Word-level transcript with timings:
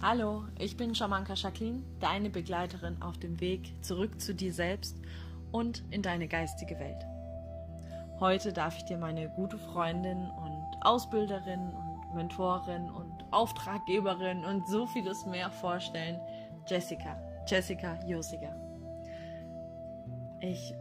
Hallo, 0.00 0.44
ich 0.60 0.76
bin 0.76 0.94
Shamanka 0.94 1.34
Jacqueline, 1.34 1.82
deine 1.98 2.30
Begleiterin 2.30 3.02
auf 3.02 3.18
dem 3.18 3.40
Weg 3.40 3.74
zurück 3.82 4.20
zu 4.20 4.32
dir 4.32 4.52
selbst 4.52 4.96
und 5.50 5.82
in 5.90 6.02
deine 6.02 6.28
geistige 6.28 6.78
Welt. 6.78 7.04
Heute 8.20 8.52
darf 8.52 8.76
ich 8.76 8.84
dir 8.84 8.96
meine 8.96 9.28
gute 9.30 9.58
Freundin 9.58 10.30
und 10.30 10.76
Ausbilderin 10.82 11.72
und 11.72 12.14
Mentorin 12.14 12.88
und 12.88 13.24
Auftraggeberin 13.32 14.44
und 14.44 14.68
so 14.68 14.86
vieles 14.86 15.26
mehr 15.26 15.50
vorstellen, 15.50 16.20
Jessica, 16.68 17.20
Jessica 17.48 17.98
Josiger. 18.06 18.54
Ich 20.40 20.74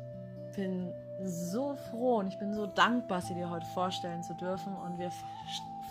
bin 0.55 0.93
so 1.23 1.75
froh 1.89 2.18
und 2.18 2.27
ich 2.27 2.38
bin 2.38 2.54
so 2.54 2.68
dankbar, 2.68 3.21
sie 3.21 3.34
dir 3.34 3.49
heute 3.49 3.65
vorstellen 3.73 4.21
zu 4.21 4.36
dürfen 4.36 4.75
und 4.75 4.99
wir 4.99 5.09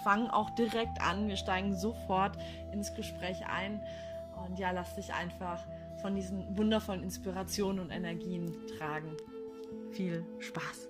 fangen 0.06 0.30
auch 0.30 0.50
direkt 0.50 1.00
an. 1.00 1.26
Wir 1.26 1.36
steigen 1.36 1.74
sofort 1.74 2.38
ins 2.70 2.94
Gespräch 2.94 3.44
ein. 3.48 3.82
Und 4.46 4.56
ja, 4.56 4.70
lass 4.70 4.94
dich 4.94 5.12
einfach 5.12 5.66
von 6.00 6.14
diesen 6.14 6.56
wundervollen 6.56 7.02
Inspirationen 7.02 7.80
und 7.80 7.90
Energien 7.90 8.54
tragen. 8.78 9.16
Viel 9.90 10.24
Spaß. 10.38 10.88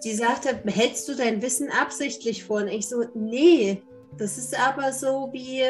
Sie 0.00 0.14
sagte, 0.14 0.60
hältst 0.66 1.08
du 1.08 1.14
dein 1.14 1.40
Wissen 1.40 1.70
absichtlich 1.70 2.44
vor? 2.44 2.58
Und 2.58 2.68
ich 2.68 2.86
so, 2.86 3.02
nee, 3.14 3.80
das 4.18 4.36
ist 4.36 4.58
aber 4.60 4.92
so 4.92 5.30
wie, 5.32 5.62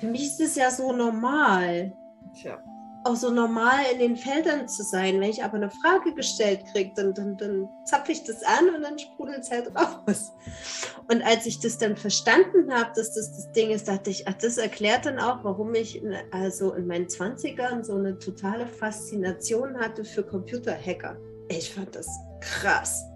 für 0.00 0.06
mich 0.06 0.26
ist 0.26 0.40
es 0.40 0.54
ja 0.56 0.70
so 0.70 0.92
normal. 0.92 1.96
Tja 2.38 2.62
auch 3.04 3.16
so 3.16 3.30
normal 3.30 3.80
in 3.92 3.98
den 3.98 4.16
Feldern 4.16 4.68
zu 4.68 4.82
sein. 4.82 5.20
Wenn 5.20 5.30
ich 5.30 5.42
aber 5.42 5.54
eine 5.54 5.70
Frage 5.70 6.14
gestellt 6.14 6.64
kriege, 6.72 6.92
dann, 6.94 7.14
dann, 7.14 7.36
dann 7.36 7.68
zapfe 7.84 8.12
ich 8.12 8.24
das 8.24 8.42
an 8.42 8.74
und 8.74 8.82
dann 8.82 8.98
sprudelt 8.98 9.40
es 9.40 9.50
halt 9.50 9.70
raus. 9.76 10.32
Und 11.08 11.22
als 11.22 11.46
ich 11.46 11.60
das 11.60 11.78
dann 11.78 11.96
verstanden 11.96 12.72
habe, 12.72 12.90
dass 12.94 13.14
das 13.14 13.36
das 13.36 13.52
Ding 13.52 13.70
ist, 13.70 13.88
dachte 13.88 14.10
ich, 14.10 14.26
ach, 14.28 14.34
das 14.34 14.58
erklärt 14.58 15.06
dann 15.06 15.18
auch, 15.18 15.44
warum 15.44 15.74
ich 15.74 16.02
in, 16.02 16.14
also 16.30 16.72
in 16.74 16.86
meinen 16.86 17.06
20ern 17.06 17.84
so 17.84 17.94
eine 17.94 18.18
totale 18.18 18.66
Faszination 18.66 19.78
hatte 19.78 20.04
für 20.04 20.22
Computerhacker. 20.22 21.16
Ich 21.48 21.74
fand 21.74 21.94
das 21.94 22.08
krass. 22.40 23.11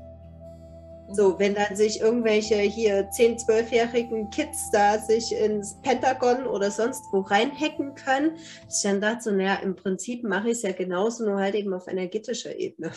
So, 1.13 1.39
wenn 1.39 1.55
dann 1.55 1.77
sich 1.77 2.01
irgendwelche 2.01 2.57
hier 2.57 3.11
10-, 3.11 3.47
12-jährigen 3.47 4.31
Kids 4.31 4.71
da 4.73 4.99
sich 4.99 5.33
ins 5.33 5.81
Pentagon 5.83 6.47
oder 6.47 6.71
sonst 6.71 7.05
wo 7.13 7.21
reinhacken 7.21 7.95
können, 7.95 8.37
ist 8.67 8.85
dann 8.85 9.01
dazu, 9.01 9.31
naja, 9.31 9.57
im 9.63 9.77
Prinzip 9.77 10.25
mache 10.25 10.49
ich 10.49 10.59
es 10.59 10.63
ja 10.63 10.73
genauso, 10.73 11.25
nur 11.25 11.39
halt 11.39 11.55
eben 11.55 11.73
auf 11.73 11.87
energetischer 11.87 12.57
Ebene. 12.57 12.93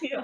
Ja. 0.00 0.22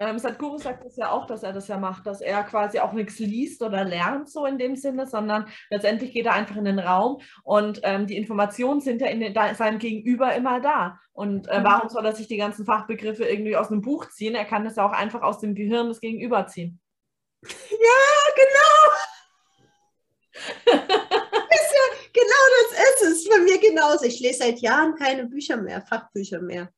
Ähm, 0.00 0.18
Sadhguru 0.18 0.58
sagt 0.58 0.84
es 0.84 0.96
ja 0.96 1.12
auch, 1.12 1.26
dass 1.26 1.44
er 1.44 1.52
das 1.52 1.68
ja 1.68 1.78
macht, 1.78 2.04
dass 2.06 2.20
er 2.20 2.42
quasi 2.42 2.80
auch 2.80 2.92
nichts 2.92 3.20
liest 3.20 3.62
oder 3.62 3.84
lernt, 3.84 4.28
so 4.28 4.44
in 4.44 4.58
dem 4.58 4.74
Sinne, 4.74 5.06
sondern 5.06 5.46
letztendlich 5.70 6.12
geht 6.12 6.26
er 6.26 6.32
einfach 6.32 6.56
in 6.56 6.64
den 6.64 6.80
Raum 6.80 7.20
und 7.44 7.80
ähm, 7.84 8.08
die 8.08 8.16
Informationen 8.16 8.80
sind 8.80 9.00
ja 9.00 9.06
in 9.06 9.20
den, 9.20 9.34
da, 9.34 9.54
seinem 9.54 9.78
Gegenüber 9.78 10.34
immer 10.34 10.60
da. 10.60 10.98
Und 11.12 11.46
äh, 11.46 11.60
mhm. 11.60 11.64
warum 11.64 11.88
soll 11.88 12.04
er 12.04 12.12
sich 12.12 12.26
die 12.26 12.36
ganzen 12.36 12.66
Fachbegriffe 12.66 13.24
irgendwie 13.24 13.56
aus 13.56 13.70
einem 13.70 13.82
Buch 13.82 14.08
ziehen? 14.08 14.34
Er 14.34 14.44
kann 14.44 14.64
das 14.64 14.74
ja 14.76 14.84
auch 14.84 14.92
einfach 14.92 15.22
aus 15.22 15.38
dem 15.38 15.54
Gehirn 15.54 15.88
des 15.88 16.00
Gegenüber 16.00 16.48
ziehen. 16.48 16.80
Ja, 17.44 18.02
genau. 18.34 18.94
ja, 20.66 21.84
genau 22.12 22.44
das 22.58 22.72
ist 22.80 23.02
es. 23.12 23.28
Bei 23.28 23.38
mir 23.38 23.60
genauso. 23.60 24.06
Ich 24.06 24.18
lese 24.18 24.38
seit 24.40 24.58
Jahren 24.58 24.96
keine 24.96 25.26
Bücher 25.26 25.56
mehr, 25.56 25.82
Fachbücher 25.82 26.40
mehr. 26.40 26.73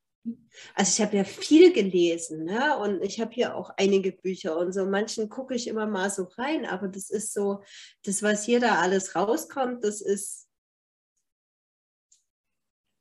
Also 0.75 0.91
ich 0.91 1.07
habe 1.07 1.17
ja 1.17 1.25
viel 1.25 1.73
gelesen 1.73 2.45
ne? 2.45 2.79
und 2.79 3.03
ich 3.03 3.21
habe 3.21 3.33
hier 3.33 3.55
auch 3.55 3.71
einige 3.77 4.13
Bücher 4.13 4.57
und 4.57 4.73
so 4.73 4.87
manchen 4.87 5.29
gucke 5.29 5.55
ich 5.55 5.69
immer 5.69 5.87
mal 5.87 6.11
so 6.11 6.25
rein, 6.37 6.67
aber 6.67 6.89
das 6.89 7.11
ist 7.11 7.33
so, 7.33 7.63
das, 8.05 8.23
was 8.23 8.45
hier 8.45 8.61
da 8.61 8.81
alles 8.81 9.15
rauskommt, 9.15 9.85
das 9.85 10.01
ist, 10.01 10.49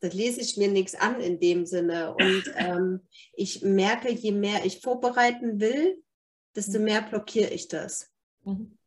da 0.02 0.08
lese 0.10 0.42
ich 0.42 0.58
mir 0.58 0.70
nichts 0.70 0.96
an 0.96 1.20
in 1.20 1.40
dem 1.40 1.66
Sinne. 1.66 2.16
Und 2.16 2.44
ähm, 2.56 3.02
ich 3.34 3.62
merke, 3.62 4.12
je 4.12 4.32
mehr 4.32 4.66
ich 4.66 4.82
vorbereiten 4.82 5.60
will, 5.60 6.04
desto 6.56 6.80
mhm. 6.80 6.86
mehr 6.86 7.02
blockiere 7.02 7.50
ich 7.52 7.68
das. 7.68 8.12
Mhm. 8.44 8.78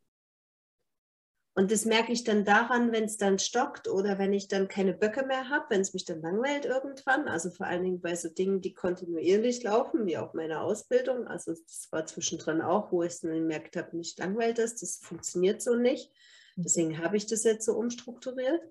Und 1.58 1.72
das 1.72 1.84
merke 1.84 2.12
ich 2.12 2.22
dann 2.22 2.44
daran, 2.44 2.92
wenn 2.92 3.02
es 3.02 3.16
dann 3.16 3.41
stockt 3.41 3.88
oder 3.88 4.16
wenn 4.16 4.32
ich 4.32 4.46
dann 4.46 4.69
keine 4.69 4.92
Böcke 4.94 5.26
mehr 5.26 5.48
habe, 5.48 5.64
wenn 5.70 5.80
es 5.80 5.92
mich 5.92 6.04
dann 6.04 6.22
langweilt 6.22 6.64
irgendwann. 6.64 7.26
Also 7.26 7.50
vor 7.50 7.66
allen 7.66 7.82
Dingen 7.82 8.00
bei 8.00 8.14
so 8.14 8.28
Dingen, 8.28 8.60
die 8.60 8.74
kontinuierlich 8.74 9.64
laufen, 9.64 10.06
wie 10.06 10.19
auch 10.19 10.34
meine 10.34 10.60
Ausbildung. 10.60 11.26
Also 11.26 11.50
das 11.50 11.88
war 11.91 12.06
zwischendrin 12.06 12.62
auch, 12.62 12.92
wo 12.92 13.02
ich 13.02 13.19
dann 13.19 13.32
gemerkt 13.32 13.76
habe, 13.76 13.96
mich 13.96 14.16
langweilt 14.19 14.58
das, 14.58 14.76
das 14.76 14.98
funktioniert 14.98 15.60
so 15.60 15.74
nicht. 15.74 16.12
Mhm. 16.54 16.62
Deswegen 16.62 16.98
habe 16.98 17.16
ich 17.16 17.26
das 17.26 17.42
jetzt 17.42 17.66
so 17.66 17.72
umstrukturiert, 17.72 18.62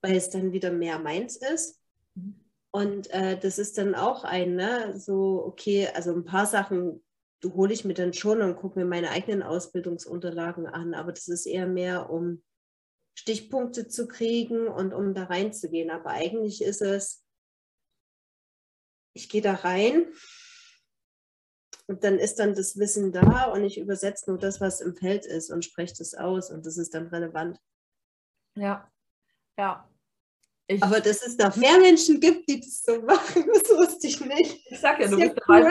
weil 0.00 0.16
es 0.16 0.28
dann 0.28 0.50
wieder 0.50 0.72
mehr 0.72 0.98
meins 0.98 1.36
ist. 1.36 1.78
Mhm. 2.16 2.34
Und 2.72 3.10
äh, 3.10 3.38
das 3.38 3.60
ist 3.60 3.78
dann 3.78 3.94
auch 3.94 4.24
ein, 4.24 4.56
ne, 4.56 4.98
so, 4.98 5.44
okay, 5.46 5.88
also 5.94 6.12
ein 6.12 6.24
paar 6.24 6.46
Sachen 6.46 7.00
hole 7.44 7.72
ich 7.72 7.84
mir 7.84 7.94
dann 7.94 8.12
schon 8.12 8.40
und 8.40 8.56
gucke 8.56 8.78
mir 8.78 8.84
meine 8.84 9.10
eigenen 9.10 9.42
Ausbildungsunterlagen 9.42 10.66
an. 10.66 10.94
Aber 10.94 11.12
das 11.12 11.28
ist 11.28 11.46
eher 11.46 11.66
mehr, 11.66 12.10
um 12.10 12.42
Stichpunkte 13.14 13.88
zu 13.88 14.08
kriegen 14.08 14.68
und 14.68 14.94
um 14.94 15.14
da 15.14 15.24
reinzugehen. 15.24 15.90
Aber 15.90 16.10
eigentlich 16.10 16.62
ist 16.62 16.82
es, 16.82 17.24
ich 19.14 19.28
gehe 19.28 19.42
da 19.42 19.54
rein 19.54 20.06
und 21.86 22.04
dann 22.04 22.18
ist 22.18 22.38
dann 22.38 22.54
das 22.54 22.78
Wissen 22.78 23.12
da 23.12 23.44
und 23.52 23.64
ich 23.64 23.78
übersetze 23.78 24.30
nur 24.30 24.38
das, 24.38 24.60
was 24.60 24.80
im 24.80 24.96
Feld 24.96 25.26
ist 25.26 25.50
und 25.50 25.64
spreche 25.64 25.94
das 25.98 26.14
aus 26.14 26.50
und 26.50 26.64
das 26.64 26.78
ist 26.78 26.94
dann 26.94 27.08
relevant. 27.08 27.58
Ja, 28.56 28.90
ja. 29.58 29.88
Ich 30.68 30.82
Aber 30.82 31.00
dass 31.00 31.26
es 31.26 31.36
noch 31.36 31.54
mehr 31.56 31.78
Menschen 31.78 32.20
gibt, 32.20 32.48
die 32.48 32.60
das 32.60 32.82
so 32.82 33.02
machen, 33.02 33.44
das 33.52 33.64
wusste 33.76 34.06
ich 34.06 34.20
nicht. 34.20 34.60
Ich 34.70 34.80
sag 34.80 35.00
ja, 35.00 35.08
du 35.08 35.18
bist 35.18 35.34
cool. 35.48 35.60
der 35.60 35.70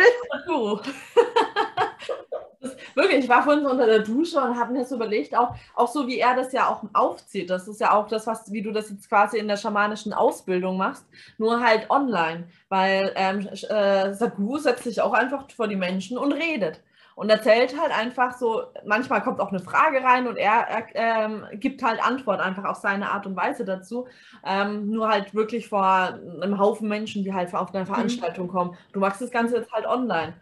wirklich, 2.96 3.24
ich 3.24 3.29
war 3.29 3.44
vorhin 3.44 3.63
so 3.63 3.69
unter 3.69 3.85
der 3.85 4.00
Dusche 4.00 4.40
und 4.40 4.59
habe 4.59 4.74
mir 4.74 4.79
das 4.79 4.91
überlegt, 4.91 5.35
auch, 5.35 5.56
auch 5.75 5.88
so 5.88 6.07
wie 6.07 6.19
er 6.19 6.35
das 6.35 6.52
ja 6.53 6.68
auch 6.68 6.84
aufzieht. 6.94 7.50
Das 7.50 7.68
ist 7.68 7.79
ja 7.79 7.94
auch 7.94 8.07
das, 8.07 8.28
was, 8.28 8.52
wie 8.52 8.62
du 8.62 8.72
das 8.72 8.90
jetzt 8.90 9.09
quasi 9.09 9.38
in 9.38 9.47
der 9.47 9.57
schamanischen 9.57 10.13
Ausbildung 10.13 10.78
machst, 10.78 11.06
nur 11.38 11.62
halt 11.62 11.90
online. 11.90 12.46
Weil 12.69 13.12
ähm, 13.16 13.47
äh, 13.47 14.13
Sadhguru 14.13 14.57
setzt 14.57 14.84
sich 14.84 15.02
auch 15.02 15.13
einfach 15.13 15.50
vor 15.52 15.68
die 15.68 15.75
Menschen 15.75 16.18
und 16.18 16.31
redet 16.34 16.81
und 17.16 17.29
erzählt 17.29 17.79
halt 17.79 17.91
einfach 17.91 18.38
so, 18.38 18.63
manchmal 18.85 19.22
kommt 19.22 19.40
auch 19.41 19.50
eine 19.50 19.59
Frage 19.59 20.03
rein 20.03 20.28
und 20.28 20.38
er, 20.38 20.68
er 20.68 20.85
ähm, 20.96 21.46
gibt 21.53 21.84
halt 21.84 22.03
Antwort 22.03 22.40
einfach 22.40 22.63
auf 22.63 22.78
seine 22.78 23.12
Art 23.12 23.25
und 23.28 23.35
Weise 23.35 23.66
dazu. 23.66 24.08
Ähm, 24.46 24.90
nur 24.90 25.09
halt 25.09 25.35
wirklich 25.35 25.68
vor 25.69 25.85
einem 25.85 26.58
Haufen 26.58 26.88
Menschen, 26.88 27.23
die 27.23 27.34
halt 27.34 27.53
auf 27.53 27.73
eine 27.73 27.84
mhm. 27.84 27.88
Veranstaltung 27.88 28.47
mhm. 28.47 28.52
kommen. 28.52 28.78
Du 28.94 29.00
machst 29.00 29.22
das 29.22 29.31
Ganze 29.31 29.58
jetzt 29.58 29.72
halt 29.72 29.85
online. 29.85 30.34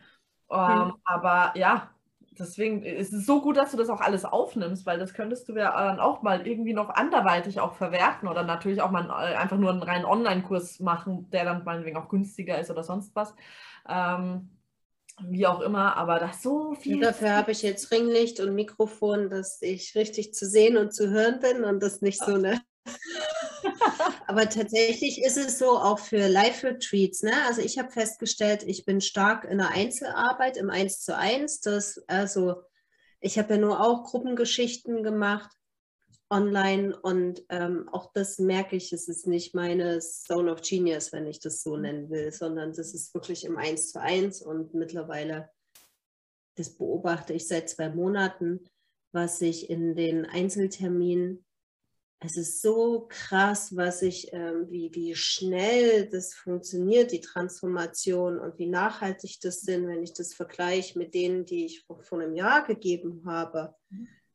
Mhm. 0.49 0.93
Aber 1.03 1.51
ja, 1.55 1.89
deswegen 2.39 2.83
ist 2.83 3.13
es 3.13 3.25
so 3.25 3.41
gut, 3.41 3.57
dass 3.57 3.71
du 3.71 3.77
das 3.77 3.89
auch 3.89 4.01
alles 4.01 4.25
aufnimmst, 4.25 4.85
weil 4.85 4.97
das 4.97 5.13
könntest 5.13 5.49
du 5.49 5.55
ja 5.55 5.71
dann 5.71 5.99
auch 5.99 6.21
mal 6.21 6.47
irgendwie 6.47 6.73
noch 6.73 6.89
anderweitig 6.89 7.59
auch 7.59 7.73
verwerten 7.73 8.27
oder 8.27 8.43
natürlich 8.43 8.81
auch 8.81 8.91
mal 8.91 9.05
äh, 9.05 9.35
einfach 9.35 9.57
nur 9.57 9.71
einen 9.71 9.83
reinen 9.83 10.05
Online-Kurs 10.05 10.79
machen, 10.79 11.29
der 11.31 11.45
dann 11.45 11.63
meinetwegen 11.63 11.97
auch 11.97 12.09
günstiger 12.09 12.57
ist 12.59 12.71
oder 12.71 12.83
sonst 12.83 13.15
was. 13.15 13.35
Ähm, 13.87 14.49
wie 15.21 15.47
auch 15.47 15.59
immer, 15.61 15.97
aber 15.97 16.19
das 16.19 16.41
so 16.41 16.73
viel. 16.75 17.01
Ja, 17.01 17.07
dafür 17.07 17.35
habe 17.35 17.51
ich 17.51 17.61
jetzt 17.61 17.91
Ringlicht 17.91 18.39
und 18.39 18.55
Mikrofon, 18.55 19.29
dass 19.29 19.61
ich 19.61 19.95
richtig 19.95 20.33
zu 20.33 20.45
sehen 20.45 20.77
und 20.77 20.93
zu 20.93 21.09
hören 21.09 21.39
bin 21.39 21.63
und 21.63 21.81
das 21.83 22.01
nicht 22.01 22.23
so 22.23 22.35
eine. 22.35 22.61
Aber 24.27 24.49
tatsächlich 24.49 25.23
ist 25.23 25.37
es 25.37 25.59
so 25.59 25.77
auch 25.77 25.99
für 25.99 26.27
Live-Retreats. 26.27 27.23
Ne? 27.23 27.33
Also 27.47 27.61
ich 27.61 27.79
habe 27.79 27.91
festgestellt, 27.91 28.63
ich 28.63 28.85
bin 28.85 29.01
stark 29.01 29.45
in 29.45 29.57
der 29.57 29.69
Einzelarbeit, 29.69 30.57
im 30.57 30.69
Eins 30.69 31.01
zu 31.01 31.15
eins. 31.15 31.61
Das, 31.61 32.03
also 32.07 32.63
ich 33.21 33.37
habe 33.37 33.55
ja 33.55 33.59
nur 33.59 33.81
auch 33.81 34.03
Gruppengeschichten 34.03 35.03
gemacht 35.03 35.49
online 36.29 36.97
und 36.99 37.43
ähm, 37.49 37.89
auch 37.91 38.11
das 38.13 38.37
merke 38.37 38.75
ich, 38.75 38.93
es 38.93 39.07
ist 39.07 39.25
nicht 39.25 39.55
meine 39.55 39.99
Zone 39.99 40.51
of 40.51 40.61
Genius, 40.61 41.11
wenn 41.11 41.25
ich 41.25 41.39
das 41.39 41.63
so 41.63 41.75
nennen 41.75 42.09
will, 42.09 42.31
sondern 42.31 42.71
das 42.71 42.93
ist 42.93 43.13
wirklich 43.13 43.45
im 43.45 43.57
Eins 43.57 43.91
zu 43.91 43.99
eins 43.99 44.41
und 44.41 44.73
mittlerweile, 44.75 45.49
das 46.55 46.77
beobachte 46.77 47.33
ich 47.33 47.47
seit 47.47 47.69
zwei 47.69 47.89
Monaten, 47.89 48.69
was 49.11 49.41
ich 49.41 49.69
in 49.69 49.95
den 49.95 50.25
Einzelterminen, 50.25 51.45
es 52.21 52.35
ist 52.35 52.61
so 52.61 53.07
krass, 53.07 53.75
was 53.75 54.01
ich, 54.01 54.33
ähm, 54.33 54.67
wie, 54.69 54.93
wie 54.93 55.15
schnell 55.15 56.09
das 56.09 56.33
funktioniert, 56.33 57.11
die 57.11 57.21
Transformation 57.21 58.39
und 58.39 58.57
wie 58.59 58.67
nachhaltig 58.67 59.39
das 59.41 59.61
sind, 59.61 59.87
wenn 59.87 60.03
ich 60.03 60.13
das 60.13 60.33
vergleiche 60.33 60.97
mit 60.99 61.13
denen, 61.13 61.45
die 61.45 61.65
ich 61.65 61.83
vor, 61.85 62.03
vor 62.03 62.19
einem 62.19 62.35
Jahr 62.35 62.65
gegeben 62.65 63.23
habe. 63.25 63.73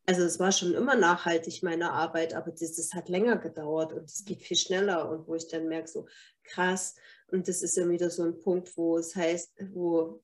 Also 0.06 0.22
es 0.22 0.38
war 0.38 0.52
schon 0.52 0.74
immer 0.74 0.96
nachhaltig 0.96 1.62
meine 1.62 1.92
Arbeit, 1.92 2.34
aber 2.34 2.52
das, 2.52 2.76
das 2.76 2.92
hat 2.94 3.08
länger 3.08 3.36
gedauert 3.36 3.92
und 3.92 4.04
es 4.04 4.24
geht 4.24 4.42
viel 4.42 4.56
schneller 4.56 5.10
und 5.10 5.26
wo 5.28 5.34
ich 5.34 5.48
dann 5.48 5.68
merke, 5.68 5.88
so 5.88 6.06
krass, 6.42 6.94
und 7.28 7.48
das 7.48 7.62
ist 7.62 7.76
ja 7.76 7.88
wieder 7.88 8.10
so 8.10 8.22
ein 8.22 8.38
Punkt, 8.38 8.76
wo 8.76 8.96
es 8.96 9.14
heißt, 9.14 9.52
wo 9.72 10.22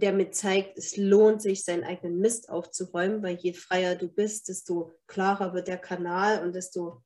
der 0.00 0.12
mir 0.12 0.30
zeigt, 0.30 0.78
es 0.78 0.96
lohnt 0.96 1.42
sich, 1.42 1.64
seinen 1.64 1.84
eigenen 1.84 2.18
Mist 2.18 2.48
aufzuräumen, 2.48 3.22
weil 3.22 3.36
je 3.36 3.52
freier 3.52 3.94
du 3.94 4.08
bist, 4.08 4.48
desto 4.48 4.92
klarer 5.06 5.54
wird 5.54 5.68
der 5.68 5.78
Kanal 5.78 6.44
und 6.44 6.54
desto 6.54 7.02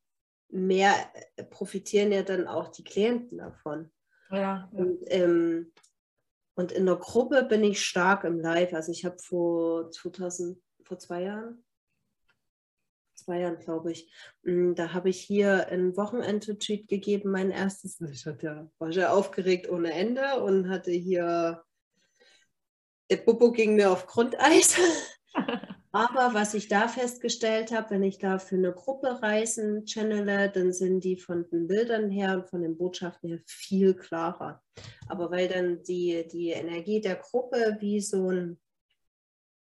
mehr 0.49 0.93
äh, 1.35 1.43
profitieren 1.43 2.11
ja 2.11 2.23
dann 2.23 2.47
auch 2.47 2.69
die 2.69 2.83
Klienten 2.83 3.37
davon. 3.37 3.91
Ja, 4.31 4.37
ja. 4.37 4.69
Und, 4.71 4.99
ähm, 5.07 5.71
und, 6.55 6.71
in 6.71 6.85
der 6.85 6.95
Gruppe 6.95 7.43
bin 7.43 7.63
ich 7.63 7.85
stark 7.85 8.23
im 8.23 8.39
Live. 8.39 8.73
Also 8.73 8.91
ich 8.91 9.05
habe 9.05 9.17
vor 9.19 9.91
2000, 9.91 10.61
vor 10.83 10.97
zwei 10.97 11.23
Jahren, 11.23 11.63
zwei 13.15 13.39
Jahren 13.39 13.59
glaube 13.59 13.91
ich, 13.91 14.11
hm, 14.43 14.75
da 14.75 14.93
habe 14.93 15.09
ich 15.09 15.19
hier 15.21 15.67
ein 15.67 15.95
Wochenend-Retreat 15.97 16.87
gegeben, 16.87 17.31
mein 17.31 17.51
erstes. 17.51 17.99
Ich 18.01 18.25
hatte, 18.25 18.71
war 18.77 18.89
ja 18.91 19.11
aufgeregt 19.11 19.69
ohne 19.69 19.91
Ende 19.93 20.41
und 20.41 20.69
hatte 20.69 20.91
hier 20.91 21.63
der 23.09 23.17
Popo 23.17 23.51
ging 23.51 23.75
mir 23.75 23.91
auf 23.91 24.07
Grundeis. 24.07 24.77
Aber 25.91 26.33
was 26.33 26.53
ich 26.53 26.67
da 26.67 26.89
festgestellt 26.89 27.71
habe, 27.71 27.91
wenn 27.91 28.03
ich 28.03 28.17
da 28.17 28.37
für 28.37 28.55
eine 28.55 28.73
Gruppe 28.73 29.21
Reisen 29.21 29.85
channele, 29.85 30.49
dann 30.49 30.73
sind 30.73 31.05
die 31.05 31.15
von 31.15 31.47
den 31.49 31.67
Bildern 31.67 32.11
her 32.11 32.33
und 32.33 32.49
von 32.49 32.63
den 32.63 32.77
Botschaften 32.77 33.29
her 33.29 33.39
viel 33.45 33.93
klarer. 33.93 34.61
Aber 35.07 35.31
weil 35.31 35.47
dann 35.47 35.83
die, 35.83 36.27
die 36.27 36.49
Energie 36.49 36.99
der 36.99 37.15
Gruppe 37.15 37.77
wie 37.79 38.01
so 38.01 38.29
ein 38.29 38.59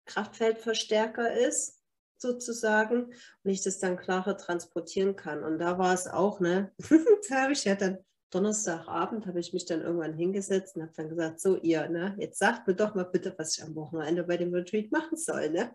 Kraftfeldverstärker 0.06 1.34
ist, 1.34 1.81
sozusagen, 2.18 3.06
und 3.44 3.50
ich 3.50 3.63
das 3.63 3.80
dann 3.80 3.98
klarer 3.98 4.38
transportieren 4.38 5.16
kann. 5.16 5.44
Und 5.44 5.57
da 5.57 5.80
war 5.80 5.94
es 5.94 6.06
auch, 6.06 6.39
ne? 6.39 6.72
da 7.30 7.42
habe 7.42 7.54
ich 7.54 7.63
ja 7.66 7.74
dann 7.74 7.98
Donnerstagabend 8.31 9.28
habe 9.28 9.42
ich 9.42 9.51
mich 9.51 9.66
dann 9.66 9.81
irgendwann 9.81 10.13
hingesetzt 10.13 10.75
und 10.75 10.83
habe 10.83 10.94
dann 10.95 11.10
gesagt, 11.10 11.42
so 11.42 11.57
ihr, 11.57 11.88
ne, 11.89 12.16
jetzt 12.18 12.39
sagt 12.39 12.66
mir 12.66 12.74
doch 12.74 12.95
mal 12.95 13.04
bitte, 13.04 13.33
was 13.38 13.57
ich 13.57 13.63
am 13.63 13.75
Wochenende 13.75 14.24
bei 14.24 14.38
dem 14.38 14.54
Retreat 14.54 14.89
machen 14.92 15.18
soll. 15.18 15.50
Ne? 15.50 15.74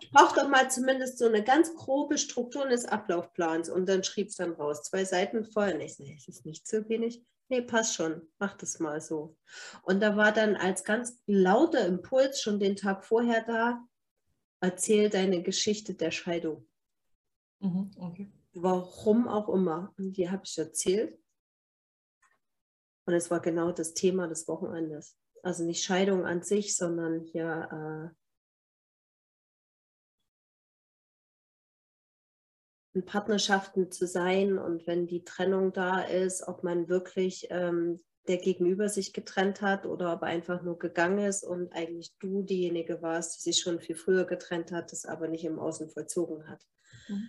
Ich 0.00 0.10
brauche 0.10 0.38
doch 0.38 0.48
mal 0.48 0.70
zumindest 0.70 1.18
so 1.18 1.26
eine 1.26 1.42
ganz 1.42 1.74
grobe 1.74 2.18
Struktur 2.18 2.68
des 2.68 2.84
Ablaufplans. 2.84 3.70
Und 3.70 3.88
dann 3.88 4.04
schrieb 4.04 4.28
es 4.28 4.36
dann 4.36 4.52
raus, 4.52 4.82
zwei 4.82 5.04
Seiten 5.04 5.44
voll. 5.44 5.72
Und 5.72 5.80
ich 5.80 5.98
ist 5.98 6.28
es 6.28 6.44
nicht 6.44 6.66
zu 6.66 6.86
wenig? 6.90 7.24
Nee, 7.48 7.62
passt 7.62 7.94
schon, 7.94 8.22
mach 8.38 8.54
das 8.56 8.78
mal 8.78 9.00
so. 9.00 9.36
Und 9.82 10.00
da 10.00 10.16
war 10.16 10.32
dann 10.32 10.56
als 10.56 10.84
ganz 10.84 11.22
lauter 11.26 11.86
Impuls 11.86 12.40
schon 12.40 12.60
den 12.60 12.76
Tag 12.76 13.04
vorher 13.04 13.42
da, 13.44 13.82
erzähl 14.60 15.08
deine 15.08 15.42
Geschichte 15.42 15.94
der 15.94 16.10
Scheidung. 16.10 16.66
Mhm, 17.60 17.90
okay 17.98 18.30
warum 18.54 19.28
auch 19.28 19.48
immer. 19.48 19.92
Und 19.98 20.16
die 20.16 20.30
habe 20.30 20.42
ich 20.44 20.56
erzählt. 20.58 21.18
Und 23.06 23.14
es 23.14 23.30
war 23.30 23.40
genau 23.40 23.72
das 23.72 23.94
Thema 23.94 24.28
des 24.28 24.48
Wochenendes. 24.48 25.16
Also 25.42 25.64
nicht 25.64 25.84
Scheidung 25.84 26.24
an 26.24 26.42
sich, 26.42 26.74
sondern 26.76 27.20
hier 27.20 28.12
äh, 28.14 28.16
in 32.94 33.04
Partnerschaften 33.04 33.90
zu 33.90 34.06
sein 34.06 34.56
und 34.56 34.86
wenn 34.86 35.06
die 35.06 35.24
Trennung 35.24 35.72
da 35.72 36.00
ist, 36.00 36.46
ob 36.46 36.62
man 36.62 36.88
wirklich 36.88 37.48
ähm, 37.50 38.02
der 38.28 38.38
Gegenüber 38.38 38.88
sich 38.88 39.12
getrennt 39.12 39.60
hat 39.60 39.84
oder 39.84 40.14
ob 40.14 40.22
er 40.22 40.28
einfach 40.28 40.62
nur 40.62 40.78
gegangen 40.78 41.18
ist 41.18 41.44
und 41.44 41.72
eigentlich 41.74 42.16
du 42.20 42.42
diejenige 42.42 43.02
warst, 43.02 43.36
die 43.36 43.50
sich 43.50 43.60
schon 43.60 43.80
viel 43.80 43.96
früher 43.96 44.24
getrennt 44.24 44.72
hat, 44.72 44.92
das 44.92 45.04
aber 45.04 45.28
nicht 45.28 45.44
im 45.44 45.58
Außen 45.58 45.90
vollzogen 45.90 46.48
hat. 46.48 46.64
Mhm. 47.08 47.28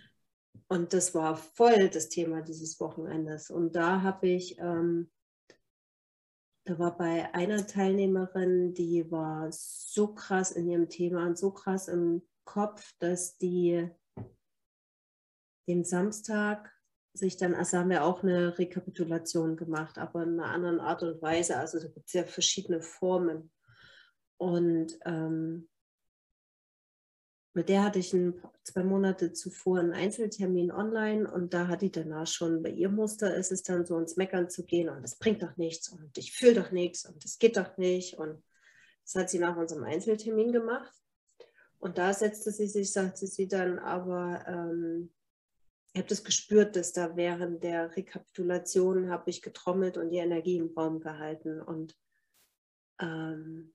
Und 0.68 0.92
das 0.92 1.14
war 1.14 1.36
voll 1.36 1.88
das 1.88 2.08
Thema 2.08 2.42
dieses 2.42 2.80
Wochenendes. 2.80 3.50
Und 3.50 3.76
da 3.76 4.02
habe 4.02 4.28
ich, 4.28 4.58
ähm, 4.58 5.10
da 6.64 6.78
war 6.78 6.96
bei 6.96 7.32
einer 7.34 7.66
Teilnehmerin, 7.66 8.74
die 8.74 9.10
war 9.10 9.48
so 9.50 10.14
krass 10.14 10.50
in 10.50 10.68
ihrem 10.68 10.88
Thema 10.88 11.26
und 11.26 11.38
so 11.38 11.52
krass 11.52 11.88
im 11.88 12.22
Kopf, 12.44 12.92
dass 12.98 13.36
die 13.38 13.88
den 15.68 15.84
Samstag 15.84 16.72
sich 17.12 17.36
dann, 17.36 17.54
also 17.54 17.78
haben 17.78 17.90
wir 17.90 18.04
auch 18.04 18.22
eine 18.22 18.58
Rekapitulation 18.58 19.56
gemacht, 19.56 19.98
aber 19.98 20.22
in 20.22 20.38
einer 20.38 20.50
anderen 20.50 20.80
Art 20.80 21.02
und 21.02 21.20
Weise. 21.22 21.56
Also 21.56 21.80
da 21.80 21.88
gibt 21.88 22.06
es 22.06 22.12
ja 22.12 22.24
verschiedene 22.24 22.82
Formen. 22.82 23.50
Und 24.38 24.98
ähm, 25.04 25.68
mit 27.56 27.70
der 27.70 27.84
hatte 27.84 28.00
ich 28.00 28.12
ein, 28.12 28.34
zwei 28.64 28.84
Monate 28.84 29.32
zuvor 29.32 29.78
einen 29.78 29.94
Einzeltermin 29.94 30.70
online 30.70 31.30
und 31.32 31.54
da 31.54 31.68
hat 31.68 31.80
die 31.80 31.90
danach 31.90 32.26
schon, 32.26 32.62
bei 32.62 32.68
ihr 32.68 32.90
Muster 32.90 33.34
ist 33.34 33.50
es 33.50 33.62
dann 33.62 33.86
so 33.86 33.98
ins 33.98 34.18
Meckern 34.18 34.50
zu 34.50 34.66
gehen 34.66 34.90
und 34.90 35.02
das 35.02 35.16
bringt 35.16 35.42
doch 35.42 35.56
nichts 35.56 35.88
und 35.88 36.18
ich 36.18 36.32
fühle 36.32 36.52
doch 36.52 36.70
nichts 36.70 37.06
und 37.06 37.24
das 37.24 37.38
geht 37.38 37.56
doch 37.56 37.78
nicht. 37.78 38.18
Und 38.18 38.44
das 39.04 39.14
hat 39.14 39.30
sie 39.30 39.38
nach 39.38 39.56
unserem 39.56 39.84
Einzeltermin 39.84 40.52
gemacht. 40.52 40.92
Und 41.78 41.96
da 41.96 42.12
setzte 42.12 42.50
sie 42.50 42.66
sich, 42.66 42.92
sagte 42.92 43.26
sie 43.26 43.48
dann, 43.48 43.78
aber 43.78 44.44
ähm, 44.46 45.10
ich 45.94 45.98
habe 46.00 46.08
das 46.10 46.24
gespürt, 46.24 46.76
dass 46.76 46.92
da 46.92 47.16
während 47.16 47.64
der 47.64 47.96
Rekapitulation 47.96 49.08
habe 49.08 49.30
ich 49.30 49.40
getrommelt 49.40 49.96
und 49.96 50.10
die 50.10 50.18
Energie 50.18 50.58
im 50.58 50.74
Raum 50.76 51.00
gehalten. 51.00 51.62
Und 51.62 51.96
ähm, 53.00 53.72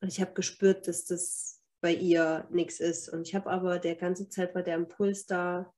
ich 0.00 0.22
habe 0.22 0.32
gespürt, 0.32 0.88
dass 0.88 1.04
das 1.04 1.60
bei 1.84 1.92
ihr 1.92 2.48
nichts 2.50 2.80
ist. 2.80 3.10
Und 3.10 3.28
ich 3.28 3.34
habe 3.34 3.50
aber 3.50 3.78
der 3.78 3.94
ganze 3.94 4.26
Zeit 4.30 4.54
war 4.54 4.62
der 4.62 4.76
Impuls 4.76 5.26
da, 5.26 5.70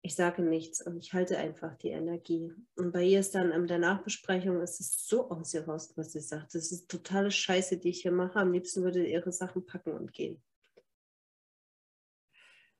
ich 0.00 0.14
sage 0.14 0.40
nichts 0.40 0.80
und 0.80 0.96
ich 0.96 1.12
halte 1.12 1.36
einfach 1.36 1.74
die 1.74 1.90
Energie. 1.90 2.54
Und 2.76 2.92
bei 2.92 3.02
ihr 3.02 3.20
ist 3.20 3.34
dann 3.34 3.52
in 3.52 3.66
der 3.66 3.76
Nachbesprechung, 3.76 4.62
ist 4.62 4.80
es 4.80 5.06
so 5.06 5.28
ausgerostet, 5.28 5.98
was 5.98 6.12
sie 6.12 6.20
sagt. 6.20 6.54
Das 6.54 6.72
ist 6.72 6.88
totale 6.88 7.30
Scheiße, 7.30 7.76
die 7.76 7.90
ich 7.90 8.00
hier 8.00 8.10
mache. 8.10 8.38
Am 8.38 8.54
liebsten 8.54 8.82
würde 8.82 9.06
ihre 9.06 9.32
Sachen 9.32 9.66
packen 9.66 9.92
und 9.92 10.14
gehen. 10.14 10.42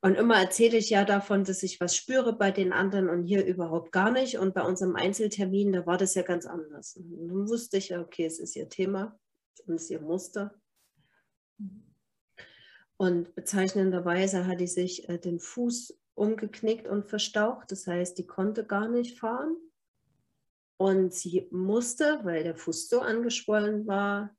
Und 0.00 0.14
immer 0.14 0.41
erzähle 0.41 0.79
ich 0.79 0.88
ja 0.88 1.05
davon, 1.05 1.44
dass 1.44 1.62
ich 1.62 1.82
was 1.82 1.94
spüre 1.94 2.32
bei 2.32 2.50
den 2.50 2.73
anderen 2.73 3.11
und 3.11 3.25
hier 3.25 3.44
überhaupt 3.44 3.93
gar 3.93 4.11
nicht. 4.11 4.38
Und 4.38 4.55
bei 4.55 4.62
unserem 4.62 4.97
Einzeltermin, 4.97 5.73
da 5.73 5.85
war 5.85 5.99
das 5.99 6.14
ja 6.14 6.23
ganz 6.23 6.47
anders. 6.47 6.97
Und 6.97 7.29
dann 7.29 7.47
wusste 7.47 7.76
ich, 7.76 7.94
okay, 7.94 8.25
es 8.25 8.38
ist 8.38 8.56
ihr 8.56 8.70
Thema 8.70 9.20
und 9.67 9.76
ist 9.76 9.91
ihr 9.91 10.00
Muster. 10.00 10.55
Und 12.97 13.35
bezeichnenderweise 13.35 14.47
hat 14.47 14.61
die 14.61 14.67
sich 14.67 15.08
äh, 15.08 15.19
den 15.19 15.38
Fuß 15.38 15.99
umgeknickt 16.14 16.88
und 16.88 17.08
verstaucht. 17.08 17.70
Das 17.70 17.87
heißt, 17.87 18.17
die 18.19 18.26
konnte 18.26 18.64
gar 18.64 18.88
nicht 18.88 19.19
fahren. 19.19 19.56
Und 20.79 21.14
sie 21.14 21.47
musste, 21.50 22.20
weil 22.25 22.43
der 22.43 22.56
Fuß 22.56 22.88
so 22.88 23.00
angeschwollen 23.00 23.87
war, 23.87 24.37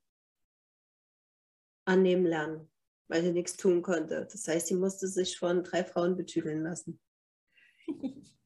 annehmen 1.86 2.26
lernen, 2.26 2.70
weil 3.08 3.24
sie 3.24 3.32
nichts 3.32 3.58
tun 3.58 3.82
konnte. 3.82 4.28
Das 4.32 4.48
heißt, 4.48 4.68
sie 4.68 4.76
musste 4.76 5.08
sich 5.08 5.38
von 5.38 5.64
drei 5.64 5.84
Frauen 5.84 6.16
betüdeln 6.16 6.64
lassen. 6.64 7.00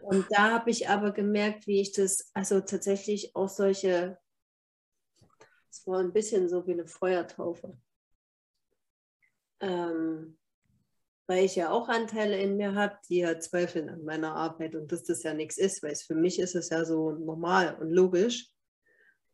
Und 0.00 0.26
da 0.30 0.52
habe 0.52 0.70
ich 0.70 0.88
aber 0.88 1.12
gemerkt, 1.12 1.66
wie 1.66 1.80
ich 1.80 1.92
das, 1.92 2.30
also 2.32 2.60
tatsächlich 2.60 3.36
auch 3.36 3.48
solche 3.48 4.18
es 5.78 5.86
war 5.86 6.00
ein 6.00 6.12
bisschen 6.12 6.48
so 6.48 6.66
wie 6.66 6.72
eine 6.72 6.86
Feuertaufe. 6.86 7.76
Ähm, 9.60 10.38
weil 11.26 11.44
ich 11.44 11.56
ja 11.56 11.70
auch 11.70 11.88
Anteile 11.88 12.40
in 12.40 12.56
mir 12.56 12.74
habe, 12.74 12.96
die 13.08 13.18
ja 13.18 13.38
zweifeln 13.38 13.88
an 13.90 14.04
meiner 14.04 14.34
Arbeit 14.34 14.74
und 14.74 14.90
dass 14.90 15.04
das 15.04 15.22
ja 15.22 15.34
nichts 15.34 15.58
ist, 15.58 15.82
weil 15.82 15.92
es 15.92 16.02
für 16.02 16.14
mich 16.14 16.38
ist 16.38 16.54
es 16.54 16.70
ja 16.70 16.84
so 16.84 17.12
normal 17.12 17.76
und 17.80 17.90
logisch. 17.90 18.50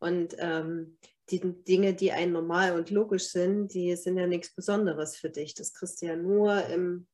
Und 0.01 0.35
ähm, 0.39 0.99
die 1.31 1.41
Dinge, 1.41 1.95
die 1.95 2.13
ein 2.13 2.33
normal 2.33 2.77
und 2.77 2.91
logisch 2.91 3.29
sind, 3.29 3.73
die 3.73 3.95
sind 3.97 4.19
ja 4.19 4.27
nichts 4.27 4.55
Besonderes 4.55 5.17
für 5.17 5.31
dich. 5.31 5.55
Das 5.55 5.73
kriegst 5.73 6.03
du 6.03 6.07
ja 6.07 6.17
nur 6.17 6.67
im, 6.67 7.07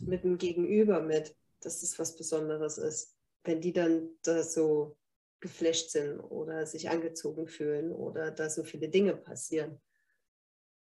mit 0.00 0.24
dem 0.24 0.38
Gegenüber 0.38 1.00
mit, 1.00 1.36
dass 1.60 1.80
das 1.80 1.98
was 1.98 2.16
Besonderes 2.16 2.78
ist. 2.78 3.14
Wenn 3.44 3.60
die 3.60 3.72
dann 3.72 4.08
da 4.22 4.42
so 4.42 4.96
geflasht 5.42 5.90
sind 5.90 6.20
oder 6.20 6.64
sich 6.64 6.88
angezogen 6.88 7.46
fühlen 7.46 7.92
oder 7.92 8.30
da 8.30 8.48
so 8.48 8.64
viele 8.64 8.88
Dinge 8.88 9.14
passieren. 9.14 9.78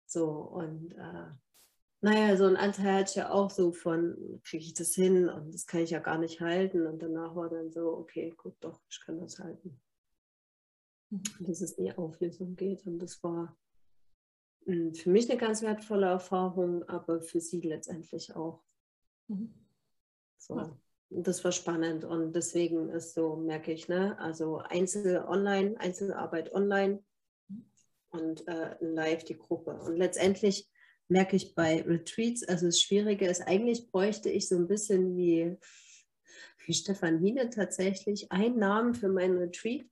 So, 0.06 0.28
und 0.28 0.92
äh, 0.92 1.30
naja, 2.02 2.36
so 2.36 2.44
ein 2.44 2.56
Anteil 2.56 3.00
hatte 3.00 3.10
ich 3.10 3.16
ja 3.16 3.30
auch 3.30 3.50
so 3.50 3.72
von, 3.72 4.40
kriege 4.44 4.64
ich 4.64 4.74
das 4.74 4.94
hin 4.94 5.28
und 5.28 5.54
das 5.54 5.66
kann 5.66 5.80
ich 5.80 5.90
ja 5.90 6.00
gar 6.00 6.18
nicht 6.18 6.40
halten. 6.40 6.86
Und 6.86 7.02
danach 7.02 7.34
war 7.34 7.48
dann 7.48 7.72
so, 7.72 7.96
okay, 7.96 8.34
gut, 8.36 8.54
doch, 8.60 8.80
ich 8.90 9.00
kann 9.00 9.18
das 9.18 9.38
halten. 9.38 9.80
Mhm. 11.10 11.22
Dass 11.40 11.60
es 11.60 11.72
in 11.72 11.86
die 11.86 11.96
Auflösung 11.96 12.54
geht. 12.54 12.86
Und 12.86 12.98
das 12.98 13.22
war 13.22 13.56
mh, 14.66 14.74
hm, 14.74 14.94
für 14.94 15.10
mich 15.10 15.30
eine 15.30 15.40
ganz 15.40 15.62
wertvolle 15.62 16.06
Erfahrung, 16.06 16.82
aber 16.88 17.22
für 17.22 17.40
sie 17.40 17.60
letztendlich 17.60 18.34
auch. 18.36 18.62
Mhm. 19.28 19.54
So 20.36 20.76
das 21.14 21.44
war 21.44 21.52
spannend 21.52 22.04
und 22.04 22.34
deswegen 22.34 22.88
ist 22.88 23.14
so, 23.14 23.36
merke 23.36 23.72
ich, 23.72 23.88
ne, 23.88 24.18
also 24.18 24.58
Einzel 24.58 25.24
online, 25.26 25.78
Einzelarbeit 25.78 26.52
online 26.54 27.02
und 28.10 28.46
äh, 28.48 28.76
live 28.80 29.24
die 29.24 29.36
Gruppe. 29.36 29.72
Und 29.72 29.96
letztendlich 29.96 30.68
merke 31.08 31.36
ich 31.36 31.54
bei 31.54 31.82
Retreats, 31.82 32.42
also 32.44 32.66
das 32.66 32.80
Schwierige 32.80 33.26
ist, 33.26 33.42
eigentlich 33.42 33.90
bräuchte 33.90 34.30
ich 34.30 34.48
so 34.48 34.56
ein 34.56 34.68
bisschen 34.68 35.16
wie, 35.16 35.56
wie 36.66 36.74
Stefan 36.74 37.18
Hiene 37.18 37.50
tatsächlich 37.50 38.32
einen 38.32 38.58
Namen 38.58 38.94
für 38.94 39.08
meinen 39.08 39.38
Retreat. 39.38 39.84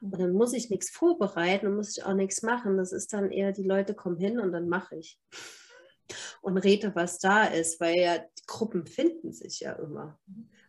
Und 0.00 0.18
dann 0.18 0.32
muss 0.32 0.52
ich 0.52 0.70
nichts 0.70 0.90
vorbereiten 0.90 1.66
und 1.66 1.76
muss 1.76 1.96
ich 1.96 2.04
auch 2.04 2.14
nichts 2.14 2.42
machen. 2.42 2.76
Das 2.76 2.92
ist 2.92 3.12
dann 3.12 3.32
eher, 3.32 3.52
die 3.52 3.64
Leute 3.64 3.94
kommen 3.94 4.16
hin 4.16 4.38
und 4.38 4.52
dann 4.52 4.68
mache 4.68 4.96
ich. 4.96 5.18
Und 6.40 6.56
rede, 6.56 6.94
was 6.94 7.18
da 7.18 7.44
ist, 7.44 7.80
weil 7.80 7.98
ja 7.98 8.18
Gruppen 8.48 8.86
finden 8.86 9.32
sich 9.32 9.60
ja 9.60 9.74
immer. 9.74 10.18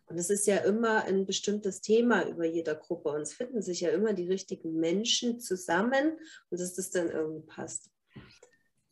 Und 0.06 0.18
es 0.18 0.30
ist 0.30 0.46
ja 0.46 0.58
immer 0.58 1.06
ein 1.06 1.26
bestimmtes 1.26 1.82
Thema 1.82 2.28
über 2.28 2.46
jeder 2.46 2.76
Gruppe. 2.76 3.10
Und 3.10 3.22
es 3.22 3.34
finden 3.34 3.62
sich 3.62 3.82
ja 3.82 3.90
immer 3.90 4.14
die 4.14 4.28
richtigen 4.28 4.80
Menschen 4.80 5.40
zusammen 5.40 6.20
und 6.50 6.60
dass 6.60 6.76
das 6.76 6.92
dann 6.92 7.10
irgendwie 7.10 7.48
passt. 7.48 7.90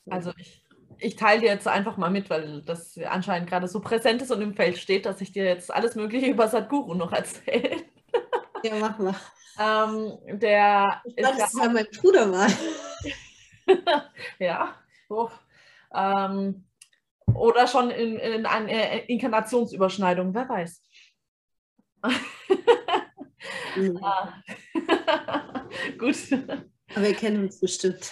Also 0.09 0.31
ich, 0.37 0.63
ich 0.99 1.15
teile 1.15 1.41
dir 1.41 1.49
jetzt 1.49 1.67
einfach 1.67 1.97
mal 1.97 2.09
mit, 2.09 2.29
weil 2.29 2.61
das 2.63 2.97
anscheinend 2.97 3.49
gerade 3.49 3.67
so 3.67 3.81
präsent 3.81 4.21
ist 4.21 4.31
und 4.31 4.41
im 4.41 4.55
Feld 4.55 4.77
steht, 4.77 5.05
dass 5.05 5.21
ich 5.21 5.31
dir 5.31 5.43
jetzt 5.43 5.71
alles 5.71 5.95
Mögliche 5.95 6.27
über 6.27 6.47
Sadhguru 6.47 6.95
noch 6.95 7.13
erzähle. 7.13 7.77
Ja, 8.63 8.73
mach 8.79 8.97
mal. 8.97 9.15
Ähm, 9.59 10.39
der 10.39 11.03
ich 11.05 11.15
glaube, 11.15 11.37
das 11.37 11.53
ist 11.53 11.61
ja 11.61 11.69
mein 11.69 11.85
Bruder 11.95 12.25
mal. 12.25 12.49
ja. 14.39 14.75
Oh. 15.09 15.29
Ähm, 15.93 16.66
oder 17.33 17.67
schon 17.67 17.89
in, 17.91 18.17
in 18.17 18.45
eine 18.45 19.05
Inkarnationsüberschneidung, 19.07 20.33
wer 20.33 20.49
weiß. 20.49 20.81
mhm. 23.75 23.99
Gut. 25.97 26.15
Aber 26.95 27.05
wir 27.05 27.13
kennen 27.13 27.43
uns 27.43 27.59
bestimmt. 27.59 28.11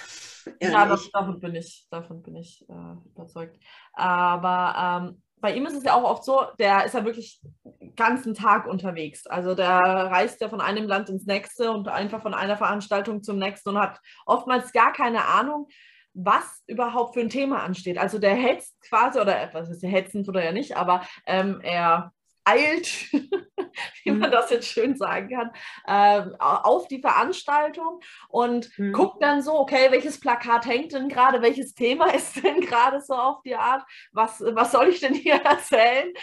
Ja, 0.61 0.85
das, 0.85 1.09
davon 1.11 1.39
bin 1.39 1.55
ich, 1.55 1.87
davon 1.89 2.21
bin 2.21 2.35
ich 2.35 2.65
äh, 2.69 3.09
überzeugt. 3.13 3.57
Aber 3.93 5.07
ähm, 5.09 5.21
bei 5.37 5.55
ihm 5.55 5.65
ist 5.65 5.75
es 5.75 5.83
ja 5.83 5.95
auch 5.95 6.03
oft 6.03 6.23
so, 6.23 6.43
der 6.59 6.85
ist 6.85 6.93
ja 6.93 7.03
wirklich 7.05 7.41
den 7.63 7.95
ganzen 7.95 8.33
Tag 8.33 8.67
unterwegs. 8.67 9.25
Also 9.27 9.55
der 9.55 9.79
reist 9.79 10.41
ja 10.41 10.49
von 10.49 10.61
einem 10.61 10.87
Land 10.87 11.09
ins 11.09 11.25
nächste 11.25 11.71
und 11.71 11.87
einfach 11.87 12.21
von 12.21 12.33
einer 12.33 12.57
Veranstaltung 12.57 13.23
zum 13.23 13.37
nächsten 13.37 13.69
und 13.69 13.79
hat 13.79 13.99
oftmals 14.25 14.71
gar 14.71 14.93
keine 14.93 15.25
Ahnung, 15.25 15.67
was 16.15 16.63
überhaupt 16.65 17.13
für 17.13 17.19
ein 17.19 17.29
Thema 17.29 17.61
ansteht. 17.63 17.97
Also 17.97 18.17
der 18.17 18.35
hetzt 18.35 18.81
quasi, 18.81 19.19
oder 19.19 19.49
was 19.53 19.69
ist 19.69 19.83
der 19.83 19.89
hetzend 19.89 20.27
oder 20.29 20.43
ja 20.43 20.51
nicht, 20.51 20.77
aber 20.77 21.05
ähm, 21.25 21.59
er 21.61 22.13
eilt, 22.45 23.11
wie 24.03 24.11
man 24.11 24.29
mhm. 24.29 24.33
das 24.33 24.49
jetzt 24.51 24.67
schön 24.67 24.95
sagen 24.95 25.29
kann, 25.29 25.51
äh, 25.85 26.29
auf 26.39 26.87
die 26.87 27.01
Veranstaltung 27.01 27.99
und 28.29 28.69
mhm. 28.77 28.93
guckt 28.93 29.21
dann 29.21 29.41
so, 29.41 29.59
okay, 29.59 29.87
welches 29.89 30.19
Plakat 30.19 30.65
hängt 30.65 30.93
denn 30.93 31.09
gerade, 31.09 31.41
welches 31.41 31.73
Thema 31.73 32.05
ist 32.13 32.41
denn 32.43 32.61
gerade 32.61 33.01
so 33.01 33.13
auf 33.13 33.41
die 33.43 33.55
Art, 33.55 33.83
was, 34.11 34.41
was 34.41 34.71
soll 34.71 34.89
ich 34.89 35.01
denn 35.01 35.13
hier 35.13 35.35
erzählen? 35.43 36.13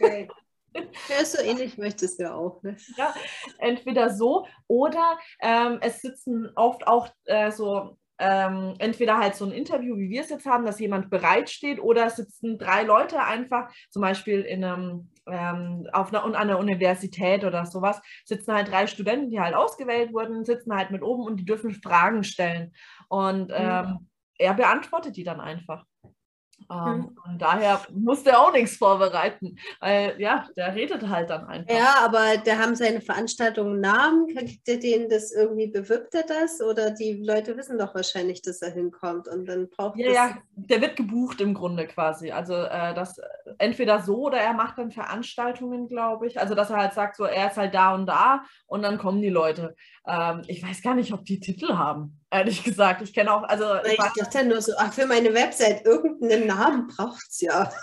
Okay. 0.00 0.28
Ja, 1.08 1.22
so 1.22 1.42
ähnlich 1.42 1.76
möchtest 1.76 2.18
du 2.18 2.22
ja 2.22 2.34
auch. 2.34 2.62
Ne? 2.62 2.78
Ja, 2.96 3.14
entweder 3.58 4.08
so 4.08 4.46
oder 4.68 5.18
ähm, 5.42 5.78
es 5.82 6.00
sitzen 6.00 6.50
oft 6.56 6.86
auch 6.86 7.08
äh, 7.26 7.50
so 7.50 7.98
ähm, 8.22 8.74
entweder 8.78 9.18
halt 9.18 9.34
so 9.34 9.44
ein 9.44 9.50
Interview, 9.50 9.96
wie 9.98 10.08
wir 10.08 10.20
es 10.20 10.30
jetzt 10.30 10.46
haben, 10.46 10.64
dass 10.64 10.78
jemand 10.78 11.10
bereitsteht, 11.10 11.80
oder 11.80 12.08
sitzen 12.08 12.56
drei 12.56 12.84
Leute 12.84 13.20
einfach, 13.20 13.68
zum 13.90 14.02
Beispiel 14.02 14.42
in 14.42 14.64
einem, 14.64 15.10
ähm, 15.26 15.88
auf 15.92 16.14
einer, 16.14 16.24
einer 16.36 16.58
Universität 16.58 17.42
oder 17.44 17.66
sowas, 17.66 18.00
sitzen 18.24 18.54
halt 18.54 18.70
drei 18.70 18.86
Studenten, 18.86 19.30
die 19.30 19.40
halt 19.40 19.54
ausgewählt 19.54 20.12
wurden, 20.12 20.44
sitzen 20.44 20.72
halt 20.74 20.92
mit 20.92 21.02
oben 21.02 21.24
und 21.24 21.38
die 21.38 21.44
dürfen 21.44 21.72
Fragen 21.72 22.22
stellen. 22.22 22.72
Und 23.08 23.48
mhm. 23.48 23.54
ähm, 23.56 24.08
er 24.38 24.54
beantwortet 24.54 25.16
die 25.16 25.24
dann 25.24 25.40
einfach. 25.40 25.84
Ähm, 26.70 26.86
hm. 26.86 27.18
Und 27.24 27.42
daher 27.42 27.80
musste 27.92 28.30
er 28.30 28.40
auch 28.40 28.52
nichts 28.52 28.76
vorbereiten, 28.76 29.56
weil 29.80 30.20
ja, 30.20 30.46
der 30.56 30.74
redet 30.74 31.08
halt 31.08 31.30
dann 31.30 31.46
einfach. 31.46 31.74
Ja, 31.74 31.96
aber 32.04 32.38
der 32.38 32.58
haben 32.58 32.74
seine 32.74 33.00
Veranstaltungen 33.00 33.80
Namen. 33.80 34.26
Kriegt 34.34 34.66
ihr 34.68 34.80
denen 34.80 35.08
das 35.08 35.32
irgendwie, 35.32 35.68
bewirbt 35.68 36.14
er 36.14 36.24
das? 36.24 36.60
Oder 36.60 36.90
die 36.90 37.22
Leute 37.24 37.56
wissen 37.56 37.78
doch 37.78 37.94
wahrscheinlich, 37.94 38.42
dass 38.42 38.62
er 38.62 38.72
hinkommt 38.72 39.28
und 39.28 39.46
dann 39.46 39.68
braucht 39.68 39.98
Ja, 39.98 40.10
ja, 40.10 40.38
der 40.54 40.80
wird 40.80 40.96
gebucht 40.96 41.40
im 41.40 41.54
Grunde 41.54 41.86
quasi. 41.86 42.30
Also 42.30 42.54
äh, 42.54 42.94
das 42.94 43.20
entweder 43.58 44.00
so 44.00 44.26
oder 44.26 44.38
er 44.38 44.54
macht 44.54 44.78
dann 44.78 44.90
Veranstaltungen, 44.90 45.88
glaube 45.88 46.26
ich. 46.26 46.40
Also 46.40 46.54
dass 46.54 46.70
er 46.70 46.78
halt 46.78 46.94
sagt, 46.94 47.16
so 47.16 47.24
er 47.24 47.50
ist 47.50 47.56
halt 47.56 47.74
da 47.74 47.94
und 47.94 48.06
da 48.06 48.44
und 48.66 48.82
dann 48.82 48.98
kommen 48.98 49.22
die 49.22 49.30
Leute. 49.30 49.74
Ähm, 50.06 50.42
ich 50.46 50.62
weiß 50.62 50.82
gar 50.82 50.94
nicht, 50.94 51.12
ob 51.12 51.24
die 51.24 51.40
Titel 51.40 51.74
haben 51.74 52.21
ehrlich 52.32 52.64
gesagt. 52.64 53.02
Ich 53.02 53.12
kenne 53.12 53.32
auch, 53.32 53.42
also. 53.44 53.76
Ich, 53.84 53.92
ich 53.92 53.98
dachte 53.98 54.44
nur 54.44 54.60
so, 54.60 54.72
ach, 54.76 54.92
für 54.92 55.06
meine 55.06 55.32
Website 55.34 55.84
irgendeinen 55.84 56.46
Namen 56.46 56.88
braucht 56.88 57.24
es 57.28 57.40
ja. 57.40 57.72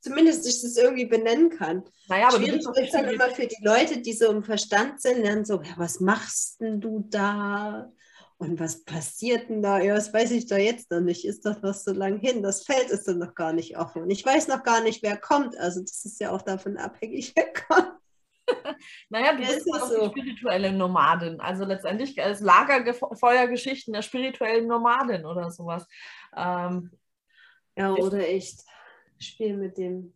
Zumindest, 0.00 0.40
dass 0.40 0.56
ich 0.56 0.62
das 0.62 0.76
irgendwie 0.76 1.06
benennen 1.06 1.50
kann. 1.50 1.84
Naja, 2.08 2.26
aber 2.28 2.38
Schwierig 2.38 2.66
wird 2.66 2.78
es 2.78 2.90
dann 2.90 3.04
immer 3.08 3.30
für 3.30 3.46
die 3.46 3.62
Leute, 3.62 4.02
die 4.02 4.12
so 4.12 4.32
im 4.32 4.42
Verstand 4.42 5.00
sind, 5.00 5.24
dann 5.24 5.44
so, 5.44 5.62
ja, 5.62 5.74
was 5.76 6.00
machst 6.00 6.60
denn 6.60 6.80
du 6.80 7.06
da? 7.08 7.92
Und 8.36 8.58
was 8.58 8.82
passiert 8.82 9.48
denn 9.48 9.62
da? 9.62 9.78
Ja, 9.78 9.94
das 9.94 10.12
weiß 10.12 10.32
ich 10.32 10.48
doch 10.48 10.56
jetzt 10.56 10.90
noch 10.90 10.98
nicht. 10.98 11.24
Ist 11.24 11.46
doch 11.46 11.62
noch 11.62 11.74
so 11.74 11.92
lang 11.92 12.18
hin. 12.18 12.42
Das 12.42 12.64
Feld 12.64 12.90
ist 12.90 13.06
dann 13.06 13.18
noch 13.18 13.36
gar 13.36 13.52
nicht 13.52 13.78
offen. 13.78 14.02
Und 14.02 14.10
ich 14.10 14.26
weiß 14.26 14.48
noch 14.48 14.64
gar 14.64 14.82
nicht, 14.82 15.04
wer 15.04 15.16
kommt. 15.16 15.56
Also 15.56 15.80
das 15.80 16.04
ist 16.04 16.18
ja 16.20 16.32
auch 16.32 16.42
davon 16.42 16.76
abhängig, 16.76 17.32
wer 17.36 17.52
kommt. 17.52 18.01
naja, 19.08 19.32
du 19.32 19.38
bist 19.38 19.68
auch 19.72 19.88
so. 19.88 20.08
die 20.08 20.20
spirituelle 20.20 20.72
Nomadin. 20.72 21.40
Also 21.40 21.64
letztendlich 21.64 22.20
als 22.22 22.40
Lagerfeuergeschichten 22.40 23.92
der 23.92 24.02
spirituellen 24.02 24.66
Nomadin 24.66 25.24
oder 25.24 25.50
sowas. 25.50 25.86
Ähm, 26.36 26.90
ja, 27.76 27.92
oder 27.94 28.28
ich 28.28 28.56
spiele 29.18 29.56
mit 29.56 29.78
dem. 29.78 30.14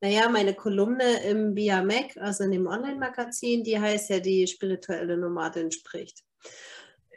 Naja, 0.00 0.28
meine 0.28 0.54
Kolumne 0.54 1.22
im 1.24 1.56
Via 1.56 1.82
Mac, 1.82 2.16
also 2.18 2.44
in 2.44 2.50
dem 2.50 2.66
Online-Magazin, 2.66 3.64
die 3.64 3.80
heißt 3.80 4.10
ja, 4.10 4.20
die 4.20 4.46
spirituelle 4.46 5.16
Nomadin 5.16 5.70
spricht. 5.70 6.22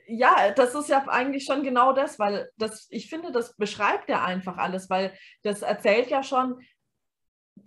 Ja, 0.08 0.52
das 0.52 0.74
ist 0.74 0.88
ja 0.88 1.06
eigentlich 1.10 1.44
schon 1.44 1.64
genau 1.64 1.92
das, 1.92 2.18
weil 2.18 2.50
das, 2.56 2.88
ich 2.90 3.10
finde, 3.10 3.34
das 3.34 3.58
beschreibt 3.58 4.08
ja 4.08 4.24
einfach 4.24 4.56
alles, 4.56 4.90
weil 4.90 5.14
das 5.44 5.64
erzählt 5.64 6.10
ja 6.10 6.24
schon, 6.24 6.62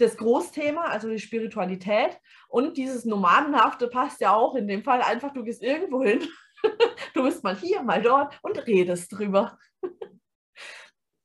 das 0.01 0.17
Großthema, 0.17 0.83
also 0.85 1.09
die 1.09 1.19
Spiritualität 1.19 2.19
und 2.49 2.77
dieses 2.77 3.05
Nomadenhafte 3.05 3.89
passt 3.89 4.21
ja 4.21 4.35
auch 4.35 4.55
in 4.55 4.67
dem 4.67 4.83
Fall 4.83 5.03
einfach, 5.03 5.33
du 5.33 5.45
gehst 5.45 5.63
irgendwo 5.63 6.03
hin, 6.03 6.27
du 7.15 7.23
bist 7.23 7.45
mal 7.45 7.57
hier, 7.57 7.83
mal 7.83 8.03
dort 8.03 8.39
und 8.43 8.67
redest 8.67 9.13
drüber. 9.13 9.59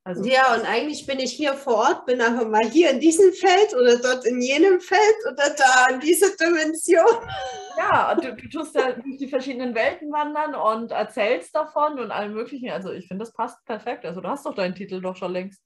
Also, 0.07 0.23
ja, 0.23 0.53
und 0.53 0.67
eigentlich 0.67 1.07
bin 1.07 1.19
ich 1.19 1.31
hier 1.31 1.55
vor 1.55 1.77
Ort, 1.77 2.05
bin 2.05 2.21
aber 2.21 2.47
mal 2.47 2.69
hier 2.69 2.91
in 2.91 2.99
diesem 2.99 3.33
Feld 3.33 3.73
oder 3.73 3.97
dort 3.97 4.23
in 4.27 4.39
jenem 4.39 4.79
Feld 4.79 5.15
oder 5.25 5.49
da 5.57 5.87
in 5.91 5.99
dieser 5.99 6.29
Dimension. 6.37 7.05
Ja, 7.77 8.15
du, 8.15 8.33
du 8.33 8.47
tust 8.47 8.73
ja 8.73 8.93
durch 8.93 9.17
die 9.17 9.27
verschiedenen 9.27 9.75
Welten 9.75 10.09
wandern 10.09 10.55
und 10.55 10.91
erzählst 10.91 11.53
davon 11.53 11.99
und 11.99 12.09
allem 12.09 12.33
Möglichen. 12.33 12.69
Also 12.69 12.91
ich 12.93 13.05
finde, 13.07 13.25
das 13.25 13.33
passt 13.33 13.65
perfekt. 13.65 14.05
Also 14.05 14.21
du 14.21 14.29
hast 14.29 14.45
doch 14.45 14.55
deinen 14.55 14.75
Titel 14.75 15.01
doch 15.01 15.17
schon 15.17 15.33
längst. 15.33 15.61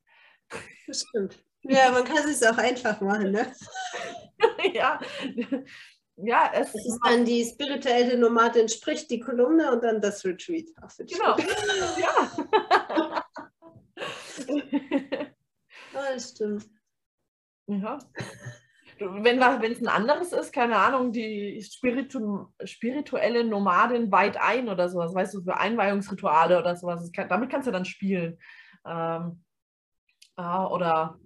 Das 0.87 1.01
stimmt. 1.07 1.43
Ja, 1.63 1.91
man 1.91 2.03
kann 2.03 2.27
es 2.29 2.43
auch 2.43 2.57
einfach 2.57 3.01
machen, 3.01 3.31
ne? 3.31 3.51
ja. 4.73 4.99
Ja, 6.21 6.51
es 6.53 6.73
das 6.73 6.85
ist 6.85 6.99
dann 7.03 7.23
die 7.23 7.45
spirituelle 7.45 8.17
Nomadin 8.17 8.67
spricht 8.67 9.09
die 9.09 9.21
Kolumne 9.21 9.71
und 9.71 9.83
dann 9.83 10.01
das 10.01 10.25
Retreat. 10.25 10.65
Ach, 10.81 10.91
genau. 10.97 11.37
ja. 11.97 13.23
ja, 15.93 16.13
das 16.13 16.31
stimmt. 16.31 16.69
Ja. 17.67 17.99
Wenn 18.99 19.41
es 19.71 19.79
ein 19.79 19.87
anderes 19.87 20.33
ist, 20.33 20.51
keine 20.51 20.75
Ahnung, 20.75 21.13
die 21.13 21.61
Spiritu 21.63 22.47
spirituelle 22.65 23.45
Nomadin 23.45 24.11
weit 24.11 24.35
ein 24.35 24.67
oder 24.67 24.89
sowas, 24.89 25.15
weißt 25.15 25.35
du, 25.35 25.41
für 25.43 25.55
Einweihungsrituale 25.55 26.59
oder 26.59 26.75
sowas, 26.75 27.09
kann, 27.13 27.29
damit 27.29 27.49
kannst 27.49 27.67
du 27.67 27.71
dann 27.71 27.85
spielen. 27.85 28.37
Ähm, 28.85 29.41
äh, 30.35 30.41
oder 30.41 31.17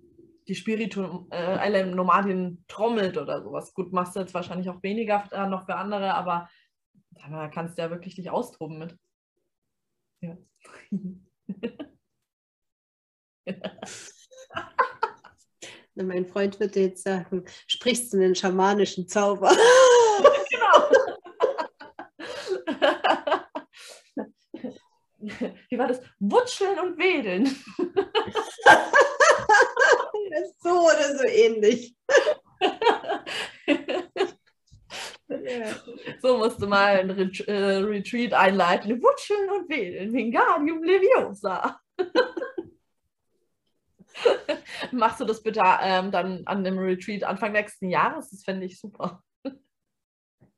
die 0.47 0.55
spirituelle 0.55 1.79
äh, 1.79 1.85
Nomadin 1.85 2.63
trommelt 2.67 3.17
oder 3.17 3.41
sowas. 3.43 3.73
Gut, 3.73 3.93
machst 3.93 4.15
du 4.15 4.19
jetzt 4.19 4.33
wahrscheinlich 4.33 4.69
auch 4.69 4.81
weniger 4.83 5.23
äh, 5.31 5.47
noch 5.47 5.65
für 5.65 5.75
andere, 5.75 6.13
aber 6.13 6.49
da 7.11 7.47
kannst 7.47 7.77
du 7.77 7.81
ja 7.83 7.89
wirklich 7.89 8.15
dich 8.15 8.29
austoben 8.29 8.79
mit. 8.79 8.97
Ja. 10.21 10.37
mein 15.95 16.25
Freund 16.25 16.59
würde 16.59 16.81
jetzt 16.81 17.03
sagen, 17.03 17.45
sprichst 17.67 18.13
du 18.13 18.17
einen 18.17 18.35
schamanischen 18.35 19.07
Zauber? 19.07 19.49
genau. 20.49 20.89
Wie 25.69 25.77
war 25.77 25.87
das? 25.87 26.01
Wutscheln 26.19 26.77
und 26.79 26.97
wedeln. 26.97 27.45
So 30.59 30.69
oder 30.69 31.17
so 31.17 31.25
ähnlich. 31.25 31.95
So 36.21 36.37
musst 36.37 36.61
du 36.61 36.67
mal 36.67 36.99
ein 36.99 37.09
äh, 37.09 37.77
Retreat 37.77 38.33
einleiten. 38.33 39.01
Wutscheln 39.01 39.49
und 39.49 39.69
wählen. 39.69 40.13
Wingardium 40.13 40.83
Leviosa. 40.83 41.79
Machst 44.91 45.19
du 45.19 45.25
das 45.25 45.41
bitte 45.41 45.61
ähm, 45.81 46.11
dann 46.11 46.43
an 46.45 46.63
dem 46.63 46.77
Retreat 46.77 47.23
Anfang 47.23 47.53
nächsten 47.53 47.89
Jahres? 47.89 48.29
Das 48.29 48.43
fände 48.43 48.65
ich 48.65 48.79
super. 48.79 49.23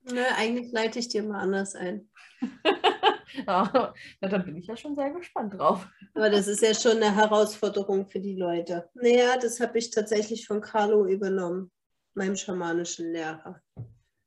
Ne, 0.03 0.25
eigentlich 0.37 0.71
leite 0.71 0.99
ich 0.99 1.09
dir 1.09 1.23
mal 1.23 1.39
anders 1.39 1.75
ein. 1.75 2.09
ja, 3.47 3.93
dann 4.21 4.45
bin 4.45 4.57
ich 4.57 4.67
ja 4.67 4.77
schon 4.77 4.95
sehr 4.95 5.11
gespannt 5.11 5.53
drauf. 5.53 5.87
Aber 6.13 6.29
das 6.29 6.47
ist 6.47 6.61
ja 6.61 6.73
schon 6.73 7.01
eine 7.03 7.15
Herausforderung 7.15 8.07
für 8.07 8.19
die 8.19 8.35
Leute. 8.35 8.89
Naja, 8.93 9.37
das 9.37 9.59
habe 9.59 9.77
ich 9.77 9.91
tatsächlich 9.91 10.47
von 10.47 10.61
Carlo 10.61 11.05
übernommen, 11.05 11.71
meinem 12.13 12.35
schamanischen 12.35 13.11
Lehrer. 13.11 13.61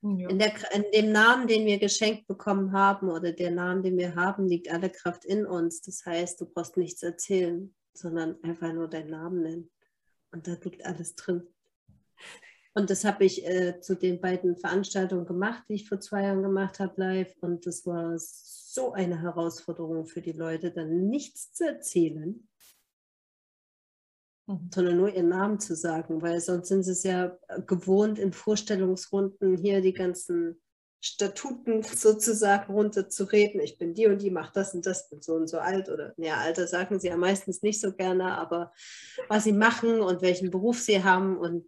Ja. 0.03 0.29
In, 0.29 0.38
der, 0.38 0.53
in, 0.73 0.85
dem 0.95 1.12
Namen, 1.12 1.49
den 1.49 1.67
wir 1.67 1.79
geschenkt 1.79 2.29
bekommen 2.29 2.73
haben 2.73 3.09
oder 3.09 3.33
der 3.33 3.50
Namen, 3.50 3.83
den 3.83 3.99
wir 3.99 4.15
haben, 4.15 4.47
liegt 4.47 4.71
alle 4.71 4.91
Kraft 4.91 5.25
in 5.25 5.45
uns. 5.45 5.81
Das 5.83 6.07
heißt, 6.07 6.41
du 6.41 6.47
brauchst 6.47 6.77
nichts 6.77 7.03
erzählen, 7.03 7.75
sondern 7.95 8.37
einfach 8.45 8.73
nur 8.73 8.88
deinen 8.88 9.11
Namen 9.11 9.43
nennen. 9.43 9.71
Und 10.31 10.47
da 10.47 10.57
liegt 10.62 10.85
alles 10.85 11.17
drin. 11.17 11.49
Und 12.79 12.91
das 12.91 13.05
habe 13.05 13.25
ich 13.25 13.45
äh, 13.45 13.81
zu 13.81 13.97
den 13.97 14.21
beiden 14.21 14.57
Veranstaltungen 14.57 15.27
gemacht, 15.27 15.65
die 15.69 15.75
ich 15.75 15.89
vor 15.89 15.99
zwei 15.99 16.23
Jahren 16.23 16.45
gemacht 16.45 16.79
habe, 16.79 16.93
live. 16.95 17.35
Und 17.41 17.67
das 17.67 17.85
war 17.87 18.15
so 18.17 18.93
eine 18.93 19.21
Herausforderung 19.21 20.07
für 20.07 20.21
die 20.21 20.31
Leute, 20.31 20.71
dann 20.71 21.09
nichts 21.09 21.53
zu 21.53 21.67
erzählen, 21.67 22.47
mhm. 24.47 24.71
sondern 24.73 24.97
nur 24.97 25.13
ihren 25.13 25.29
Namen 25.29 25.59
zu 25.59 25.75
sagen, 25.75 26.23
weil 26.23 26.41
sonst 26.41 26.69
sind 26.69 26.85
sie 26.85 26.93
es 26.93 27.03
ja 27.03 27.37
gewohnt, 27.67 28.21
in 28.21 28.33
Vorstellungsrunden 28.33 29.57
hier 29.57 29.81
die 29.81 29.95
ganzen 29.95 30.63
Statuten 31.01 31.83
sozusagen 31.83 32.73
runterzureden. 32.73 33.61
Ich 33.61 33.77
bin 33.77 33.93
die 33.93 34.07
und 34.07 34.23
die, 34.23 34.31
mache 34.31 34.53
das 34.55 34.73
und 34.73 34.87
das, 34.87 35.11
bin 35.11 35.21
so 35.21 35.35
und 35.35 35.49
so 35.49 35.59
alt 35.59 35.89
oder, 35.89 36.15
ja, 36.17 36.37
Alter 36.37 36.69
sagen 36.69 37.01
sie 37.01 37.09
ja 37.09 37.17
meistens 37.17 37.61
nicht 37.61 37.81
so 37.81 37.93
gerne, 37.93 38.39
aber 38.39 38.73
was 39.27 39.43
sie 39.43 39.53
machen 39.53 40.01
und 40.01 40.23
welchen 40.23 40.53
Beruf 40.53 40.79
sie 40.79 41.03
haben 41.03 41.39
und 41.39 41.65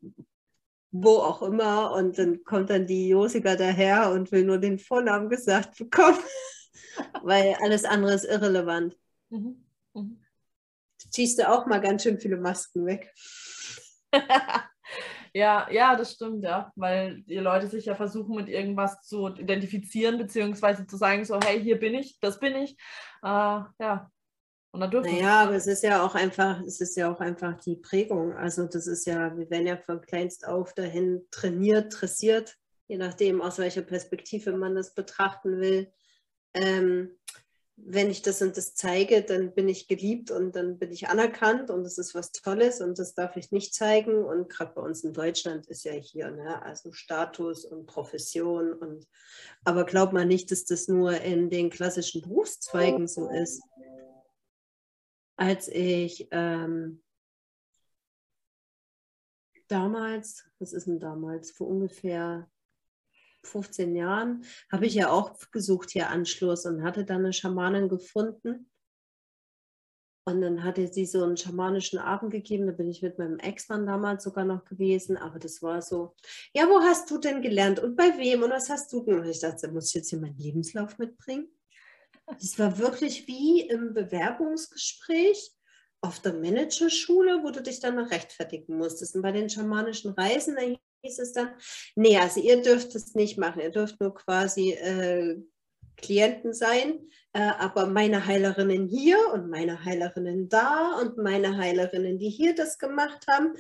wo 0.91 1.19
auch 1.19 1.43
immer. 1.43 1.93
Und 1.93 2.19
dann 2.19 2.45
kommt 2.45 2.71
dann 2.71 2.87
die 2.87 3.09
Josika 3.09 3.57
daher 3.57 4.11
und 4.11 4.33
will 4.33 4.45
nur 4.45 4.59
den 4.59 4.79
Vornamen 4.79 5.29
gesagt 5.29 5.79
bekommen, 5.79 6.19
weil 7.23 7.57
alles 7.63 7.85
andere 7.85 8.15
ist 8.15 8.25
irrelevant. 8.25 8.97
Mhm. 9.31 9.65
Mhm. 9.95 10.21
Ziehst 11.11 11.39
du 11.39 11.49
auch 11.49 11.67
mal 11.67 11.81
ganz 11.81 12.03
schön 12.03 12.21
viele 12.21 12.37
Masken 12.37 12.87
weg. 12.87 13.13
ja, 15.35 15.69
ja, 15.71 15.97
das 15.97 16.13
stimmt, 16.13 16.45
ja, 16.45 16.73
weil 16.77 17.23
die 17.23 17.37
Leute 17.37 17.69
sich 17.69 17.87
ja 17.87 17.95
versuchen, 17.95 18.37
mit 18.37 18.49
irgendwas 18.49 19.03
zu 19.03 19.29
identifizieren, 19.29 20.19
beziehungsweise 20.19 20.87
zu 20.87 20.97
sagen, 20.97 21.25
so, 21.25 21.39
hey, 21.41 21.61
hier 21.61 21.79
bin 21.79 21.95
ich, 21.95 22.19
das 22.21 22.39
bin 22.39 22.55
ich. 22.55 22.73
Äh, 23.23 23.27
ja, 23.27 24.11
und 24.73 24.81
dann 24.81 24.91
dürfen 24.91 25.13
naja, 25.13 25.43
aber 25.43 25.55
es 25.55 25.67
ist 25.67 25.83
ja 25.83 26.05
auch 26.05 26.15
einfach, 26.15 26.63
es 26.65 26.81
ist 26.81 26.97
ja 26.97 27.13
auch 27.13 27.21
einfach 27.21 27.61
die 27.61 27.77
Prägung. 27.77 28.33
Also 28.35 28.67
das 28.67 28.87
ist 28.87 29.05
ja, 29.07 29.37
wir 29.37 29.51
werden 29.51 29.67
ja 29.67 29.77
von 29.77 30.01
kleinst 30.01 30.47
auf 30.47 30.75
dahin 30.75 31.27
trainiert, 31.33 32.01
dressiert, 32.01 32.57
je 32.87 32.97
nachdem, 32.97 33.41
aus 33.41 33.59
welcher 33.59 33.83
Perspektive 33.83 34.53
man 34.53 34.77
das 34.77 34.95
betrachten 34.95 35.61
will. 35.61 35.93
Ähm, 36.55 37.11
wenn 37.83 38.11
ich 38.11 38.23
das 38.23 38.43
und 38.43 38.57
das 38.57 38.75
zeige, 38.75 39.23
dann 39.23 39.55
bin 39.55 39.69
ich 39.69 39.89
geliebt 39.89 40.31
und 40.31 40.55
dann 40.55 40.79
bin 40.79 40.93
ich 40.93 41.09
anerkannt 41.09 41.71
und 41.71 41.83
das 41.83 41.99
ist 41.99 42.15
was 42.15 42.31
Tolles 42.31 42.81
und 42.81 42.99
das 42.99 43.15
darf 43.15 43.37
ich 43.37 43.53
nicht 43.53 43.75
zeigen. 43.75 44.23
Und 44.23 44.51
gerade 44.51 44.73
bei 44.75 44.83
uns 44.83 45.03
in 45.03 45.15
Deutschland 45.15 45.67
ist 45.67 45.85
ja 45.85 45.93
hier, 45.93 46.31
ne, 46.31 46.63
also 46.63 46.93
Status 46.93 47.65
und 47.65 47.87
Profession 47.87 48.75
und 48.75 49.07
aber 49.65 49.85
glaubt 49.85 50.13
man 50.13 50.29
nicht, 50.29 50.51
dass 50.51 50.65
das 50.65 50.89
nur 50.89 51.21
in 51.23 51.49
den 51.49 51.71
klassischen 51.71 52.21
Berufszweigen 52.23 53.09
so 53.09 53.31
ist 53.31 53.63
als 55.41 55.69
ich 55.69 56.29
ähm, 56.33 57.03
damals, 59.69 60.45
was 60.59 60.75
ist 60.75 60.87
denn 60.87 61.01
damals, 61.01 61.51
vor 61.51 61.67
ungefähr 61.67 62.47
15 63.45 63.97
Jahren, 63.97 64.45
habe 64.71 64.85
ich 64.85 64.95
ja 64.95 65.11
auch 65.11 65.39
gesucht 65.51 65.93
hier 65.93 66.11
Anschluss 66.11 66.67
und 66.67 66.83
hatte 66.83 67.07
dann 67.07 67.21
eine 67.21 67.33
Schamanin 67.33 67.89
gefunden. 67.89 68.71
Und 70.27 70.43
dann 70.43 70.63
hatte 70.63 70.87
sie 70.89 71.07
so 71.07 71.25
einen 71.25 71.39
schamanischen 71.39 71.99
Abend 71.99 72.33
gegeben, 72.33 72.67
da 72.67 72.73
bin 72.73 72.91
ich 72.91 73.01
mit 73.01 73.19
meinem 73.19 73.39
Ex-Mann 73.39 73.87
damals 73.87 74.25
sogar 74.25 74.45
noch 74.45 74.67
gewesen, 74.67 75.17
aber 75.17 75.39
das 75.39 75.63
war 75.63 75.81
so, 75.81 76.15
ja, 76.53 76.69
wo 76.69 76.81
hast 76.83 77.11
du 77.11 77.17
denn 77.17 77.41
gelernt 77.41 77.81
und 77.81 77.97
bei 77.97 78.19
wem 78.19 78.43
und 78.43 78.51
was 78.51 78.69
hast 78.69 78.93
du? 78.93 78.99
Und 78.99 79.25
ich 79.25 79.41
dachte, 79.41 79.73
muss 79.73 79.89
ich 79.89 79.95
jetzt 79.95 80.11
hier 80.11 80.21
meinen 80.21 80.37
Lebenslauf 80.37 80.99
mitbringen? 80.99 81.49
Das 82.39 82.59
war 82.59 82.79
wirklich 82.79 83.27
wie 83.27 83.63
im 83.63 83.95
Bewerbungsgespräch 83.95 85.53
auf 86.03 86.21
der 86.21 86.33
Managerschule, 86.33 87.43
wo 87.43 87.51
du 87.51 87.63
dich 87.63 87.81
dann 87.81 87.97
noch 87.97 88.11
rechtfertigen 88.11 88.77
musstest. 88.77 89.15
Und 89.15 89.23
bei 89.23 89.33
den 89.33 89.51
schamanischen 89.51 90.13
Reisen, 90.13 90.57
da 90.57 90.63
hieß 91.03 91.19
es 91.19 91.33
dann, 91.33 91.51
nee, 91.95 92.17
also 92.17 92.41
ihr 92.41 92.63
dürft 92.63 92.95
es 92.95 93.15
nicht 93.15 93.39
machen, 93.39 93.61
ihr 93.61 93.71
dürft 93.71 94.01
nur 94.01 94.15
quasi 94.15 94.73
äh, 94.73 95.43
Klienten 95.97 96.55
sein, 96.55 97.11
äh, 97.33 97.41
aber 97.41 97.87
meine 97.87 98.27
Heilerinnen 98.27 98.89
hier 98.89 99.19
und 99.33 99.51
meine 99.51 99.85
Heilerinnen 99.85 100.49
da 100.49 100.99
und 101.01 101.19
meine 101.19 101.59
Heilerinnen, 101.59 102.19
die 102.19 102.31
hier 102.31 102.55
das 102.55 102.79
gemacht 102.79 103.27
haben, 103.29 103.55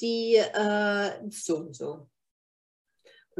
die 0.00 0.36
äh, 0.36 1.10
so 1.30 1.56
und 1.56 1.76
so. 1.76 2.08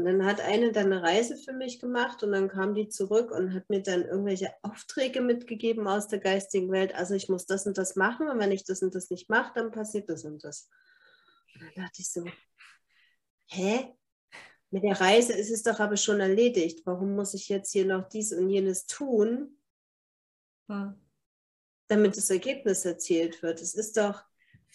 Und 0.01 0.07
dann 0.07 0.25
hat 0.25 0.41
eine 0.41 0.71
dann 0.71 0.87
eine 0.91 1.03
Reise 1.03 1.37
für 1.37 1.53
mich 1.53 1.79
gemacht 1.79 2.23
und 2.23 2.31
dann 2.31 2.49
kam 2.49 2.73
die 2.73 2.89
zurück 2.89 3.29
und 3.29 3.53
hat 3.53 3.69
mir 3.69 3.83
dann 3.83 4.03
irgendwelche 4.03 4.51
Aufträge 4.63 5.21
mitgegeben 5.21 5.87
aus 5.87 6.07
der 6.07 6.17
geistigen 6.17 6.71
Welt. 6.71 6.95
Also 6.95 7.13
ich 7.13 7.29
muss 7.29 7.45
das 7.45 7.67
und 7.67 7.77
das 7.77 7.95
machen 7.95 8.27
und 8.27 8.39
wenn 8.39 8.51
ich 8.51 8.63
das 8.63 8.81
und 8.81 8.95
das 8.95 9.11
nicht 9.11 9.29
mache, 9.29 9.51
dann 9.53 9.71
passiert 9.71 10.09
das 10.09 10.25
und 10.25 10.43
das. 10.43 10.71
Und 11.53 11.61
dann 11.61 11.83
dachte 11.83 12.01
ich 12.01 12.09
so, 12.09 12.25
hä? 13.45 13.93
Mit 14.71 14.83
der 14.83 14.99
Reise 14.99 15.33
ist 15.33 15.51
es 15.51 15.61
doch 15.61 15.79
aber 15.79 15.97
schon 15.97 16.19
erledigt. 16.19 16.81
Warum 16.85 17.15
muss 17.15 17.35
ich 17.35 17.47
jetzt 17.47 17.71
hier 17.71 17.85
noch 17.85 18.09
dies 18.09 18.33
und 18.33 18.49
jenes 18.49 18.87
tun, 18.87 19.55
damit 21.87 22.17
das 22.17 22.31
Ergebnis 22.31 22.85
erzielt 22.85 23.43
wird? 23.43 23.61
Es 23.61 23.75
ist 23.75 23.97
doch, 23.97 24.23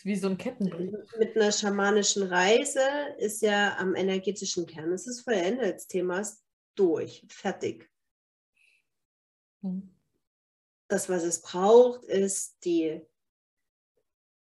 wie 0.04 0.16
so 0.16 0.28
ein 0.28 0.38
Kettenbrief. 0.38 0.92
Mit 1.18 1.36
einer 1.36 1.52
schamanischen 1.52 2.24
Reise 2.24 2.80
ist 3.18 3.42
ja 3.42 3.76
am 3.78 3.94
energetischen 3.94 4.66
Kern, 4.66 4.92
es 4.92 5.06
ist 5.06 5.22
vollendet 5.22 5.76
des 5.76 5.86
Themas 5.86 6.44
durch, 6.74 7.24
fertig. 7.28 7.90
Hm. 9.62 9.94
Das, 10.88 11.08
was 11.08 11.24
es 11.24 11.42
braucht, 11.42 12.04
ist 12.04 12.64
die 12.64 13.00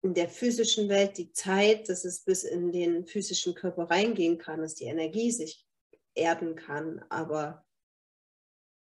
in 0.03 0.15
der 0.15 0.29
physischen 0.29 0.89
Welt 0.89 1.19
die 1.19 1.33
Zeit, 1.33 1.89
dass 1.89 2.05
es 2.05 2.21
bis 2.21 2.45
in 2.45 2.73
den 2.73 3.05
physischen 3.05 3.55
Körper 3.55 3.91
reingehen 3.91 4.39
kann, 4.39 4.63
dass 4.63 4.75
die 4.75 4.87
Energie 4.87 5.31
sich 5.31 5.67
erden 6.15 6.57
kann. 6.57 7.05
Aber 7.11 7.67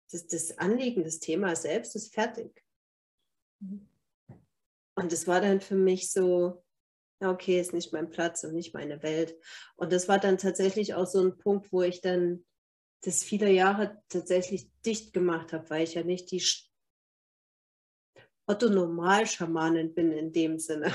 das, 0.10 0.28
das 0.28 0.58
Anliegen 0.58 1.04
des 1.04 1.20
Themas 1.20 1.64
selbst 1.64 1.96
ist 1.96 2.14
fertig. 2.14 2.64
Mhm. 3.60 3.91
Und 4.96 5.14
es 5.14 5.28
war 5.28 5.42
dann 5.42 5.62
für 5.62 5.76
mich 5.76 6.12
so, 6.12 6.64
ja, 7.22 7.32
okay, 7.32 7.60
ist 7.60 7.74
nicht 7.74 7.94
mein 7.94 8.10
Platz 8.10 8.44
und 8.44 8.54
nicht 8.54 8.74
meine 8.74 9.04
Welt. 9.04 9.36
Und 9.76 9.94
das 9.94 10.08
war 10.08 10.20
dann 10.20 10.38
tatsächlich 10.38 10.96
auch 10.96 11.06
so 11.06 11.24
ein 11.24 11.38
Punkt, 11.38 11.72
wo 11.72 11.82
ich 11.82 12.02
dann 12.02 12.46
das 13.04 13.24
viele 13.24 13.50
Jahre 13.50 14.02
tatsächlich 14.10 14.70
dicht 14.86 15.14
gemacht 15.14 15.54
habe, 15.54 15.70
weil 15.70 15.84
ich 15.84 15.96
ja 15.96 16.04
nicht 16.04 16.32
die 16.32 16.44
Otto-Normal-Schamanin 18.48 19.94
bin 19.94 20.12
in 20.12 20.34
dem 20.34 20.60
Sinne. 20.60 20.94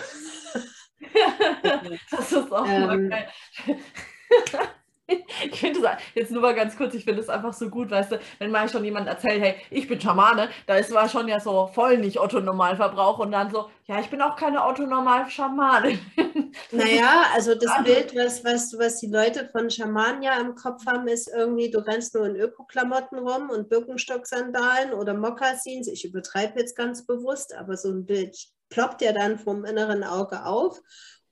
das 2.11 2.33
ist 2.33 2.53
auch 2.53 2.67
ähm, 2.69 3.09
mal 3.09 3.09
geil. 3.09 3.29
ich 5.45 5.61
finde 5.61 5.81
es 5.81 5.87
jetzt 6.15 6.31
nur 6.33 6.43
mal 6.43 6.55
ganz 6.55 6.77
kurz, 6.77 6.95
ich 6.95 7.05
finde 7.05 7.21
es 7.21 7.29
einfach 7.29 7.53
so 7.53 7.69
gut, 7.69 7.91
weißt 7.91 8.13
du, 8.13 8.21
wenn 8.39 8.51
mal 8.51 8.69
schon 8.69 8.85
jemand 8.85 9.07
erzählt, 9.07 9.41
hey, 9.41 9.55
ich 9.71 9.87
bin 9.87 10.01
Schamane, 10.01 10.49
da 10.67 10.77
ist 10.77 10.93
war 10.93 11.09
schon 11.09 11.29
ja 11.29 11.39
so 11.39 11.69
voll 11.69 11.99
nicht 11.99 12.19
Otto-Normalverbrauch 12.19 13.19
und 13.21 13.33
dann 13.33 13.51
so, 13.51 13.71
ja, 13.87 14.01
ich 14.01 14.09
bin 14.09 14.21
auch 14.21 14.37
keine 14.37 14.65
Otto-Normal-Schamane. 14.65 15.99
Naja, 16.73 17.25
also 17.35 17.55
das 17.55 17.85
Bild, 17.85 18.17
was, 18.17 18.43
was, 18.43 18.75
was 18.79 18.99
die 19.01 19.09
Leute 19.09 19.49
von 19.53 19.69
Schamanen 19.69 20.23
ja 20.23 20.41
im 20.41 20.55
Kopf 20.55 20.87
haben, 20.87 21.07
ist 21.07 21.29
irgendwie, 21.29 21.71
du 21.71 21.79
rennst 21.81 22.15
nur 22.15 22.27
in 22.27 22.37
Öko-Klamotten 22.37 23.19
rum 23.19 23.51
und 23.51 23.69
Birkenstock-Sandalen 23.69 24.95
oder 24.95 25.13
Mokassins. 25.13 25.87
Ich 25.87 26.05
übertreibe 26.07 26.59
jetzt 26.59 26.75
ganz 26.75 27.05
bewusst, 27.05 27.55
aber 27.55 27.77
so 27.77 27.91
ein 27.91 28.07
Bild 28.07 28.37
ploppt 28.71 29.03
ja 29.03 29.13
dann 29.13 29.39
vom 29.39 29.65
inneren 29.65 30.03
Auge 30.03 30.45
auf 30.45 30.81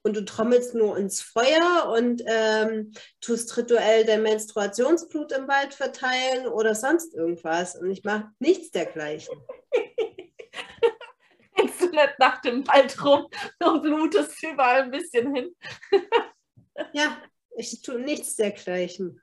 und 0.04 0.14
du 0.14 0.24
trommelst 0.24 0.74
nur 0.74 0.96
ins 0.98 1.22
Feuer 1.22 1.92
und 1.96 2.22
ähm, 2.26 2.92
tust 3.22 3.56
rituell 3.56 4.04
dein 4.04 4.22
Menstruationsblut 4.22 5.32
im 5.32 5.48
Wald 5.48 5.72
verteilen 5.72 6.46
oder 6.46 6.74
sonst 6.74 7.14
irgendwas. 7.14 7.74
Und 7.74 7.90
ich 7.90 8.04
mache 8.04 8.30
nichts 8.38 8.70
dergleichen. 8.70 9.34
Rennst 11.58 11.80
du 11.80 11.86
nicht 11.86 12.18
nach 12.18 12.42
dem 12.42 12.66
Wald 12.68 13.02
rum 13.02 13.28
und 13.64 13.82
blutest 13.82 14.42
überall 14.42 14.82
ein 14.82 14.90
bisschen 14.90 15.34
hin? 15.34 15.56
ja, 16.92 17.16
ich 17.56 17.80
tue 17.80 17.98
nichts 17.98 18.36
dergleichen. 18.36 19.22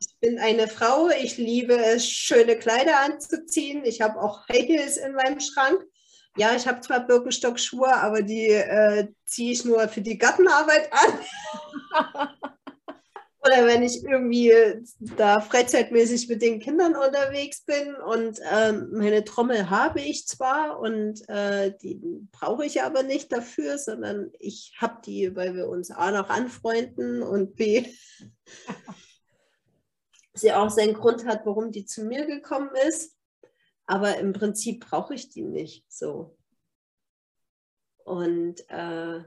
Ich 0.00 0.14
bin 0.20 0.38
eine 0.38 0.68
Frau, 0.68 1.08
ich 1.08 1.38
liebe 1.38 1.74
es, 1.74 2.08
schöne 2.08 2.56
Kleider 2.56 3.00
anzuziehen. 3.00 3.84
Ich 3.84 4.00
habe 4.00 4.20
auch 4.20 4.46
High 4.48 4.66
Heels 4.66 4.96
in 4.96 5.12
meinem 5.14 5.40
Schrank. 5.40 5.84
Ja, 6.36 6.54
ich 6.54 6.66
habe 6.66 6.80
zwar 6.80 7.06
Birkenstock-Schuhe, 7.06 7.92
aber 7.92 8.22
die 8.22 8.48
äh, 8.48 9.08
ziehe 9.24 9.52
ich 9.52 9.64
nur 9.64 9.88
für 9.88 10.00
die 10.00 10.18
Gartenarbeit 10.18 10.90
an. 10.92 12.28
Oder 13.42 13.66
wenn 13.66 13.82
ich 13.82 14.04
irgendwie 14.04 14.52
da 15.16 15.40
freizeitmäßig 15.40 16.28
mit 16.28 16.42
den 16.42 16.60
Kindern 16.60 16.94
unterwegs 16.94 17.64
bin 17.64 17.94
und 17.94 18.38
ähm, 18.52 18.90
meine 18.92 19.24
Trommel 19.24 19.70
habe 19.70 20.02
ich 20.02 20.26
zwar 20.26 20.78
und 20.78 21.26
äh, 21.28 21.72
die 21.82 21.98
brauche 22.32 22.66
ich 22.66 22.82
aber 22.82 23.02
nicht 23.02 23.32
dafür, 23.32 23.78
sondern 23.78 24.30
ich 24.38 24.74
habe 24.78 25.00
die, 25.06 25.34
weil 25.34 25.54
wir 25.54 25.68
uns 25.68 25.90
A 25.90 26.10
noch 26.10 26.28
anfreunden 26.28 27.22
und 27.22 27.56
B 27.56 27.86
sie 30.34 30.52
auch 30.52 30.68
seinen 30.68 30.94
Grund 30.94 31.24
hat, 31.24 31.46
warum 31.46 31.72
die 31.72 31.86
zu 31.86 32.04
mir 32.04 32.26
gekommen 32.26 32.70
ist. 32.88 33.16
Aber 33.90 34.18
im 34.18 34.32
Prinzip 34.32 34.86
brauche 34.88 35.14
ich 35.14 35.30
die 35.30 35.42
nicht 35.42 35.84
so. 35.92 36.38
Und 38.04 38.60
äh, 38.70 39.24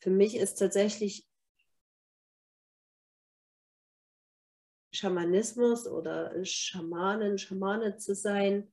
für 0.00 0.10
mich 0.10 0.34
ist 0.36 0.56
tatsächlich 0.56 1.24
Schamanismus 4.92 5.86
oder 5.86 6.44
Schamanen, 6.44 7.38
Schamane 7.38 7.96
zu 7.96 8.16
sein, 8.16 8.72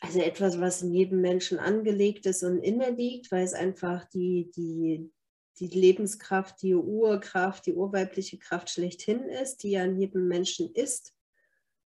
also 0.00 0.20
etwas, 0.20 0.58
was 0.58 0.80
in 0.80 0.94
jedem 0.94 1.20
Menschen 1.20 1.58
angelegt 1.58 2.24
ist 2.24 2.44
und 2.44 2.60
inne 2.60 2.88
liegt, 2.92 3.30
weil 3.30 3.44
es 3.44 3.52
einfach 3.52 4.06
die, 4.06 4.50
die, 4.56 5.12
die 5.58 5.68
Lebenskraft, 5.68 6.62
die 6.62 6.74
Urkraft, 6.74 7.66
die 7.66 7.74
urweibliche 7.74 8.38
Kraft 8.38 8.70
schlechthin 8.70 9.28
ist, 9.28 9.64
die 9.64 9.72
ja 9.72 9.84
in 9.84 10.00
jedem 10.00 10.28
Menschen 10.28 10.74
ist. 10.74 11.14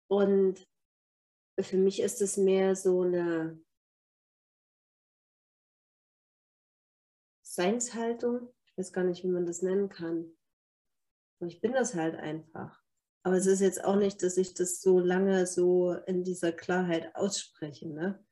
Und 0.07 0.67
für 1.63 1.79
mich 1.79 2.01
ist 2.01 2.21
es 2.21 2.37
mehr 2.37 2.77
so 2.77 3.03
eine 3.03 3.59
Seinshaltung. 7.43 8.53
Ich 8.67 8.77
weiß 8.77 8.93
gar 8.93 9.05
nicht, 9.05 9.25
wie 9.25 9.29
man 9.29 9.47
das 9.47 9.63
nennen 9.63 9.89
kann. 9.89 10.37
Ich 11.41 11.61
bin 11.61 11.73
das 11.73 11.95
halt 11.95 12.17
einfach. 12.17 12.83
Aber 13.23 13.37
es 13.37 13.47
ist 13.47 13.61
jetzt 13.61 13.83
auch 13.85 13.97
nicht, 13.97 14.23
dass 14.23 14.37
ich 14.37 14.55
das 14.55 14.81
so 14.81 15.01
lange 15.01 15.47
so 15.47 15.93
in 16.07 16.23
dieser 16.23 16.53
Klarheit 16.53 17.15
ausspreche. 17.17 17.89
Ne? 17.89 18.25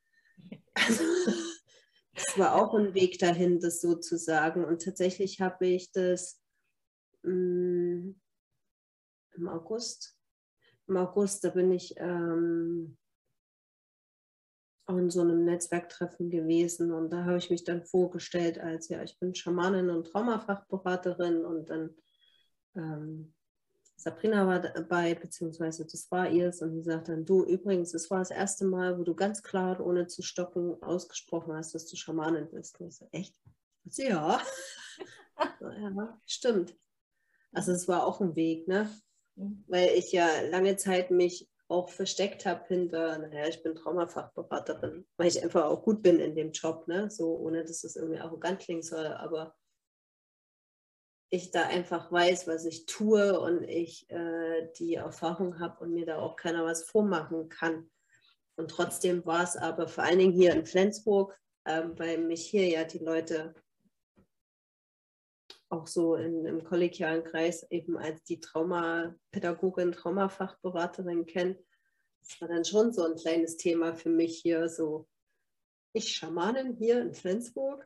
Also, 0.75 1.03
es 2.15 2.39
war 2.39 2.55
auch 2.55 2.75
ein 2.75 2.95
Weg 2.95 3.19
dahin, 3.19 3.61
das 3.61 3.81
so 3.81 3.97
zu 3.97 4.19
sagen. 4.19 4.65
Und 4.65 4.83
tatsächlich 4.83 5.41
habe 5.41 5.67
ich 5.67 5.91
das 5.93 6.41
mh, 7.23 7.33
mm, 7.33 8.21
im 9.37 9.49
August, 9.49 10.17
im 10.87 10.97
August, 10.97 11.43
da 11.45 11.51
bin 11.51 11.73
ich 11.73 11.95
ähm, 11.97 12.97
in 14.89 15.11
so 15.11 15.23
einem 15.23 15.45
Netzwerktreffen 15.45 16.31
gewesen 16.31 16.93
und 16.93 17.11
da 17.11 17.25
habe 17.25 17.39
ich 17.39 17.51
mich 17.51 17.65
dann 17.65 17.85
vorgestellt 17.85 18.59
als, 18.59 18.89
ja, 18.89 19.03
ich 19.03 19.19
bin 19.19 19.35
Schamanin 19.35 19.91
und 19.91 20.07
Traumafachberaterin 20.07 21.45
und 21.45 21.71
dann 21.71 21.95
ähm, 22.77 23.35
Sabrina 23.97 24.47
war 24.47 24.61
dabei, 24.61 25.15
beziehungsweise 25.15 25.87
das 25.87 26.11
war 26.11 26.29
ihr 26.29 26.53
und 26.61 26.75
sie 26.75 26.83
sagt 26.83 27.09
dann, 27.09 27.25
du 27.25 27.45
übrigens, 27.45 27.93
das 27.93 28.11
war 28.11 28.19
das 28.19 28.31
erste 28.31 28.67
Mal, 28.67 28.99
wo 28.99 29.03
du 29.03 29.15
ganz 29.15 29.43
klar, 29.43 29.81
ohne 29.81 30.07
zu 30.09 30.23
stocken, 30.23 30.83
ausgesprochen 30.83 31.55
hast, 31.55 31.75
dass 31.75 31.87
du 31.87 31.97
Schamanin 31.97 32.51
bist. 32.51 32.79
Und 32.81 32.89
ich 32.89 32.97
so, 32.97 33.09
echt? 33.13 33.35
So, 33.87 34.03
ja. 34.03 34.41
ja, 35.59 36.21
stimmt. 36.27 36.77
Also 37.53 37.73
es 37.73 37.89
war 37.89 38.07
auch 38.07 38.21
ein 38.21 38.37
Weg, 38.37 38.69
ne? 38.69 38.89
Mhm. 39.35 39.65
Weil 39.67 39.91
ich 39.97 40.13
ja 40.13 40.29
lange 40.49 40.77
Zeit 40.77 41.11
mich 41.11 41.51
auch 41.75 41.89
versteckt 41.91 42.47
habe 42.47 42.65
hinter, 42.69 43.19
naja, 43.19 43.49
ich 43.49 43.63
bin 43.63 43.75
Traumafachberaterin, 43.75 45.07
weil 45.17 45.29
ich 45.29 45.43
einfach 45.43 45.65
auch 45.65 45.83
gut 45.83 46.03
bin 46.03 46.21
in 46.21 46.35
dem 46.35 46.53
Job, 46.53 46.87
ne? 46.89 47.11
So, 47.11 47.37
ohne 47.37 47.65
dass 47.65 47.83
das 47.83 47.97
irgendwie 47.97 48.21
arrogant 48.21 48.61
klingen 48.61 48.83
soll, 48.83 49.07
aber 49.07 49.55
ich 51.31 51.51
da 51.51 51.63
einfach 51.67 52.13
weiß, 52.13 52.47
was 52.47 52.65
ich 52.65 52.87
tue 52.87 53.39
und 53.41 53.65
ich 53.65 54.09
äh, 54.11 54.69
die 54.79 54.95
Erfahrung 54.95 55.59
habe 55.59 55.83
und 55.83 55.93
mir 55.93 56.07
da 56.07 56.21
auch 56.21 56.37
keiner 56.37 56.65
was 56.65 56.85
vormachen 56.85 57.49
kann. 57.49 57.91
Und 58.57 58.71
trotzdem 58.71 59.27
war 59.27 59.43
es 59.43 59.57
aber 59.57 59.89
vor 59.89 60.05
allen 60.05 60.21
Dingen 60.21 60.33
hier 60.33 60.53
in 60.53 60.65
Flensburg, 60.65 61.37
äh, 61.65 61.83
weil 61.97 62.19
mich 62.19 62.47
hier 62.47 62.69
ja 62.69 62.85
die 62.85 62.99
Leute 62.99 63.55
auch 65.75 65.87
so 65.87 66.15
in, 66.17 66.45
im 66.47 66.65
kollegialen 66.65 67.25
Kreis 67.25 67.67
eben 67.71 67.97
als 67.97 68.23
die 68.25 68.41
Traumapädagogin, 68.41 69.93
Traumafachberaterin 69.93 71.27
kennen. 71.27 71.59
Das 72.21 72.41
war 72.41 72.49
dann 72.49 72.65
schon 72.65 72.93
so 72.93 73.05
ein 73.05 73.17
kleines 73.17 73.57
Thema 73.57 73.95
für 73.95 74.11
mich 74.11 74.39
hier, 74.41 74.69
so 74.69 75.09
ich 75.93 76.13
Schamanin 76.13 76.75
hier 76.77 77.01
in 77.01 77.15
Flensburg 77.15 77.85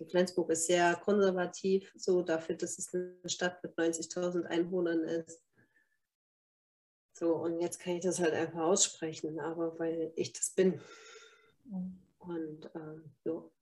also 0.00 0.10
Flensburg 0.10 0.50
ist 0.50 0.66
sehr 0.66 0.96
konservativ, 0.96 1.92
so 1.94 2.22
dafür, 2.22 2.54
dass 2.54 2.78
es 2.78 2.94
eine 2.94 3.18
Stadt 3.26 3.62
mit 3.62 3.76
90.000 3.76 4.44
Einwohnern 4.46 5.04
ist. 5.04 5.42
So, 7.12 7.34
und 7.36 7.60
jetzt 7.60 7.80
kann 7.80 7.96
ich 7.96 8.02
das 8.02 8.18
halt 8.18 8.32
einfach 8.32 8.60
aussprechen, 8.60 9.38
aber 9.40 9.78
weil 9.78 10.10
ich 10.16 10.32
das 10.32 10.50
bin. 10.50 10.80
Mhm. 11.64 11.98
Und 12.18 12.70
ähm, 12.74 13.12
so. 13.24 13.52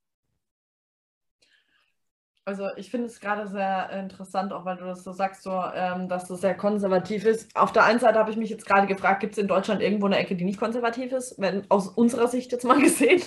Also 2.49 2.67
ich 2.77 2.91
finde 2.91 3.09
es 3.09 3.21
gerade 3.21 3.47
sehr 3.47 3.91
interessant, 3.91 4.55
auch 4.55 4.65
weil 4.65 4.79
du 4.79 4.87
das 4.87 5.05
so 5.05 5.13
sagst, 5.13 5.43
so, 5.43 5.51
ähm, 5.75 6.09
dass 6.09 6.29
das 6.29 6.41
sehr 6.41 6.57
konservativ 6.57 7.27
ist. 7.27 7.55
Auf 7.55 7.73
der 7.73 7.85
einen 7.85 7.99
Seite 8.01 8.19
habe 8.19 8.31
ich 8.31 8.39
mich 8.39 8.49
jetzt 8.49 8.65
gerade 8.65 8.87
gefragt, 8.87 9.21
gibt 9.21 9.35
es 9.35 9.39
in 9.39 9.49
Deutschland 9.49 9.83
irgendwo 9.83 10.07
eine 10.07 10.17
Ecke, 10.17 10.35
die 10.35 10.47
nicht 10.47 10.59
konservativ 10.59 11.13
ist, 11.13 11.39
wenn 11.39 11.71
aus 11.71 11.89
unserer 11.89 12.27
Sicht 12.27 12.51
jetzt 12.51 12.65
mal 12.65 12.81
gesehen. 12.81 13.21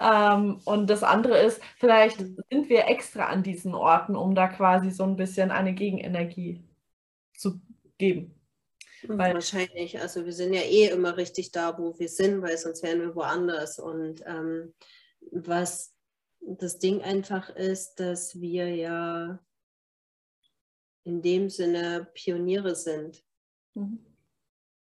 ähm, 0.00 0.60
und 0.64 0.88
das 0.88 1.02
andere 1.02 1.36
ist, 1.38 1.60
vielleicht 1.78 2.18
sind 2.18 2.68
wir 2.68 2.86
extra 2.86 3.24
an 3.24 3.42
diesen 3.42 3.74
Orten, 3.74 4.14
um 4.14 4.36
da 4.36 4.46
quasi 4.46 4.92
so 4.92 5.02
ein 5.02 5.16
bisschen 5.16 5.50
eine 5.50 5.74
Gegenenergie 5.74 6.62
zu 7.36 7.60
geben. 7.98 8.40
Hm, 9.00 9.18
weil, 9.18 9.34
Wahrscheinlich. 9.34 10.00
Also 10.00 10.24
wir 10.24 10.32
sind 10.32 10.52
ja 10.54 10.62
eh 10.62 10.90
immer 10.90 11.16
richtig 11.16 11.50
da, 11.50 11.76
wo 11.76 11.98
wir 11.98 12.08
sind, 12.08 12.40
weil 12.40 12.56
sonst 12.56 12.84
wären 12.84 13.00
wir 13.00 13.16
woanders. 13.16 13.80
Und 13.80 14.22
ähm, 14.28 14.74
was 15.32 15.91
das 16.46 16.78
Ding 16.78 17.02
einfach 17.02 17.50
ist, 17.50 17.96
dass 17.96 18.40
wir 18.40 18.74
ja 18.74 19.38
in 21.04 21.22
dem 21.22 21.50
Sinne 21.50 22.10
Pioniere 22.14 22.74
sind. 22.74 23.24
Mhm. 23.74 24.04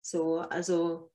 So, 0.01 0.39
also 0.39 1.13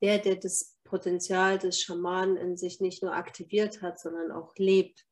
der, 0.00 0.18
der 0.18 0.36
das 0.36 0.78
Potenzial 0.84 1.58
des 1.58 1.80
Schamanen 1.80 2.36
in 2.36 2.56
sich 2.56 2.80
nicht 2.80 3.02
nur 3.02 3.12
aktiviert 3.12 3.82
hat, 3.82 3.98
sondern 3.98 4.30
auch 4.30 4.54
lebt. 4.56 5.06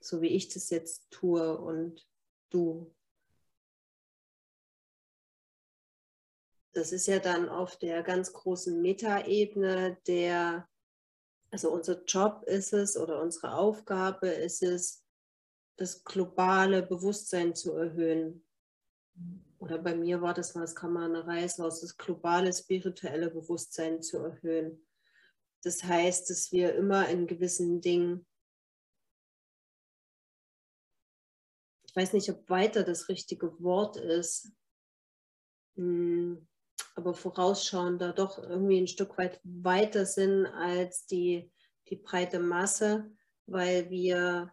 So 0.00 0.22
wie 0.22 0.28
ich 0.28 0.48
das 0.48 0.70
jetzt 0.70 1.10
tue 1.10 1.58
und 1.58 2.08
du 2.50 2.94
das 6.76 6.92
ist 6.92 7.06
ja 7.06 7.18
dann 7.18 7.48
auf 7.48 7.78
der 7.78 8.02
ganz 8.02 8.34
großen 8.34 8.82
Metaebene 8.82 9.96
der, 10.06 10.68
also 11.50 11.70
unser 11.70 12.04
Job 12.04 12.42
ist 12.46 12.74
es 12.74 12.98
oder 12.98 13.22
unsere 13.22 13.54
Aufgabe 13.54 14.28
ist 14.28 14.62
es, 14.62 15.02
das 15.76 16.04
globale 16.04 16.82
Bewusstsein 16.82 17.54
zu 17.54 17.72
erhöhen. 17.72 18.46
Oder 19.58 19.78
bei 19.78 19.94
mir 19.94 20.20
war 20.20 20.34
das 20.34 20.54
mal, 20.54 20.60
das 20.60 20.74
kann 20.74 20.92
man 20.92 21.14
eine 21.14 21.26
Reise 21.26 21.64
aus, 21.64 21.80
das 21.80 21.96
globale 21.96 22.52
spirituelle 22.52 23.30
Bewusstsein 23.30 24.02
zu 24.02 24.18
erhöhen. 24.18 24.86
Das 25.62 25.82
heißt, 25.82 26.28
dass 26.28 26.52
wir 26.52 26.74
immer 26.74 27.08
in 27.08 27.26
gewissen 27.26 27.80
Dingen, 27.80 28.26
ich 31.86 31.96
weiß 31.96 32.12
nicht, 32.12 32.28
ob 32.30 32.50
weiter 32.50 32.84
das 32.84 33.08
richtige 33.08 33.62
Wort 33.62 33.96
ist, 33.96 34.52
hm, 35.76 36.46
aber 36.94 37.14
vorausschauender 37.14 38.12
doch 38.12 38.38
irgendwie 38.38 38.80
ein 38.80 38.88
Stück 38.88 39.18
weit 39.18 39.40
weiter 39.44 40.06
sind 40.06 40.46
als 40.46 41.06
die, 41.06 41.50
die 41.88 41.96
breite 41.96 42.38
Masse, 42.38 43.10
weil 43.46 43.90
wir 43.90 44.52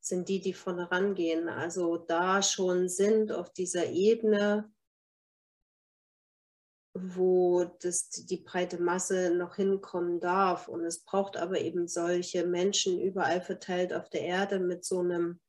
sind 0.00 0.28
die, 0.28 0.40
die 0.40 0.52
vorne 0.52 0.90
rangehen. 0.90 1.48
Also 1.48 1.96
da 1.96 2.42
schon 2.42 2.88
sind 2.88 3.32
auf 3.32 3.52
dieser 3.52 3.86
Ebene, 3.86 4.72
wo 6.94 7.64
das, 7.80 8.08
die 8.10 8.38
breite 8.38 8.80
Masse 8.80 9.30
noch 9.34 9.56
hinkommen 9.56 10.20
darf. 10.20 10.68
Und 10.68 10.84
es 10.84 11.04
braucht 11.04 11.36
aber 11.36 11.60
eben 11.60 11.88
solche 11.88 12.46
Menschen 12.46 13.00
überall 13.00 13.40
verteilt 13.40 13.92
auf 13.92 14.08
der 14.08 14.22
Erde 14.22 14.58
mit 14.60 14.84
so 14.84 15.00
einem 15.00 15.40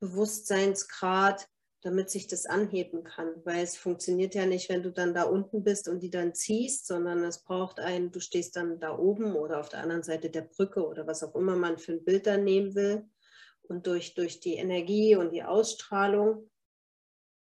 Bewusstseinsgrad, 0.00 1.48
damit 1.82 2.10
sich 2.10 2.28
das 2.28 2.46
anheben 2.46 3.04
kann. 3.04 3.34
Weil 3.44 3.62
es 3.62 3.76
funktioniert 3.76 4.34
ja 4.34 4.46
nicht, 4.46 4.68
wenn 4.68 4.82
du 4.82 4.90
dann 4.90 5.14
da 5.14 5.24
unten 5.24 5.64
bist 5.64 5.88
und 5.88 6.00
die 6.00 6.10
dann 6.10 6.34
ziehst, 6.34 6.86
sondern 6.86 7.24
es 7.24 7.42
braucht 7.42 7.80
einen, 7.80 8.12
du 8.12 8.20
stehst 8.20 8.56
dann 8.56 8.80
da 8.80 8.96
oben 8.96 9.34
oder 9.34 9.60
auf 9.60 9.68
der 9.68 9.80
anderen 9.80 10.02
Seite 10.02 10.30
der 10.30 10.42
Brücke 10.42 10.86
oder 10.86 11.06
was 11.06 11.22
auch 11.22 11.34
immer 11.34 11.56
man 11.56 11.78
für 11.78 11.92
ein 11.92 12.04
Bild 12.04 12.26
dann 12.26 12.44
nehmen 12.44 12.74
will. 12.74 13.04
Und 13.62 13.86
durch, 13.86 14.14
durch 14.14 14.40
die 14.40 14.54
Energie 14.54 15.16
und 15.16 15.32
die 15.32 15.42
Ausstrahlung 15.42 16.50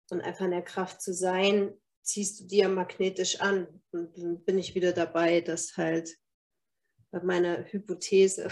und 0.09 0.21
einfach 0.21 0.45
in 0.45 0.51
der 0.51 0.63
Kraft 0.63 1.01
zu 1.01 1.13
sein, 1.13 1.73
ziehst 2.01 2.39
du 2.39 2.45
dir 2.45 2.69
magnetisch 2.69 3.39
an. 3.41 3.67
Und 3.91 4.17
dann 4.17 4.43
bin 4.43 4.57
ich 4.57 4.75
wieder 4.75 4.91
dabei, 4.91 5.41
dass 5.41 5.77
halt 5.77 6.17
bei 7.11 7.21
meiner 7.21 7.65
Hypothese, 7.65 8.49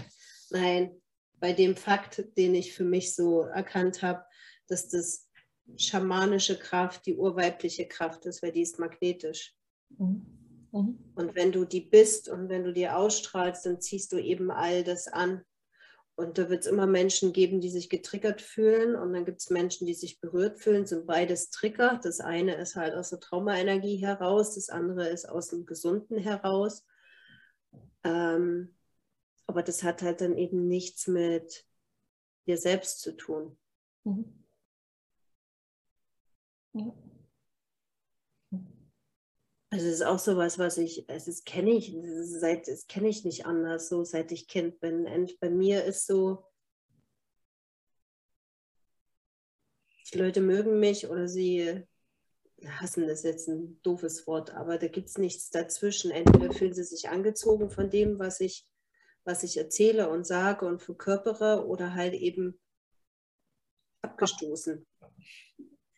nein, 0.50 1.00
bei 1.38 1.52
dem 1.52 1.76
Fakt, 1.76 2.24
den 2.36 2.54
ich 2.54 2.72
für 2.72 2.84
mich 2.84 3.14
so 3.14 3.42
erkannt 3.42 4.02
habe, 4.02 4.24
dass 4.68 4.88
das 4.88 5.28
schamanische 5.76 6.58
Kraft 6.58 7.06
die 7.06 7.16
urweibliche 7.16 7.86
Kraft 7.86 8.26
ist, 8.26 8.42
weil 8.42 8.52
die 8.52 8.62
ist 8.62 8.78
magnetisch. 8.78 9.54
Mhm. 9.98 10.26
Mhm. 10.72 10.98
Und 11.14 11.34
wenn 11.34 11.52
du 11.52 11.64
die 11.64 11.80
bist 11.80 12.28
und 12.28 12.48
wenn 12.48 12.64
du 12.64 12.72
die 12.72 12.88
ausstrahlst, 12.88 13.66
dann 13.66 13.80
ziehst 13.80 14.12
du 14.12 14.18
eben 14.18 14.50
all 14.50 14.84
das 14.84 15.08
an. 15.08 15.44
Und 16.14 16.36
da 16.36 16.50
wird 16.50 16.64
es 16.64 16.70
immer 16.70 16.86
Menschen 16.86 17.32
geben, 17.32 17.60
die 17.60 17.70
sich 17.70 17.88
getriggert 17.88 18.42
fühlen 18.42 18.94
und 18.94 19.14
dann 19.14 19.24
gibt 19.24 19.40
es 19.40 19.48
Menschen, 19.48 19.86
die 19.86 19.94
sich 19.94 20.20
berührt 20.20 20.58
fühlen, 20.58 20.86
sind 20.86 21.06
beides 21.06 21.48
Trigger. 21.50 22.00
Das 22.02 22.20
eine 22.20 22.54
ist 22.56 22.76
halt 22.76 22.94
aus 22.94 23.10
der 23.10 23.20
Traumaenergie 23.20 23.96
heraus, 23.96 24.54
das 24.54 24.68
andere 24.68 25.08
ist 25.08 25.26
aus 25.26 25.48
dem 25.48 25.64
Gesunden 25.64 26.18
heraus. 26.18 26.84
Ähm, 28.04 28.74
aber 29.46 29.62
das 29.62 29.82
hat 29.82 30.02
halt 30.02 30.20
dann 30.20 30.36
eben 30.36 30.68
nichts 30.68 31.06
mit 31.06 31.66
dir 32.46 32.58
selbst 32.58 33.00
zu 33.00 33.12
tun. 33.12 33.56
Mhm. 34.04 34.41
Also 39.70 39.86
es 39.86 39.94
ist 39.94 40.02
auch 40.02 40.18
sowas, 40.18 40.58
was 40.58 40.76
ich, 40.76 41.08
es 41.08 41.44
kenne 41.44 41.70
ich, 41.70 41.96
seit, 42.22 42.68
das 42.68 42.86
kenne 42.86 43.08
ich 43.08 43.24
nicht 43.24 43.46
anders, 43.46 43.88
so 43.88 44.04
seit 44.04 44.30
ich 44.32 44.46
Kind 44.46 44.80
bin. 44.80 45.06
Und 45.06 45.40
bei 45.40 45.48
mir 45.48 45.84
ist 45.84 46.06
so, 46.06 46.44
die 50.12 50.18
Leute 50.18 50.42
mögen 50.42 50.78
mich 50.78 51.08
oder 51.08 51.26
sie 51.26 51.86
hassen 52.66 53.08
das 53.08 53.22
jetzt 53.22 53.48
ein 53.48 53.80
doofes 53.82 54.26
Wort, 54.26 54.50
aber 54.50 54.78
da 54.78 54.88
gibt 54.88 55.08
es 55.08 55.18
nichts 55.18 55.50
dazwischen. 55.50 56.10
Entweder 56.10 56.52
fühlen 56.52 56.74
sie 56.74 56.84
sich 56.84 57.08
angezogen 57.08 57.70
von 57.70 57.90
dem, 57.90 58.18
was 58.18 58.40
ich, 58.40 58.66
was 59.24 59.42
ich 59.42 59.56
erzähle 59.56 60.10
und 60.10 60.26
sage 60.26 60.66
und 60.66 60.82
verkörpere, 60.82 61.66
oder 61.66 61.94
halt 61.94 62.14
eben 62.14 62.60
abgestoßen. 64.02 64.86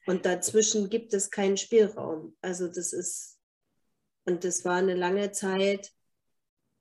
Und 0.07 0.27
dazwischen 0.27 0.91
gibt 0.91 1.15
es 1.15 1.31
keinen 1.31 1.57
Spielraum. 1.57 2.37
Also 2.43 2.69
das 2.69 2.93
ist 2.93 3.35
und 4.25 4.45
das 4.45 4.65
war 4.65 4.77
eine 4.77 4.95
lange 4.95 5.33
Zeit, 5.33 5.93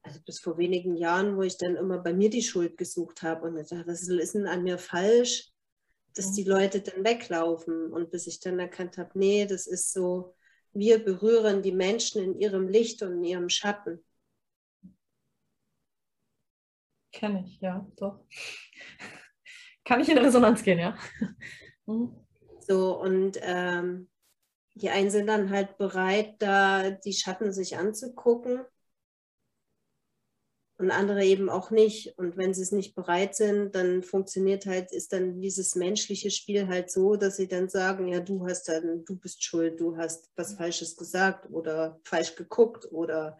also 0.01 0.19
bis 0.25 0.39
vor 0.39 0.57
wenigen 0.57 0.95
Jahren, 0.95 1.37
wo 1.37 1.41
ich 1.41 1.57
dann 1.57 1.75
immer 1.75 1.99
bei 1.99 2.13
mir 2.13 2.29
die 2.29 2.41
Schuld 2.41 2.77
gesucht 2.77 3.21
habe 3.21 3.47
und 3.47 3.55
dachte, 3.55 3.83
was 3.85 4.07
ist 4.07 4.35
denn 4.35 4.47
an 4.47 4.63
mir 4.63 4.77
falsch, 4.77 5.51
dass 6.15 6.33
die 6.33 6.43
Leute 6.43 6.81
dann 6.81 7.03
weglaufen. 7.03 7.91
Und 7.91 8.11
bis 8.11 8.27
ich 8.27 8.39
dann 8.39 8.59
erkannt 8.59 8.97
habe, 8.97 9.17
nee, 9.17 9.45
das 9.45 9.67
ist 9.67 9.91
so, 9.91 10.35
wir 10.71 11.03
berühren 11.03 11.61
die 11.61 11.71
Menschen 11.71 12.23
in 12.23 12.39
ihrem 12.39 12.67
Licht 12.67 13.01
und 13.01 13.13
in 13.13 13.23
ihrem 13.23 13.49
Schatten. 13.49 14.03
Kenne 17.11 17.43
ich, 17.45 17.59
ja, 17.59 17.85
doch. 17.97 18.25
Kann 19.83 19.99
ich 19.99 20.09
in 20.09 20.17
Resonanz 20.17 20.63
gehen, 20.63 20.79
ja. 20.79 20.97
Mhm. 21.85 22.22
So, 22.65 22.99
und 22.99 23.39
ähm, 23.41 24.09
die 24.75 24.89
einen 24.89 25.11
sind 25.11 25.27
dann 25.27 25.49
halt 25.49 25.77
bereit, 25.77 26.35
da 26.39 26.89
die 26.91 27.13
Schatten 27.13 27.51
sich 27.53 27.77
anzugucken 27.77 28.65
und 30.77 30.91
andere 30.91 31.23
eben 31.23 31.49
auch 31.49 31.71
nicht. 31.71 32.17
Und 32.17 32.37
wenn 32.37 32.53
sie 32.53 32.63
es 32.63 32.71
nicht 32.71 32.95
bereit 32.95 33.35
sind, 33.35 33.75
dann 33.75 34.03
funktioniert 34.03 34.65
halt, 34.65 34.91
ist 34.91 35.13
dann 35.13 35.39
dieses 35.39 35.75
menschliche 35.75 36.31
Spiel 36.31 36.67
halt 36.67 36.91
so, 36.91 37.15
dass 37.15 37.37
sie 37.37 37.47
dann 37.47 37.69
sagen, 37.69 38.07
ja, 38.07 38.19
du 38.19 38.45
hast 38.45 38.67
dann, 38.67 39.05
du 39.05 39.15
bist 39.15 39.43
schuld, 39.43 39.79
du 39.79 39.97
hast 39.97 40.31
was 40.35 40.55
Falsches 40.55 40.97
gesagt 40.97 41.49
oder 41.51 41.99
falsch 42.03 42.35
geguckt 42.35 42.91
oder 42.91 43.37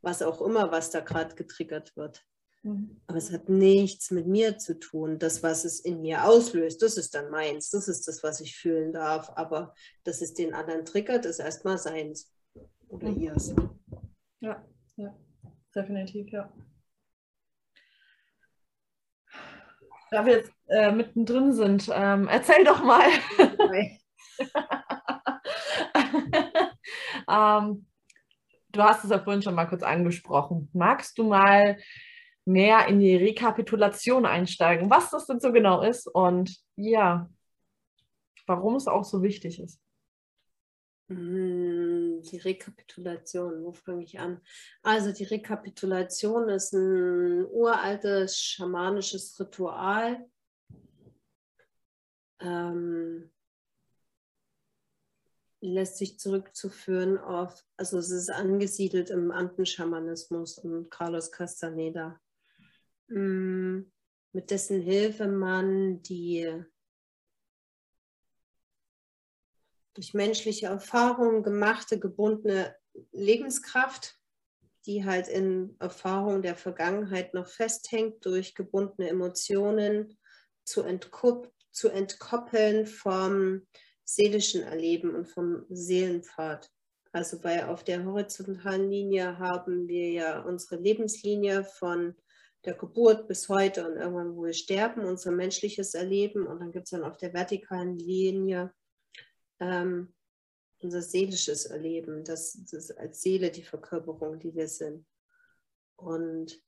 was 0.00 0.22
auch 0.22 0.40
immer, 0.40 0.72
was 0.72 0.90
da 0.90 1.00
gerade 1.00 1.34
getriggert 1.34 1.96
wird. 1.96 2.24
Mhm. 2.62 3.00
Aber 3.06 3.18
es 3.18 3.32
hat 3.32 3.48
nichts 3.48 4.10
mit 4.10 4.26
mir 4.26 4.58
zu 4.58 4.78
tun. 4.78 5.18
Das, 5.18 5.42
was 5.42 5.64
es 5.64 5.80
in 5.80 6.00
mir 6.00 6.24
auslöst, 6.24 6.82
das 6.82 6.96
ist 6.96 7.14
dann 7.14 7.30
meins. 7.30 7.70
Das 7.70 7.88
ist 7.88 8.06
das, 8.06 8.22
was 8.22 8.40
ich 8.40 8.56
fühlen 8.56 8.92
darf. 8.92 9.30
Aber 9.34 9.74
dass 10.04 10.22
es 10.22 10.34
den 10.34 10.54
anderen 10.54 10.84
triggert, 10.84 11.26
ist 11.26 11.40
erstmal 11.40 11.78
seins 11.78 12.32
oder 12.88 13.08
mhm. 13.08 13.20
ihrs. 13.20 13.54
Ja, 14.40 14.64
ja, 14.96 15.14
definitiv, 15.74 16.30
ja. 16.30 16.52
Da 20.10 20.26
wir 20.26 20.34
jetzt 20.34 20.52
äh, 20.68 20.92
mittendrin 20.92 21.54
sind, 21.54 21.90
ähm, 21.92 22.28
erzähl 22.28 22.64
doch 22.64 22.84
mal. 22.84 23.08
ähm, 27.28 27.86
du 28.70 28.82
hast 28.82 29.04
es 29.04 29.10
ja 29.10 29.18
vorhin 29.18 29.42
schon 29.42 29.54
mal 29.54 29.66
kurz 29.66 29.82
angesprochen. 29.82 30.68
Magst 30.74 31.18
du 31.18 31.24
mal 31.24 31.78
mehr 32.44 32.88
in 32.88 33.00
die 33.00 33.16
Rekapitulation 33.16 34.26
einsteigen, 34.26 34.90
was 34.90 35.10
das 35.10 35.26
denn 35.26 35.40
so 35.40 35.52
genau 35.52 35.82
ist 35.82 36.06
und 36.06 36.56
ja, 36.76 37.30
warum 38.46 38.76
es 38.76 38.88
auch 38.88 39.04
so 39.04 39.22
wichtig 39.22 39.60
ist. 39.60 39.80
Hm, 41.08 42.22
die 42.22 42.38
Rekapitulation, 42.38 43.64
wo 43.64 43.72
fange 43.72 44.04
ich 44.04 44.18
an? 44.18 44.40
Also 44.82 45.12
die 45.12 45.24
Rekapitulation 45.24 46.48
ist 46.48 46.72
ein 46.72 47.44
uraltes 47.46 48.38
schamanisches 48.38 49.38
Ritual. 49.38 50.24
Ähm, 52.40 53.30
lässt 55.60 55.98
sich 55.98 56.18
zurückzuführen 56.18 57.18
auf, 57.18 57.64
also 57.76 57.98
es 57.98 58.10
ist 58.10 58.30
angesiedelt 58.30 59.10
im 59.10 59.30
Andenschamanismus 59.30 60.58
und 60.58 60.90
Carlos 60.90 61.30
Castaneda. 61.30 62.20
Mm, 63.08 63.82
mit 64.32 64.50
dessen 64.50 64.80
Hilfe 64.80 65.28
man 65.28 66.02
die 66.02 66.64
durch 69.94 70.14
menschliche 70.14 70.66
Erfahrungen 70.66 71.42
gemachte, 71.42 71.98
gebundene 71.98 72.74
Lebenskraft, 73.12 74.18
die 74.86 75.04
halt 75.04 75.28
in 75.28 75.76
Erfahrung 75.78 76.42
der 76.42 76.56
Vergangenheit 76.56 77.34
noch 77.34 77.46
festhängt, 77.46 78.24
durch 78.24 78.54
gebundene 78.54 79.08
Emotionen 79.08 80.18
zu, 80.64 80.84
zu 81.70 81.88
entkoppeln 81.88 82.86
vom 82.86 83.66
seelischen 84.04 84.62
Erleben 84.62 85.14
und 85.14 85.28
vom 85.28 85.64
Seelenpfad. 85.68 86.70
Also 87.12 87.40
bei 87.40 87.66
auf 87.66 87.84
der 87.84 88.04
horizontalen 88.04 88.90
Linie 88.90 89.38
haben 89.38 89.86
wir 89.86 90.10
ja 90.10 90.40
unsere 90.40 90.76
Lebenslinie 90.76 91.64
von 91.64 92.16
der 92.64 92.74
Geburt 92.74 93.26
bis 93.26 93.48
heute 93.48 93.86
und 93.86 93.96
irgendwann, 93.96 94.36
wo 94.36 94.44
wir 94.44 94.52
sterben, 94.52 95.04
unser 95.04 95.32
menschliches 95.32 95.94
Erleben. 95.94 96.46
Und 96.46 96.60
dann 96.60 96.72
gibt 96.72 96.84
es 96.84 96.90
dann 96.90 97.04
auf 97.04 97.16
der 97.16 97.34
vertikalen 97.34 97.98
Linie 97.98 98.72
ähm, 99.60 100.14
unser 100.80 101.02
seelisches 101.02 101.66
Erleben, 101.66 102.24
das, 102.24 102.64
das 102.70 102.90
als 102.90 103.22
Seele 103.22 103.50
die 103.50 103.62
Verkörperung, 103.62 104.38
die 104.38 104.54
wir 104.54 104.68
sind. 104.68 105.06
Und 105.96 106.60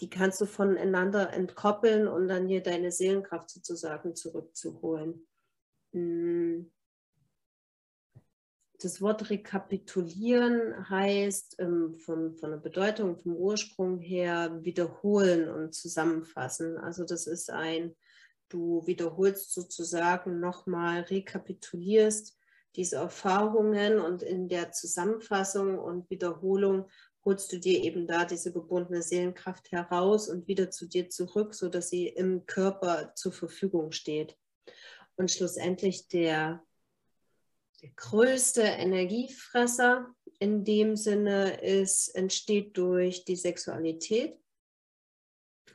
die 0.00 0.10
kannst 0.10 0.40
du 0.40 0.46
voneinander 0.46 1.32
entkoppeln 1.32 2.08
und 2.08 2.28
dann 2.28 2.48
hier 2.48 2.62
deine 2.62 2.90
Seelenkraft 2.90 3.50
sozusagen 3.50 4.14
zurückzuholen. 4.14 5.26
Hm 5.92 6.70
das 8.84 9.00
Wort 9.00 9.30
rekapitulieren 9.30 10.88
heißt 10.88 11.56
ähm, 11.58 11.94
von, 11.94 12.36
von 12.36 12.50
der 12.50 12.58
Bedeutung, 12.58 13.16
vom 13.16 13.34
Ursprung 13.34 13.98
her 13.98 14.58
wiederholen 14.62 15.48
und 15.48 15.74
zusammenfassen. 15.74 16.76
Also 16.76 17.04
das 17.04 17.26
ist 17.26 17.50
ein, 17.50 17.96
du 18.48 18.86
wiederholst 18.86 19.54
sozusagen 19.54 20.38
nochmal, 20.40 21.00
rekapitulierst 21.02 22.38
diese 22.76 22.96
Erfahrungen 22.96 24.00
und 24.00 24.22
in 24.22 24.48
der 24.48 24.72
Zusammenfassung 24.72 25.78
und 25.78 26.10
Wiederholung 26.10 26.88
holst 27.24 27.52
du 27.52 27.58
dir 27.58 27.82
eben 27.82 28.06
da 28.06 28.24
diese 28.24 28.52
gebundene 28.52 29.02
Seelenkraft 29.02 29.72
heraus 29.72 30.28
und 30.28 30.46
wieder 30.46 30.70
zu 30.70 30.86
dir 30.86 31.08
zurück, 31.08 31.54
sodass 31.54 31.88
sie 31.88 32.08
im 32.08 32.44
Körper 32.46 33.12
zur 33.14 33.32
Verfügung 33.32 33.92
steht. 33.92 34.36
Und 35.16 35.30
schlussendlich 35.30 36.08
der 36.08 36.62
der 37.84 37.92
größte 37.96 38.62
Energiefresser 38.62 40.06
in 40.38 40.64
dem 40.64 40.96
Sinne 40.96 41.60
ist, 41.60 42.08
entsteht 42.14 42.78
durch 42.78 43.26
die 43.26 43.36
Sexualität, 43.36 44.38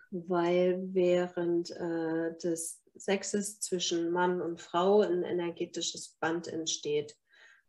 weil 0.10 0.80
während 0.91 1.69
äh, 1.69 2.36
des 2.41 2.82
Sexes 2.95 3.60
zwischen 3.60 4.10
Mann 4.10 4.41
und 4.41 4.60
Frau 4.60 5.02
ein 5.02 5.22
energetisches 5.22 6.17
Band 6.19 6.48
entsteht. 6.48 7.15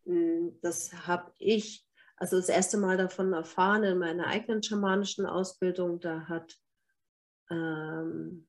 Hm, 0.07 0.59
das 0.62 0.90
habe 1.07 1.35
ich 1.38 1.87
also 2.16 2.37
das 2.37 2.48
erste 2.48 2.79
Mal 2.79 2.96
davon 2.96 3.35
erfahren 3.35 3.85
in 3.85 3.98
meiner 3.98 4.26
eigenen 4.26 4.62
schamanischen 4.62 5.26
Ausbildung. 5.26 6.00
Da 6.00 6.29
hat 6.29 6.57
ähm, 7.50 8.48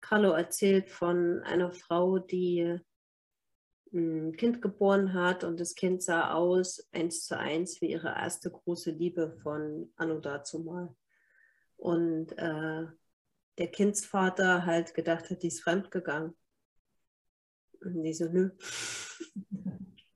Carlo 0.00 0.30
erzählt 0.30 0.88
von 0.88 1.42
einer 1.42 1.72
Frau, 1.72 2.18
die 2.18 2.80
ein 3.92 4.36
Kind 4.36 4.62
geboren 4.62 5.14
hat 5.14 5.42
und 5.44 5.58
das 5.58 5.74
Kind 5.74 6.02
sah 6.02 6.32
aus 6.32 6.88
eins 6.92 7.24
zu 7.24 7.36
eins 7.36 7.80
wie 7.80 7.90
ihre 7.90 8.08
erste 8.08 8.50
große 8.50 8.92
Liebe 8.92 9.32
von 9.42 9.92
Anno 9.96 10.20
dazu 10.20 10.60
mal. 10.60 10.94
Und 11.76 12.32
äh, 12.38 12.86
der 13.58 13.68
Kindsvater 13.68 14.64
halt 14.64 14.94
gedacht 14.94 15.30
hat, 15.30 15.42
die 15.42 15.48
ist 15.48 15.62
fremdgegangen. 15.62 16.36
Und 17.82 18.02
die 18.02 18.12
so, 18.12 18.26
nö. 18.26 18.50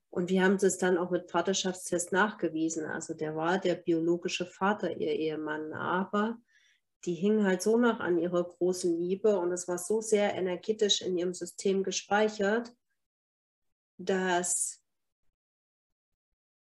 Und 0.09 0.29
wir 0.29 0.43
haben 0.43 0.55
es 0.55 0.77
dann 0.77 0.97
auch 0.97 1.11
mit 1.11 1.29
Vaterschaftstest 1.29 2.13
nachgewiesen. 2.13 2.85
Also 2.85 3.13
der 3.13 3.35
war 3.35 3.59
der 3.59 3.75
biologische 3.75 4.45
Vater, 4.45 4.95
ihr 4.95 5.11
Ehemann. 5.11 5.73
Aber 5.73 6.37
die 7.03 7.15
hing 7.15 7.43
halt 7.43 7.61
so 7.61 7.77
noch 7.77 7.99
an 7.99 8.17
ihrer 8.17 8.43
großen 8.43 8.97
Liebe 8.97 9.37
und 9.37 9.51
es 9.51 9.67
war 9.67 9.77
so 9.77 10.01
sehr 10.01 10.33
energetisch 10.35 11.01
in 11.01 11.17
ihrem 11.17 11.33
System 11.33 11.83
gespeichert, 11.83 12.73
dass 13.97 14.81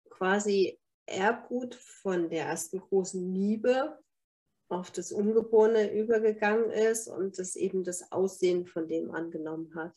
quasi 0.10 0.80
Erbgut 1.06 1.76
von 1.76 2.30
der 2.30 2.46
ersten 2.46 2.80
großen 2.80 3.34
Liebe 3.34 3.98
auf 4.70 4.92
das 4.92 5.12
Ungeborene 5.12 5.92
übergegangen 5.94 6.70
ist 6.70 7.08
und 7.08 7.40
das 7.40 7.56
eben 7.56 7.84
das 7.84 8.12
Aussehen 8.12 8.68
von 8.68 8.88
dem 8.88 9.12
angenommen 9.12 9.74
hat. 9.76 9.94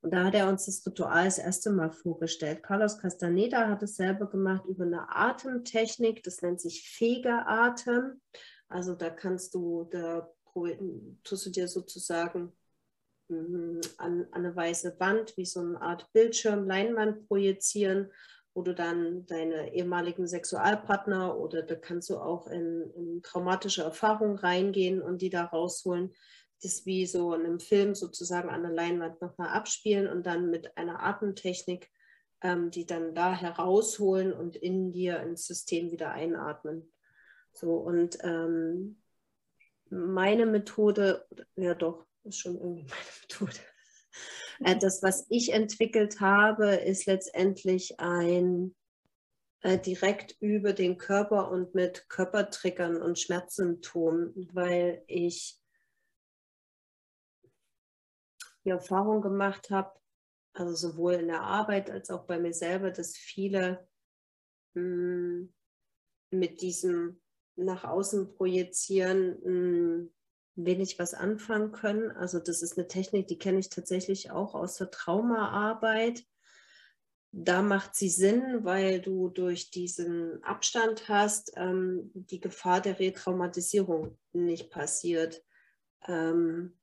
Und 0.00 0.12
da 0.12 0.24
hat 0.24 0.34
er 0.34 0.48
uns 0.48 0.66
das 0.66 0.86
Ritual 0.86 1.24
das 1.24 1.38
erste 1.38 1.70
Mal 1.70 1.90
vorgestellt. 1.90 2.62
Carlos 2.62 2.98
Castaneda 2.98 3.68
hat 3.68 3.82
es 3.82 3.96
selber 3.96 4.28
gemacht 4.28 4.64
über 4.66 4.84
eine 4.84 5.08
Atemtechnik, 5.08 6.22
das 6.22 6.42
nennt 6.42 6.60
sich 6.60 6.88
Fegeatem. 6.88 8.20
Also 8.68 8.94
da 8.94 9.10
kannst 9.10 9.54
du, 9.54 9.88
da 9.90 10.30
tust 11.24 11.46
du 11.46 11.50
dir 11.50 11.68
sozusagen 11.68 12.52
an, 13.28 13.80
an 13.98 14.26
eine 14.32 14.54
weiße 14.54 14.98
Wand 14.98 15.36
wie 15.36 15.44
so 15.44 15.60
eine 15.60 15.80
Art 15.80 16.12
Bildschirm, 16.12 16.66
Leinwand 16.66 17.26
projizieren, 17.28 18.10
wo 18.54 18.62
du 18.62 18.74
dann 18.74 19.26
deine 19.26 19.74
ehemaligen 19.74 20.26
Sexualpartner 20.26 21.38
oder 21.38 21.62
da 21.62 21.74
kannst 21.74 22.10
du 22.10 22.18
auch 22.18 22.48
in, 22.48 22.90
in 22.96 23.22
traumatische 23.22 23.82
Erfahrungen 23.82 24.38
reingehen 24.38 25.00
und 25.02 25.22
die 25.22 25.30
da 25.30 25.44
rausholen. 25.44 26.14
Das 26.62 26.86
wie 26.86 27.06
so 27.06 27.34
in 27.34 27.44
einem 27.44 27.60
Film 27.60 27.94
sozusagen 27.94 28.48
an 28.48 28.62
der 28.62 28.72
Leinwand 28.72 29.20
nochmal 29.20 29.50
abspielen 29.50 30.08
und 30.08 30.26
dann 30.26 30.50
mit 30.50 30.76
einer 30.76 31.04
Atemtechnik 31.04 31.88
ähm, 32.42 32.70
die 32.70 32.86
dann 32.86 33.14
da 33.14 33.34
herausholen 33.34 34.32
und 34.32 34.56
in 34.56 34.92
dir 34.92 35.20
ins 35.20 35.46
System 35.46 35.90
wieder 35.90 36.12
einatmen. 36.12 36.92
So 37.52 37.74
und 37.74 38.18
ähm, 38.22 39.02
meine 39.90 40.46
Methode, 40.46 41.26
ja 41.56 41.74
doch, 41.74 42.06
ist 42.28 42.40
schon 42.40 42.56
irgendwie 42.56 42.82
meine 42.88 43.00
Methode. 43.22 43.58
Äh, 44.60 44.78
das, 44.78 45.02
was 45.02 45.26
ich 45.28 45.52
entwickelt 45.52 46.20
habe, 46.20 46.74
ist 46.74 47.06
letztendlich 47.06 47.98
ein 48.00 48.74
äh, 49.62 49.78
direkt 49.78 50.36
über 50.40 50.72
den 50.72 50.98
Körper 50.98 51.50
und 51.50 51.74
mit 51.74 52.08
Körpertriggern 52.08 53.00
und 53.00 53.18
Schmerzsymptomen, 53.18 54.48
weil 54.52 55.02
ich 55.06 55.58
die 58.64 58.70
Erfahrung 58.70 59.22
gemacht 59.22 59.70
habe, 59.70 59.98
also 60.52 60.74
sowohl 60.74 61.14
in 61.14 61.28
der 61.28 61.42
Arbeit 61.42 61.90
als 61.90 62.10
auch 62.10 62.24
bei 62.24 62.38
mir 62.38 62.52
selber, 62.52 62.90
dass 62.90 63.16
viele 63.16 63.88
mh, 64.74 64.82
hm, 64.82 65.54
mit 66.30 66.60
diesem 66.60 67.20
nach 67.56 67.84
außen 67.84 68.34
projizieren 68.34 69.38
mh, 69.40 69.44
hm, 69.44 70.14
wenig 70.64 70.98
was 70.98 71.14
anfangen 71.14 71.72
können. 71.72 72.10
Also 72.10 72.38
das 72.40 72.62
ist 72.62 72.76
eine 72.76 72.88
Technik, 72.88 73.28
die 73.28 73.38
kenne 73.38 73.58
ich 73.58 73.68
tatsächlich 73.68 74.30
auch 74.30 74.54
aus 74.54 74.76
der 74.76 74.90
Traumaarbeit. 74.90 76.24
Da 77.30 77.62
macht 77.62 77.94
sie 77.94 78.08
Sinn, 78.08 78.64
weil 78.64 79.00
du 79.00 79.28
durch 79.28 79.70
diesen 79.70 80.42
Abstand 80.42 81.08
hast, 81.08 81.52
ähm, 81.56 82.10
die 82.14 82.40
Gefahr 82.40 82.80
der 82.80 82.98
Retraumatisierung 82.98 84.18
nicht 84.32 84.70
passiert. 84.70 85.44
Ähm, 86.06 86.76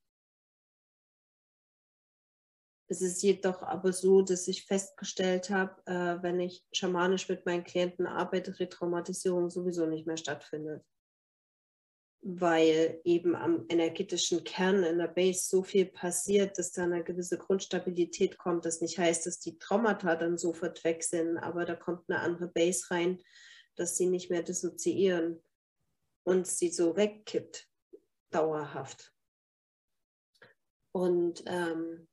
es 2.88 3.02
ist 3.02 3.24
jedoch 3.24 3.64
aber 3.64 3.92
so, 3.92 4.22
dass 4.22 4.48
ich 4.48 4.66
festgestellt 4.66 5.50
habe, 5.50 5.82
äh, 5.88 6.22
wenn 6.22 6.40
ich 6.40 6.64
schamanisch 6.72 7.28
mit 7.28 7.46
meinen 7.46 7.64
Klienten 7.64 8.06
arbeite, 8.06 8.58
Retraumatisierung 8.60 9.50
sowieso 9.50 9.88
nicht 9.88 10.06
mehr 10.06 10.18
stattfindet 10.18 10.84
weil 12.28 13.00
eben 13.04 13.36
am 13.36 13.66
energetischen 13.70 14.44
Kern 14.44 14.84
in 14.84 14.98
der 14.98 15.08
Base 15.08 15.48
so 15.48 15.62
viel 15.62 15.86
passiert, 15.86 16.58
dass 16.58 16.72
da 16.72 16.84
eine 16.84 17.04
gewisse 17.04 17.38
Grundstabilität 17.38 18.40
kommt. 18.40 18.66
Das 18.66 18.82
nicht 18.82 18.98
heißt, 18.98 19.28
dass 19.28 19.40
die 19.40 19.60
Traumata 19.60 20.16
dann 20.16 20.40
sofort 20.40 20.84
weg 20.84 21.04
sind, 21.04 21.38
aber 21.38 21.66
da 21.66 21.76
kommt 21.76 22.10
eine 22.10 22.22
andere 22.22 22.48
Base 22.48 22.90
rein, 22.90 23.22
dass 23.76 23.96
sie 23.96 24.08
nicht 24.08 24.32
mehr 24.32 24.42
dissoziieren 24.42 25.40
und 26.24 26.48
sie 26.48 26.70
so 26.70 26.98
wegkippt, 26.98 27.70
dauerhaft. 28.32 29.14
Und 30.94 31.44
ähm, 31.46 32.08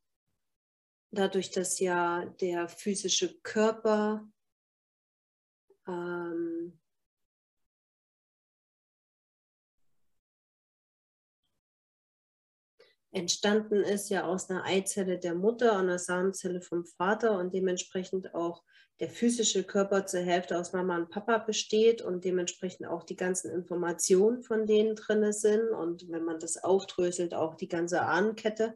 dadurch, 1.10 1.52
dass 1.52 1.80
ja 1.80 2.26
der 2.26 2.68
physische 2.68 3.40
Körper 3.40 4.28
ähm, 5.88 6.51
entstanden 13.12 13.82
ist 13.82 14.08
ja 14.08 14.24
aus 14.24 14.50
einer 14.50 14.64
Eizelle 14.64 15.18
der 15.18 15.34
Mutter 15.34 15.72
und 15.72 15.84
einer 15.84 15.98
Samenzelle 15.98 16.60
vom 16.60 16.84
Vater 16.84 17.38
und 17.38 17.54
dementsprechend 17.54 18.34
auch 18.34 18.64
der 19.00 19.10
physische 19.10 19.64
Körper 19.64 20.06
zur 20.06 20.20
Hälfte 20.20 20.58
aus 20.58 20.72
Mama 20.72 20.96
und 20.96 21.10
Papa 21.10 21.38
besteht 21.38 22.02
und 22.02 22.24
dementsprechend 22.24 22.86
auch 22.86 23.04
die 23.04 23.16
ganzen 23.16 23.50
Informationen 23.50 24.42
von 24.42 24.66
denen 24.66 24.96
drin 24.96 25.32
sind 25.32 25.68
und 25.70 26.08
wenn 26.10 26.24
man 26.24 26.38
das 26.38 26.62
aufdröselt, 26.62 27.34
auch 27.34 27.54
die 27.54 27.68
ganze 27.68 28.02
Ahnenkette, 28.02 28.74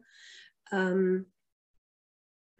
ähm, 0.71 1.31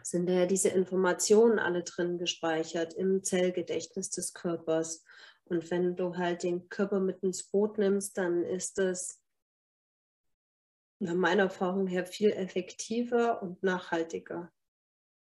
sind 0.02 0.30
ja 0.30 0.46
diese 0.46 0.70
Informationen 0.70 1.60
alle 1.60 1.84
drin 1.84 2.18
gespeichert 2.18 2.94
im 2.94 3.24
Zellgedächtnis 3.24 4.10
des 4.10 4.34
Körpers. 4.34 5.04
Und 5.46 5.70
wenn 5.70 5.96
du 5.96 6.16
halt 6.16 6.44
den 6.44 6.70
Körper 6.70 7.02
mit 7.02 7.24
ins 7.24 7.44
Boot 7.44 7.78
nimmst, 7.78 8.18
dann 8.18 8.44
ist 8.44 8.78
das 8.78 9.22
nach 11.00 11.14
meiner 11.14 11.44
Erfahrung 11.44 11.88
her 11.88 12.06
viel 12.06 12.32
effektiver 12.32 13.42
und 13.42 13.62
nachhaltiger. 13.64 14.52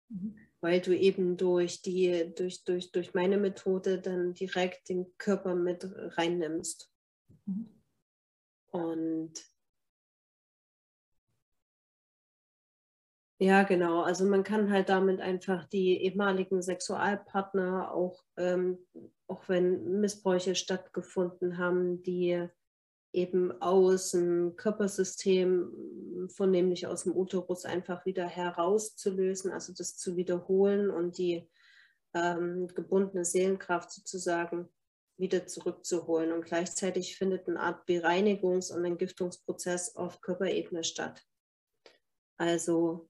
Mhm. 0.10 0.38
Weil 0.60 0.82
du 0.82 0.96
eben 0.96 1.38
durch, 1.38 1.82
die, 1.82 2.34
durch, 2.36 2.64
durch, 2.64 2.92
durch 2.92 3.14
meine 3.14 3.38
Methode 3.38 4.00
dann 4.00 4.34
direkt 4.34 4.90
den 4.90 5.08
Körper 5.18 5.56
mit 5.56 5.88
reinnimmst. 6.18 6.92
Mhm. 7.46 7.70
Und 8.72 9.34
ja, 13.40 13.64
genau. 13.64 14.02
Also 14.02 14.26
man 14.26 14.44
kann 14.44 14.72
halt 14.72 14.90
damit 14.90 15.20
einfach 15.20 15.66
die 15.66 15.98
ehemaligen 16.04 16.62
Sexualpartner, 16.62 17.92
auch, 17.92 18.24
ähm, 18.38 18.78
auch 19.28 19.50
wenn 19.50 20.00
Missbräuche 20.00 20.56
stattgefunden 20.56 21.58
haben, 21.58 22.04
die 22.04 22.48
eben 23.14 23.52
aus 23.62 24.12
dem 24.12 24.56
Körpersystem, 24.56 26.28
vornehmlich 26.30 26.88
aus 26.88 27.04
dem 27.04 27.16
Uterus, 27.16 27.66
einfach 27.66 28.06
wieder 28.06 28.26
herauszulösen, 28.26 29.52
also 29.52 29.74
das 29.74 29.98
zu 29.98 30.16
wiederholen 30.16 30.90
und 30.90 31.18
die 31.18 31.50
ähm, 32.14 32.68
gebundene 32.68 33.26
Seelenkraft 33.26 33.92
sozusagen 33.92 34.70
wieder 35.18 35.46
zurückzuholen. 35.46 36.32
Und 36.32 36.46
gleichzeitig 36.46 37.18
findet 37.18 37.48
eine 37.48 37.60
Art 37.60 37.88
Bereinigungs- 37.88 38.74
und 38.74 38.86
Entgiftungsprozess 38.86 39.96
auf 39.96 40.22
Körperebene 40.22 40.84
statt. 40.84 41.26
Also 42.38 43.10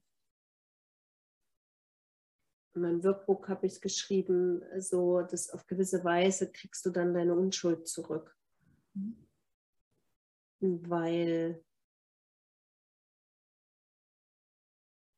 in 2.74 2.82
meinem 2.82 3.04
Workbook 3.04 3.48
habe 3.48 3.66
ich 3.66 3.74
es 3.74 3.80
geschrieben, 3.80 4.62
so 4.78 5.20
dass 5.22 5.50
auf 5.50 5.66
gewisse 5.66 6.02
Weise 6.04 6.50
kriegst 6.50 6.84
du 6.86 6.90
dann 6.90 7.14
deine 7.14 7.34
Unschuld 7.34 7.86
zurück. 7.86 8.36
Mhm 8.94 9.28
weil 10.62 11.62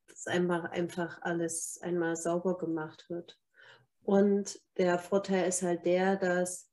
das 0.09 0.27
einfach, 0.27 0.65
einfach 0.71 1.21
alles 1.23 1.79
einmal 1.83 2.17
sauber 2.17 2.57
gemacht 2.57 3.09
wird. 3.09 3.39
Und 4.03 4.61
der 4.77 4.99
Vorteil 4.99 5.49
ist 5.49 5.63
halt 5.63 5.85
der, 5.85 6.17
dass 6.17 6.71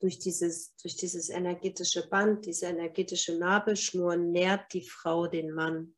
durch 0.00 0.18
dieses, 0.18 0.76
durch 0.76 0.96
dieses 0.96 1.30
energetische 1.30 2.08
Band, 2.08 2.46
diese 2.46 2.66
energetische 2.66 3.38
Nabelschnur 3.38 4.16
nährt 4.16 4.72
die 4.72 4.82
Frau 4.82 5.26
den 5.26 5.52
Mann. 5.52 5.94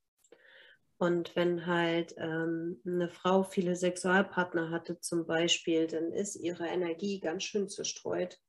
Und 0.99 1.35
wenn 1.37 1.67
halt 1.67 2.15
ähm, 2.19 2.81
eine 2.85 3.09
Frau 3.09 3.45
viele 3.45 3.77
Sexualpartner 3.77 4.71
hatte 4.71 5.01
zum 5.01 5.27
Beispiel, 5.27 5.87
dann 5.87 6.13
ist 6.13 6.37
ihre 6.37 6.67
Energie 6.67 7.21
ganz 7.21 7.45
schön 7.45 7.69
zerstreut. 7.69 8.41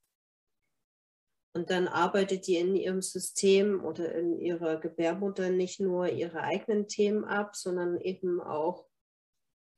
Und 1.53 1.71
dann 1.71 1.87
arbeitet 1.87 2.47
die 2.47 2.57
in 2.57 2.75
ihrem 2.75 3.01
System 3.01 3.83
oder 3.83 4.13
in 4.13 4.39
ihrer 4.39 4.79
Gebärmutter 4.79 5.49
nicht 5.49 5.79
nur 5.79 6.07
ihre 6.07 6.41
eigenen 6.41 6.87
Themen 6.87 7.25
ab, 7.25 7.55
sondern 7.55 7.97
eben 7.99 8.39
auch 8.39 8.87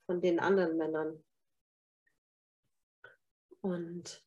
von 0.06 0.22
den 0.22 0.40
anderen 0.40 0.78
Männern. 0.78 1.24
Und 3.62 4.26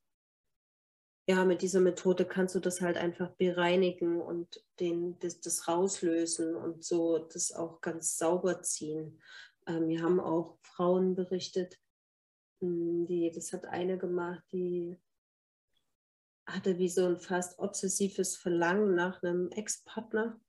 ja, 1.27 1.45
mit 1.45 1.63
dieser 1.63 1.81
Methode 1.81 2.27
kannst 2.27 2.55
du 2.55 2.61
das 2.61 2.81
halt 2.81 2.97
einfach 2.97 3.31
bereinigen 3.31 4.21
und 4.21 4.63
den, 4.79 5.19
das, 5.21 5.41
das 5.41 5.69
rauslösen 5.69 6.55
und 6.55 6.85
so 6.85 7.19
das 7.19 7.53
auch 7.53 7.81
ganz 7.81 8.17
sauber 8.17 8.63
ziehen. 8.63 9.21
Ähm, 9.67 9.89
wir 9.89 10.03
haben 10.03 10.21
auch 10.21 10.59
Frauen 10.63 11.15
berichtet, 11.15 11.79
hm, 12.61 13.07
die, 13.07 13.31
das 13.31 13.53
hat 13.53 13.65
eine 13.65 13.97
gemacht, 13.97 14.45
die 14.53 14.99
hatte 16.47 16.79
wie 16.79 16.89
so 16.89 17.07
ein 17.07 17.19
fast 17.19 17.59
obsessives 17.59 18.37
Verlangen 18.37 18.95
nach 18.95 19.23
einem 19.23 19.51
Ex-Partner, 19.51 20.41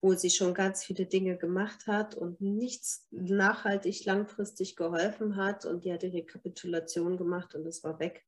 wo 0.00 0.14
sie 0.14 0.30
schon 0.30 0.52
ganz 0.52 0.84
viele 0.84 1.06
Dinge 1.06 1.36
gemacht 1.38 1.86
hat 1.86 2.14
und 2.14 2.40
nichts 2.40 3.06
nachhaltig 3.10 4.04
langfristig 4.04 4.74
geholfen 4.76 5.36
hat 5.36 5.64
und 5.64 5.84
die 5.84 5.92
hat 5.92 6.02
die 6.02 6.08
Rekapitulation 6.08 7.16
gemacht 7.16 7.54
und 7.54 7.66
es 7.66 7.84
war 7.84 7.98
weg. 8.00 8.26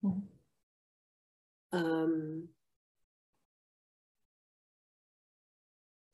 Mhm. 0.00 0.28
Ähm, 1.72 2.54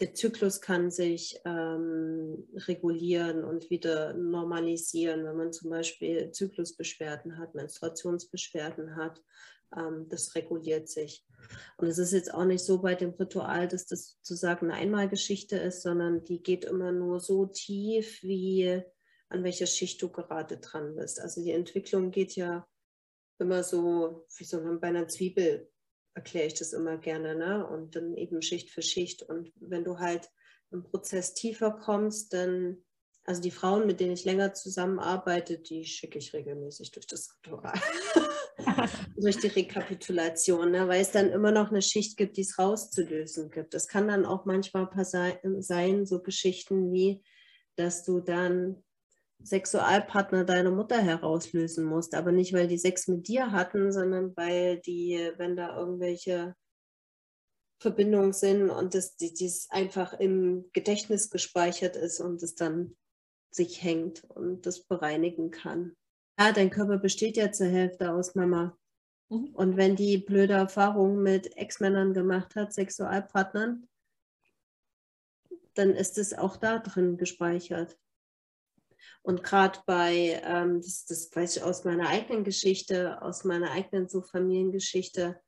der 0.01 0.15
Zyklus 0.15 0.61
kann 0.61 0.91
sich 0.91 1.41
ähm, 1.45 2.49
regulieren 2.55 3.45
und 3.45 3.71
wieder 3.71 4.15
normalisieren, 4.15 5.25
wenn 5.25 5.37
man 5.37 5.53
zum 5.53 5.71
Beispiel 5.71 6.33
Zyklusbeschwerden 6.33 7.39
hat, 7.39 7.55
Menstruationsbeschwerden 7.55 8.97
hat. 8.97 9.23
Ähm, 9.77 10.09
das 10.09 10.35
reguliert 10.35 10.89
sich. 10.89 11.25
Und 11.77 11.87
es 11.87 11.99
ist 11.99 12.13
jetzt 12.13 12.35
auch 12.35 12.45
nicht 12.45 12.65
so 12.65 12.81
bei 12.81 12.95
dem 12.95 13.11
Ritual, 13.11 13.69
dass 13.69 13.87
das 13.87 14.19
sozusagen 14.23 14.71
eine 14.71 14.81
Einmalgeschichte 14.81 15.57
ist, 15.57 15.83
sondern 15.83 16.25
die 16.25 16.43
geht 16.43 16.65
immer 16.65 16.91
nur 16.91 17.21
so 17.21 17.47
tief, 17.47 18.23
wie 18.23 18.83
an 19.29 19.45
welcher 19.45 19.67
Schicht 19.67 20.03
du 20.03 20.09
gerade 20.09 20.59
dran 20.59 20.97
bist. 20.97 21.21
Also 21.21 21.43
die 21.43 21.53
Entwicklung 21.53 22.11
geht 22.11 22.35
ja 22.35 22.67
immer 23.39 23.63
so, 23.63 24.27
wie 24.37 24.45
so 24.45 24.61
bei 24.81 24.89
einer 24.89 25.09
Zwiebel 25.09 25.71
erkläre 26.15 26.47
ich 26.47 26.55
das 26.55 26.73
immer 26.73 26.97
gerne, 26.97 27.35
ne? 27.35 27.67
Und 27.67 27.97
dann 27.97 28.15
eben 28.15 28.41
Schicht 28.41 28.71
für 28.71 28.83
Schicht. 28.83 29.23
Und 29.23 29.53
wenn 29.57 29.85
du 29.85 29.99
halt 29.99 30.31
im 30.71 30.85
Prozess 30.85 31.35
tiefer 31.35 31.73
kommst, 31.73 32.33
dann, 32.33 32.79
also 33.25 33.41
die 33.41 33.51
Frauen, 33.51 33.87
mit 33.87 34.01
denen 34.01 34.13
ich 34.13 34.25
länger 34.25 34.55
zusammenarbeite, 34.55 35.59
die 35.59 35.85
schicke 35.85 36.19
ich 36.19 36.33
regelmäßig 36.33 36.93
durch 36.93 37.07
das 37.07 37.37
Ritual. 37.47 37.75
durch 39.17 39.39
die 39.39 39.49
Rekapitulation, 39.49 40.71
ne? 40.71 40.87
weil 40.87 41.01
es 41.01 41.11
dann 41.11 41.31
immer 41.31 41.51
noch 41.51 41.71
eine 41.71 41.83
Schicht 41.83 42.17
gibt, 42.17 42.37
die 42.37 42.43
es 42.43 42.59
rauszulösen 42.59 43.51
gibt. 43.51 43.75
Das 43.75 43.89
kann 43.89 44.07
dann 44.07 44.27
auch 44.27 44.45
manchmal 44.45 44.89
sein, 45.05 46.07
so 46.07 46.23
Geschichten 46.23 46.93
wie, 46.93 47.23
dass 47.77 48.05
du 48.05 48.21
dann 48.21 48.84
Sexualpartner 49.45 50.45
deiner 50.45 50.71
Mutter 50.71 51.01
herauslösen 51.01 51.85
musst. 51.85 52.15
Aber 52.15 52.33
nicht, 52.33 52.53
weil 52.53 52.67
die 52.67 52.79
Sex 52.79 53.09
mit 53.09 53.29
dir 53.29 53.53
hatten, 53.53 53.93
sondern 53.93 54.37
weil 54.37 54.81
die, 54.81 55.31
wenn 55.37 55.57
da 55.57 55.77
irgendwelche 55.77 56.55
Verbindungen 57.81 58.33
sind 58.33 58.71
und 58.71 58.95
das 58.95 59.17
die, 59.17 59.35
dies 59.35 59.69
einfach 59.71 60.15
im 60.15 60.71
Gedächtnis 60.73 61.31
gespeichert 61.31 61.97
ist 61.97 62.21
und 62.21 62.43
es 62.43 62.55
dann 62.55 62.97
sich 63.51 63.83
hängt 63.83 64.25
und 64.25 64.67
das 64.67 64.85
bereinigen 64.85 65.51
kann. 65.51 65.95
Ja, 66.39 66.53
dein 66.53 66.71
Körper 66.71 66.99
besteht 66.99 67.37
ja 67.37 67.53
zur 67.53 67.67
Hälfte 67.67 68.13
aus 68.13 68.35
Mama. 68.35 68.77
Mhm. 69.29 69.51
Und 69.55 69.77
wenn 69.77 69.97
die 69.97 70.19
blöde 70.19 70.55
Erfahrungen 70.55 71.23
mit 71.23 71.57
Ex-Männern 71.57 72.15
gemacht 72.15 72.57
hat, 72.57 72.73
Sexualpartnern, 72.73 73.87
dann 75.75 75.91
ist 75.91 76.19
es 76.19 76.33
auch 76.33 76.57
da 76.57 76.79
drin 76.79 77.17
gespeichert. 77.17 77.99
Und 79.23 79.43
gerade 79.43 79.81
bei, 79.87 80.41
ähm, 80.45 80.81
das, 80.81 81.07
das 81.07 81.35
weiß 81.35 81.57
ich 81.57 81.63
aus 81.63 81.85
meiner 81.85 82.09
eigenen 82.09 82.45
Geschichte, 82.45 83.21
aus 83.23 83.45
meiner 83.45 83.71
eigenen 83.71 84.09
so 84.09 84.23
Familiengeschichte, 84.23 85.41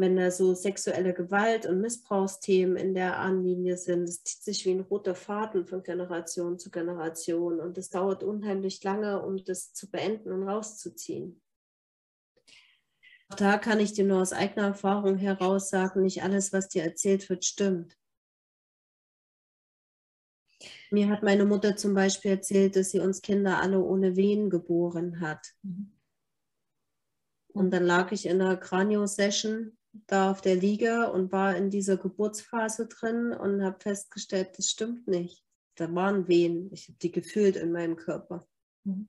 wenn 0.00 0.16
da 0.16 0.30
so 0.30 0.54
sexuelle 0.54 1.14
Gewalt 1.14 1.66
und 1.66 1.80
Missbrauchsthemen 1.80 2.76
in 2.76 2.94
der 2.94 3.18
Ahnenlinie 3.18 3.76
sind, 3.76 4.08
das 4.08 4.22
zieht 4.22 4.42
sich 4.42 4.64
wie 4.66 4.72
ein 4.72 4.80
roter 4.80 5.14
Faden 5.14 5.66
von 5.66 5.82
Generation 5.82 6.58
zu 6.58 6.70
Generation 6.70 7.60
und 7.60 7.78
es 7.78 7.90
dauert 7.90 8.22
unheimlich 8.22 8.82
lange, 8.84 9.22
um 9.22 9.42
das 9.44 9.72
zu 9.72 9.90
beenden 9.90 10.32
und 10.32 10.48
rauszuziehen. 10.48 11.40
Auch 13.28 13.36
da 13.36 13.58
kann 13.58 13.80
ich 13.80 13.92
dir 13.92 14.04
nur 14.04 14.20
aus 14.20 14.32
eigener 14.32 14.68
Erfahrung 14.68 15.16
heraus 15.16 15.70
sagen, 15.70 16.02
nicht 16.02 16.22
alles, 16.22 16.52
was 16.52 16.68
dir 16.68 16.84
erzählt 16.84 17.28
wird, 17.28 17.44
stimmt. 17.44 17.96
Mir 20.90 21.08
hat 21.08 21.22
meine 21.22 21.44
Mutter 21.44 21.76
zum 21.76 21.94
Beispiel 21.94 22.32
erzählt, 22.32 22.76
dass 22.76 22.90
sie 22.90 23.00
uns 23.00 23.22
Kinder 23.22 23.60
alle 23.60 23.80
ohne 23.80 24.16
Wehen 24.16 24.50
geboren 24.50 25.20
hat. 25.20 25.54
Mhm. 25.62 25.92
Und 27.48 27.70
dann 27.70 27.84
lag 27.84 28.12
ich 28.12 28.26
in 28.26 28.40
einer 28.40 28.56
Kranio-Session 28.56 29.76
da 30.06 30.30
auf 30.30 30.42
der 30.42 30.56
Liga 30.56 31.04
und 31.04 31.32
war 31.32 31.56
in 31.56 31.70
dieser 31.70 31.96
Geburtsphase 31.96 32.86
drin 32.86 33.32
und 33.32 33.62
habe 33.62 33.80
festgestellt, 33.80 34.50
das 34.58 34.68
stimmt 34.68 35.08
nicht. 35.08 35.42
Da 35.74 35.92
waren 35.94 36.28
Wehen. 36.28 36.70
Ich 36.72 36.88
habe 36.88 36.98
die 37.00 37.10
gefühlt 37.10 37.56
in 37.56 37.72
meinem 37.72 37.96
Körper. 37.96 38.46
Mhm. 38.84 39.08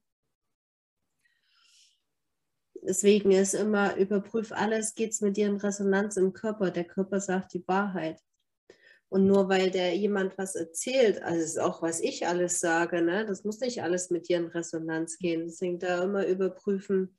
Deswegen 2.82 3.32
ist 3.32 3.54
immer, 3.54 3.98
überprüf 3.98 4.52
alles, 4.52 4.96
geht 4.96 5.12
es 5.12 5.22
mit 5.22 5.36
dir 5.36 5.48
in 5.48 5.58
Resonanz 5.58 6.16
im 6.16 6.32
Körper. 6.32 6.72
Der 6.72 6.86
Körper 6.86 7.20
sagt 7.20 7.54
die 7.54 7.68
Wahrheit. 7.68 8.22
Und 9.10 9.26
nur 9.26 9.48
weil 9.48 9.72
der 9.72 9.96
jemand 9.96 10.38
was 10.38 10.56
erzählt, 10.56 11.22
also 11.22 11.42
ist 11.42 11.60
auch, 11.60 11.82
was 11.82 12.02
ich 12.02 12.28
alles 12.28 12.60
sage, 12.60 13.02
ne, 13.02 13.26
das 13.26 13.46
muss 13.46 13.60
nicht 13.62 13.82
alles 13.82 14.10
mit 14.10 14.28
dir 14.28 14.38
in 14.38 14.48
Resonanz 14.48 15.18
gehen. 15.18 15.46
Deswegen 15.46 15.80
da 15.80 16.04
immer 16.04 16.26
überprüfen, 16.28 17.18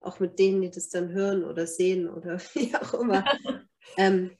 auch 0.00 0.20
mit 0.20 0.38
denen, 0.38 0.62
die 0.62 0.70
das 0.70 0.88
dann 0.88 1.12
hören 1.12 1.44
oder 1.44 1.66
sehen 1.66 2.08
oder 2.08 2.38
wie 2.54 2.74
auch 2.76 2.94
immer. 2.94 3.24
ähm, 3.96 4.30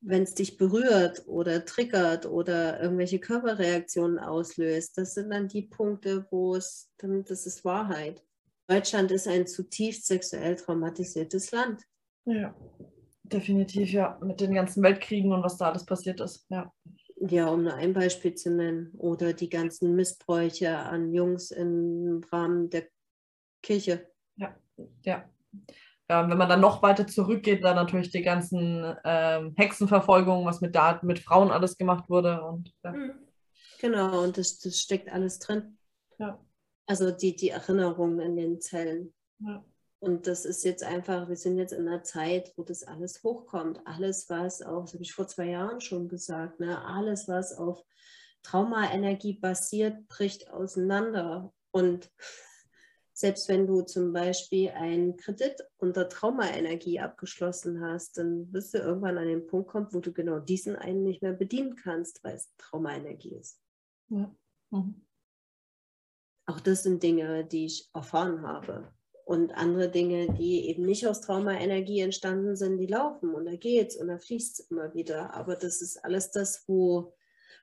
wenn 0.00 0.22
es 0.22 0.34
dich 0.34 0.56
berührt 0.56 1.26
oder 1.26 1.64
triggert 1.64 2.26
oder 2.26 2.80
irgendwelche 2.80 3.18
Körperreaktionen 3.18 4.18
auslöst, 4.18 4.96
das 4.96 5.14
sind 5.14 5.30
dann 5.30 5.48
die 5.48 5.62
Punkte, 5.62 6.26
wo 6.30 6.54
es, 6.54 6.90
dann, 6.98 7.24
das 7.24 7.46
ist 7.46 7.64
Wahrheit. 7.64 8.22
Deutschland 8.68 9.10
ist 9.10 9.26
ein 9.26 9.46
zutiefst 9.46 10.06
sexuell 10.06 10.56
traumatisiertes 10.56 11.50
Land. 11.52 11.82
Ja. 12.26 12.54
Definitiv, 13.32 13.92
ja. 13.92 14.18
Mit 14.22 14.40
den 14.40 14.54
ganzen 14.54 14.82
Weltkriegen 14.82 15.32
und 15.32 15.42
was 15.42 15.58
da 15.58 15.68
alles 15.68 15.84
passiert 15.84 16.20
ist, 16.20 16.46
ja. 16.48 16.72
Ja, 17.20 17.48
um 17.48 17.64
nur 17.64 17.74
ein 17.74 17.92
Beispiel 17.92 18.34
zu 18.34 18.50
nennen. 18.50 18.92
Oder 18.96 19.32
die 19.32 19.48
ganzen 19.48 19.96
Missbräuche 19.96 20.76
an 20.78 21.12
Jungs 21.12 21.50
im 21.50 22.22
Rahmen 22.30 22.70
der 22.70 22.84
Kirche. 23.62 24.08
Ja, 24.36 24.56
ja. 25.04 25.24
ja 26.08 26.28
wenn 26.28 26.38
man 26.38 26.48
dann 26.48 26.60
noch 26.60 26.80
weiter 26.82 27.06
zurückgeht, 27.06 27.64
dann 27.64 27.74
natürlich 27.74 28.10
die 28.10 28.22
ganzen 28.22 28.96
ähm, 29.04 29.52
Hexenverfolgungen, 29.56 30.46
was 30.46 30.60
mit, 30.60 30.74
da, 30.76 31.00
mit 31.02 31.18
Frauen 31.18 31.50
alles 31.50 31.76
gemacht 31.76 32.08
wurde. 32.08 32.42
Und, 32.42 32.72
ja. 32.84 32.92
Mhm. 32.92 33.12
Genau, 33.80 34.22
und 34.22 34.38
das, 34.38 34.58
das 34.60 34.78
steckt 34.78 35.12
alles 35.12 35.38
drin. 35.38 35.76
Ja. 36.18 36.40
Also 36.86 37.10
die, 37.10 37.36
die 37.36 37.50
Erinnerungen 37.50 38.20
in 38.20 38.36
den 38.36 38.60
Zellen. 38.60 39.12
Ja. 39.40 39.64
Und 40.00 40.28
das 40.28 40.44
ist 40.44 40.64
jetzt 40.64 40.84
einfach, 40.84 41.28
wir 41.28 41.36
sind 41.36 41.58
jetzt 41.58 41.72
in 41.72 41.88
einer 41.88 42.04
Zeit, 42.04 42.52
wo 42.56 42.62
das 42.62 42.84
alles 42.84 43.22
hochkommt. 43.24 43.80
Alles, 43.84 44.30
was 44.30 44.62
auf, 44.62 44.84
das 44.84 44.94
habe 44.94 45.02
ich 45.02 45.12
vor 45.12 45.26
zwei 45.26 45.46
Jahren 45.46 45.80
schon 45.80 46.08
gesagt, 46.08 46.60
ne? 46.60 46.84
alles, 46.84 47.26
was 47.26 47.56
auf 47.56 47.84
Traumaenergie 48.44 49.34
basiert, 49.34 50.06
bricht 50.06 50.50
auseinander. 50.50 51.52
Und 51.72 52.10
selbst 53.12 53.48
wenn 53.48 53.66
du 53.66 53.82
zum 53.82 54.12
Beispiel 54.12 54.70
einen 54.70 55.16
Kredit 55.16 55.60
unter 55.78 56.08
Traumaenergie 56.08 57.00
abgeschlossen 57.00 57.80
hast, 57.80 58.18
dann 58.18 58.52
wirst 58.52 58.74
du 58.74 58.78
irgendwann 58.78 59.18
an 59.18 59.26
den 59.26 59.48
Punkt 59.48 59.68
kommen, 59.68 59.88
wo 59.90 59.98
du 59.98 60.12
genau 60.12 60.38
diesen 60.38 60.76
einen 60.76 61.02
nicht 61.02 61.22
mehr 61.22 61.32
bedienen 61.32 61.74
kannst, 61.74 62.22
weil 62.22 62.36
es 62.36 62.54
Traumaenergie 62.58 63.34
ist. 63.34 63.60
Ja. 64.10 64.32
Mhm. 64.70 65.04
Auch 66.46 66.60
das 66.60 66.84
sind 66.84 67.02
Dinge, 67.02 67.44
die 67.44 67.66
ich 67.66 67.90
erfahren 67.92 68.42
habe. 68.42 68.92
Und 69.28 69.52
andere 69.52 69.90
Dinge, 69.90 70.32
die 70.32 70.70
eben 70.70 70.86
nicht 70.86 71.06
aus 71.06 71.20
Traumaenergie 71.20 72.00
entstanden 72.00 72.56
sind, 72.56 72.78
die 72.78 72.86
laufen 72.86 73.34
und 73.34 73.44
da 73.44 73.56
geht's 73.56 73.94
und 73.94 74.08
da 74.08 74.16
fließt 74.16 74.58
es 74.58 74.70
immer 74.70 74.94
wieder. 74.94 75.34
Aber 75.34 75.54
das 75.54 75.82
ist 75.82 76.02
alles 76.02 76.30
das, 76.30 76.64
wo, 76.66 77.12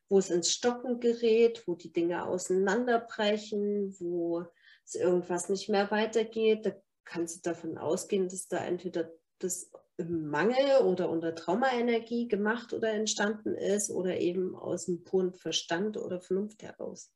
wo 0.07 0.19
es 0.19 0.29
ins 0.29 0.51
Stocken 0.51 0.99
gerät, 0.99 1.63
wo 1.65 1.73
die 1.73 1.91
Dinge 1.91 2.27
auseinanderbrechen, 2.27 3.95
wo 3.99 4.45
es 4.85 4.93
irgendwas 4.93 5.49
nicht 5.49 5.67
mehr 5.67 5.89
weitergeht. 5.89 6.67
Da 6.67 6.75
kannst 7.03 7.37
du 7.37 7.49
davon 7.49 7.79
ausgehen, 7.79 8.29
dass 8.29 8.47
da 8.47 8.63
entweder 8.63 9.11
das 9.39 9.71
im 9.97 10.27
Mangel 10.27 10.83
oder 10.83 11.09
unter 11.09 11.33
Traumaenergie 11.33 12.27
gemacht 12.27 12.73
oder 12.73 12.91
entstanden 12.91 13.55
ist 13.55 13.89
oder 13.89 14.19
eben 14.19 14.55
aus 14.55 14.85
dem 14.85 15.03
puren 15.03 15.33
Verstand 15.33 15.97
oder 15.97 16.21
Vernunft 16.21 16.61
heraus. 16.61 17.11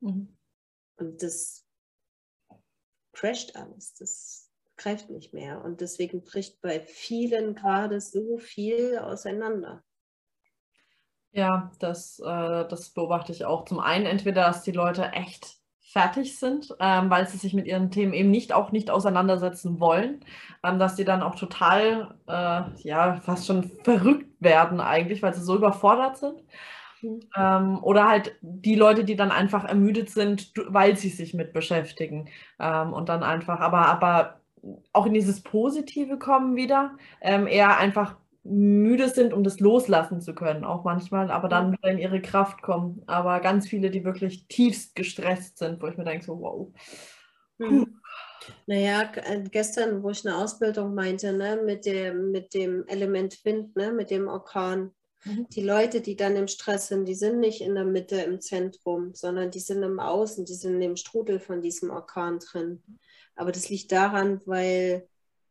Mhm. 0.00 0.36
Und 0.98 1.22
das 1.22 1.65
crasht 3.16 3.56
alles. 3.56 3.94
Das 3.94 4.50
greift 4.76 5.10
nicht 5.10 5.32
mehr. 5.32 5.64
Und 5.64 5.80
deswegen 5.80 6.22
bricht 6.22 6.60
bei 6.60 6.80
vielen 6.80 7.54
gerade 7.54 8.00
so 8.00 8.38
viel 8.38 8.98
auseinander. 8.98 9.82
Ja, 11.32 11.70
das, 11.80 12.18
äh, 12.20 12.24
das 12.68 12.90
beobachte 12.90 13.32
ich 13.32 13.44
auch. 13.44 13.64
Zum 13.64 13.80
einen 13.80 14.06
entweder, 14.06 14.46
dass 14.46 14.62
die 14.62 14.72
Leute 14.72 15.12
echt 15.12 15.56
fertig 15.80 16.38
sind, 16.38 16.74
ähm, 16.80 17.10
weil 17.10 17.26
sie 17.26 17.38
sich 17.38 17.54
mit 17.54 17.66
ihren 17.66 17.90
Themen 17.90 18.12
eben 18.12 18.30
nicht 18.30 18.52
auch 18.52 18.72
nicht 18.72 18.90
auseinandersetzen 18.90 19.80
wollen, 19.80 20.24
ähm, 20.62 20.78
dass 20.78 20.96
die 20.96 21.04
dann 21.04 21.22
auch 21.22 21.36
total, 21.36 22.14
äh, 22.26 22.62
ja, 22.82 23.20
fast 23.22 23.46
schon 23.46 23.70
verrückt 23.82 24.30
werden 24.40 24.80
eigentlich, 24.80 25.22
weil 25.22 25.34
sie 25.34 25.42
so 25.42 25.56
überfordert 25.56 26.18
sind. 26.18 26.42
Mhm. 27.06 27.20
Ähm, 27.36 27.78
oder 27.82 28.08
halt 28.08 28.36
die 28.40 28.74
Leute, 28.74 29.04
die 29.04 29.16
dann 29.16 29.30
einfach 29.30 29.64
ermüdet 29.64 30.10
sind, 30.10 30.52
weil 30.68 30.96
sie 30.96 31.08
sich 31.08 31.34
mit 31.34 31.52
beschäftigen 31.52 32.28
ähm, 32.58 32.92
und 32.92 33.08
dann 33.08 33.22
einfach, 33.22 33.60
aber, 33.60 33.86
aber 33.86 34.40
auch 34.92 35.06
in 35.06 35.14
dieses 35.14 35.42
Positive 35.42 36.18
kommen 36.18 36.56
wieder, 36.56 36.96
ähm, 37.20 37.46
eher 37.46 37.78
einfach 37.78 38.16
müde 38.42 39.08
sind, 39.08 39.32
um 39.32 39.42
das 39.42 39.60
loslassen 39.60 40.20
zu 40.20 40.34
können, 40.34 40.64
auch 40.64 40.84
manchmal, 40.84 41.30
aber 41.30 41.48
dann 41.48 41.72
wieder 41.72 41.88
in 41.90 41.98
ihre 41.98 42.22
Kraft 42.22 42.62
kommen. 42.62 43.02
Aber 43.06 43.40
ganz 43.40 43.68
viele, 43.68 43.90
die 43.90 44.04
wirklich 44.04 44.46
tiefst 44.46 44.94
gestresst 44.94 45.58
sind, 45.58 45.82
wo 45.82 45.88
ich 45.88 45.96
mir 45.96 46.04
denke, 46.04 46.24
so, 46.24 46.40
wow. 46.40 46.68
Hm. 47.58 48.00
Naja, 48.66 49.10
äh, 49.16 49.42
gestern, 49.50 50.02
wo 50.02 50.10
ich 50.10 50.24
eine 50.26 50.36
Ausbildung 50.36 50.94
meinte, 50.94 51.32
ne, 51.32 51.60
mit, 51.64 51.86
dem, 51.86 52.30
mit 52.30 52.54
dem 52.54 52.86
Element 52.86 53.44
Wind, 53.44 53.74
ne, 53.74 53.92
mit 53.92 54.10
dem 54.10 54.28
Orkan, 54.28 54.92
mhm. 55.26 55.46
die 55.50 55.62
Leute, 55.62 56.00
die 56.00 56.16
dann 56.16 56.36
im 56.36 56.48
Stress 56.48 56.88
sind, 56.88 57.04
die 57.06 57.14
sind 57.14 57.40
nicht 57.40 57.60
in 57.60 57.74
der 57.74 57.84
Mitte 57.84 58.16
im 58.16 58.40
Zentrum, 58.40 59.14
sondern 59.14 59.50
die 59.50 59.60
sind 59.60 59.82
im 59.82 60.00
Außen, 60.00 60.44
die 60.46 60.54
sind 60.54 60.80
im 60.80 60.96
Strudel 60.96 61.40
von 61.40 61.60
diesem 61.60 61.90
Orkan 61.90 62.38
drin. 62.38 62.82
Aber 63.34 63.52
das 63.52 63.68
liegt 63.68 63.92
daran, 63.92 64.40
weil 64.46 65.06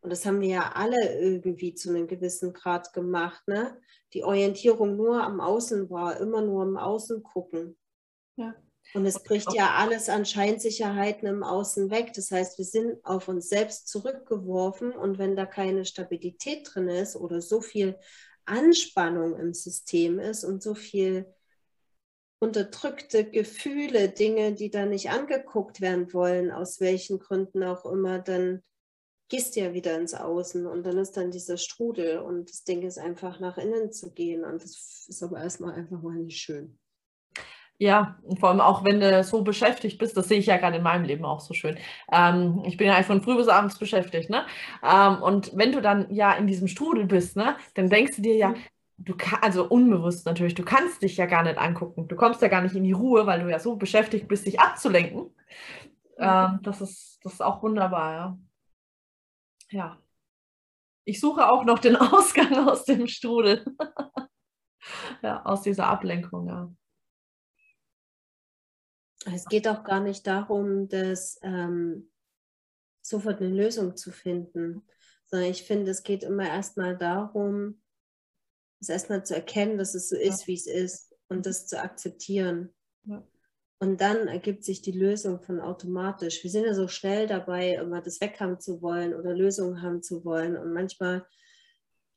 und 0.05 0.11
das 0.11 0.23
haben 0.27 0.39
wir 0.39 0.49
ja 0.49 0.71
alle 0.75 1.19
irgendwie 1.19 1.73
zu 1.73 1.89
einem 1.89 2.05
gewissen 2.05 2.53
Grad 2.53 2.93
gemacht, 2.93 3.41
ne? 3.47 3.75
die 4.13 4.23
Orientierung 4.23 4.95
nur 4.95 5.23
am 5.23 5.41
Außen 5.41 5.89
war, 5.89 6.19
immer 6.19 6.41
nur 6.41 6.63
im 6.63 6.77
Außen 6.77 7.23
gucken. 7.23 7.75
Ja. 8.35 8.53
Und 8.93 9.07
es 9.07 9.23
bricht 9.23 9.51
ja 9.55 9.71
alles 9.77 10.07
an 10.09 10.23
Scheinsicherheiten 10.23 11.27
im 11.27 11.41
Außen 11.41 11.89
weg. 11.89 12.13
Das 12.13 12.29
heißt, 12.29 12.59
wir 12.59 12.65
sind 12.65 13.03
auf 13.03 13.27
uns 13.27 13.49
selbst 13.49 13.87
zurückgeworfen 13.87 14.91
und 14.91 15.17
wenn 15.17 15.35
da 15.35 15.47
keine 15.47 15.85
Stabilität 15.85 16.69
drin 16.71 16.87
ist 16.87 17.15
oder 17.15 17.41
so 17.41 17.59
viel 17.59 17.97
Anspannung 18.45 19.37
im 19.37 19.53
System 19.53 20.19
ist 20.19 20.43
und 20.43 20.61
so 20.61 20.75
viel 20.75 21.25
unterdrückte 22.39 23.29
Gefühle, 23.29 24.09
Dinge, 24.09 24.53
die 24.53 24.69
da 24.69 24.85
nicht 24.85 25.09
angeguckt 25.09 25.81
werden 25.81 26.13
wollen, 26.13 26.51
aus 26.51 26.79
welchen 26.79 27.19
Gründen 27.19 27.63
auch 27.63 27.85
immer, 27.85 28.19
dann 28.19 28.61
gehst 29.29 29.55
ja 29.55 29.73
wieder 29.73 29.97
ins 29.97 30.13
Außen 30.13 30.67
und 30.67 30.83
dann 30.85 30.97
ist 30.97 31.17
dann 31.17 31.31
dieser 31.31 31.57
Strudel 31.57 32.19
und 32.19 32.49
das 32.49 32.63
Ding 32.63 32.83
ist 32.83 32.99
einfach 32.99 33.39
nach 33.39 33.57
innen 33.57 33.91
zu 33.91 34.11
gehen 34.11 34.43
und 34.43 34.63
das 34.63 35.05
ist 35.07 35.23
aber 35.23 35.39
erstmal 35.41 35.73
einfach 35.73 36.01
mal 36.01 36.15
nicht 36.17 36.39
schön. 36.39 36.77
Ja, 37.77 38.17
und 38.23 38.39
vor 38.39 38.49
allem 38.49 38.61
auch 38.61 38.85
wenn 38.85 39.01
du 39.01 39.23
so 39.23 39.43
beschäftigt 39.43 39.97
bist, 39.99 40.15
das 40.15 40.29
sehe 40.29 40.39
ich 40.39 40.45
ja 40.45 40.55
gerade 40.57 40.77
in 40.77 40.83
meinem 40.83 41.03
Leben 41.03 41.25
auch 41.25 41.41
so 41.41 41.53
schön. 41.53 41.77
Ähm, 42.11 42.63
ich 42.65 42.77
bin 42.77 42.87
ja 42.87 43.01
von 43.03 43.21
früh 43.21 43.35
bis 43.35 43.49
abends 43.49 43.77
beschäftigt, 43.77 44.29
ne? 44.29 44.45
Ähm, 44.81 45.21
und 45.21 45.51
wenn 45.57 45.73
du 45.73 45.81
dann 45.81 46.13
ja 46.13 46.33
in 46.33 46.47
diesem 46.47 46.69
Strudel 46.69 47.05
bist, 47.05 47.35
ne, 47.35 47.57
dann 47.73 47.89
denkst 47.89 48.15
du 48.15 48.21
dir 48.21 48.35
ja, 48.35 48.49
mhm. 48.49 48.55
du 48.97 49.15
kannst, 49.17 49.43
also 49.43 49.67
unbewusst 49.67 50.25
natürlich, 50.25 50.55
du 50.55 50.63
kannst 50.63 51.01
dich 51.01 51.17
ja 51.17 51.25
gar 51.25 51.43
nicht 51.43 51.57
angucken. 51.57 52.07
Du 52.07 52.15
kommst 52.15 52.41
ja 52.41 52.47
gar 52.47 52.61
nicht 52.61 52.75
in 52.75 52.83
die 52.85 52.93
Ruhe, 52.93 53.25
weil 53.27 53.41
du 53.41 53.49
ja 53.49 53.59
so 53.59 53.75
beschäftigt 53.75 54.29
bist, 54.29 54.45
dich 54.45 54.59
abzulenken. 54.59 55.23
Mhm. 55.23 55.31
Ähm, 56.19 56.59
das, 56.63 56.79
ist, 56.79 57.19
das 57.23 57.33
ist 57.33 57.41
auch 57.41 57.61
wunderbar, 57.61 58.13
ja 58.13 58.37
ja, 59.71 59.97
ich 61.05 61.19
suche 61.19 61.47
auch 61.49 61.65
noch 61.65 61.79
den 61.79 61.95
Ausgang 61.95 62.67
aus 62.67 62.85
dem 62.85 63.07
Strudel. 63.07 63.65
ja, 65.21 65.43
aus 65.43 65.61
dieser 65.61 65.87
Ablenkung, 65.87 66.47
ja. 66.47 66.71
Es 69.33 69.45
geht 69.45 69.67
auch 69.67 69.83
gar 69.83 70.01
nicht 70.01 70.27
darum, 70.27 70.87
dass 70.87 71.39
ähm, 71.41 72.11
sofort 73.01 73.41
eine 73.41 73.49
Lösung 73.49 73.95
zu 73.95 74.11
finden, 74.11 74.83
sondern 75.25 75.49
ich 75.49 75.63
finde, 75.63 75.91
es 75.91 76.03
geht 76.03 76.23
immer 76.23 76.47
erstmal 76.47 76.97
darum, 76.97 77.81
es 78.79 78.89
erstmal 78.89 79.25
zu 79.25 79.35
erkennen, 79.35 79.77
dass 79.77 79.95
es 79.95 80.09
so 80.09 80.15
ist, 80.15 80.47
wie 80.47 80.53
es 80.53 80.67
ist 80.67 81.15
und 81.27 81.45
das 81.45 81.67
zu 81.67 81.81
akzeptieren. 81.81 82.73
Ja. 83.03 83.25
Und 83.79 83.99
dann 83.99 84.27
ergibt 84.27 84.63
sich 84.63 84.81
die 84.81 84.91
Lösung 84.91 85.41
von 85.41 85.59
automatisch. 85.59 86.43
Wir 86.43 86.51
sind 86.51 86.65
ja 86.65 86.73
so 86.73 86.87
schnell 86.87 87.27
dabei, 87.27 87.75
immer 87.75 88.01
das 88.01 88.21
weghaben 88.21 88.59
zu 88.59 88.81
wollen 88.81 89.13
oder 89.13 89.35
Lösungen 89.35 89.81
haben 89.81 90.01
zu 90.01 90.23
wollen. 90.23 90.55
Und 90.55 90.73
manchmal 90.73 91.25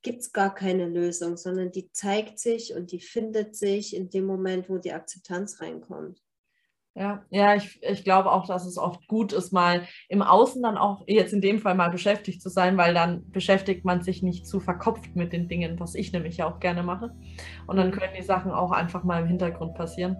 gibt 0.03 0.21
es 0.21 0.33
gar 0.33 0.55
keine 0.55 0.89
Lösung, 0.89 1.37
sondern 1.37 1.73
die 1.73 1.91
zeigt 1.91 2.39
sich 2.39 2.75
und 2.75 2.93
die 2.93 3.01
findet 3.01 3.57
sich 3.57 3.97
in 3.97 4.09
dem 4.09 4.25
Moment, 4.25 4.69
wo 4.69 4.79
die 4.79 4.93
Akzeptanz 4.93 5.61
reinkommt. 5.61 6.23
Ja, 6.99 7.23
ja, 7.31 7.55
ich, 7.55 7.81
ich 7.81 8.03
glaube 8.03 8.33
auch, 8.33 8.49
dass 8.49 8.67
es 8.67 8.77
oft 8.77 9.07
gut 9.07 9.33
ist, 9.33 9.53
mal 9.53 9.83
im 10.09 10.21
Außen 10.21 10.61
dann 10.61 10.77
auch 10.77 11.05
jetzt 11.07 11.33
in 11.33 11.41
dem 11.41 11.61
Fall 11.61 11.77
mal 11.77 11.91
beschäftigt 11.91 12.43
zu 12.43 12.49
sein, 12.49 12.77
weil 12.77 12.93
dann 12.93 13.31
beschäftigt 13.31 13.85
man 13.85 14.03
sich 14.03 14.21
nicht 14.21 14.49
zu 14.49 14.59
verkopft 14.59 15.15
mit 15.15 15.33
den 15.33 15.47
Dingen, 15.47 15.79
was 15.79 15.95
ich 15.95 16.13
nämlich 16.13 16.39
ja 16.39 16.51
auch 16.51 16.59
gerne 16.59 16.83
mache. 16.83 17.15
Und 17.69 17.77
dann 17.77 17.93
können 17.93 18.15
die 18.19 18.25
Sachen 18.25 18.51
auch 18.51 18.73
einfach 18.73 19.05
mal 19.05 19.23
im 19.23 19.29
Hintergrund 19.29 19.77
passieren. 19.77 20.17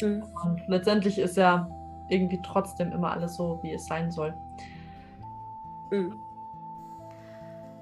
Mhm. 0.00 0.22
Und 0.42 0.62
letztendlich 0.68 1.18
ist 1.18 1.36
ja 1.36 1.68
irgendwie 2.08 2.40
trotzdem 2.42 2.90
immer 2.90 3.12
alles 3.12 3.36
so, 3.36 3.60
wie 3.62 3.74
es 3.74 3.84
sein 3.84 4.10
soll. 4.10 4.32
Mhm. 5.90 6.14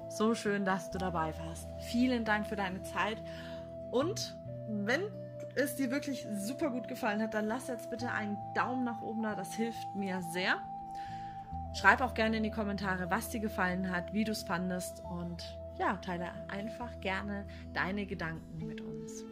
So 0.09 0.33
schön, 0.33 0.65
dass 0.65 0.91
du 0.91 0.97
dabei 0.97 1.33
warst. 1.45 1.69
Vielen 1.79 2.25
Dank 2.25 2.47
für 2.47 2.57
deine 2.57 2.81
Zeit. 2.81 3.23
Und 3.91 4.37
wenn 4.67 5.03
es 5.57 5.75
dir 5.75 5.91
wirklich 5.91 6.27
super 6.37 6.69
gut 6.69 6.87
gefallen 6.87 7.21
hat, 7.21 7.33
dann 7.33 7.47
lass 7.47 7.67
jetzt 7.67 7.89
bitte 7.89 8.11
einen 8.11 8.37
Daumen 8.53 8.83
nach 8.83 9.01
oben 9.01 9.23
da. 9.23 9.35
Das 9.35 9.53
hilft 9.53 9.95
mir 9.95 10.21
sehr. 10.31 10.61
Schreib 11.73 12.01
auch 12.01 12.13
gerne 12.13 12.37
in 12.37 12.43
die 12.43 12.51
Kommentare, 12.51 13.09
was 13.09 13.29
dir 13.29 13.39
gefallen 13.39 13.91
hat, 13.91 14.13
wie 14.13 14.23
du 14.23 14.31
es 14.31 14.43
fandest 14.43 15.03
und 15.03 15.43
ja, 15.77 15.97
teile 15.97 16.31
einfach 16.47 16.99
gerne 17.01 17.45
deine 17.73 18.05
Gedanken 18.05 18.65
mit 18.65 18.81
uns. 18.81 19.23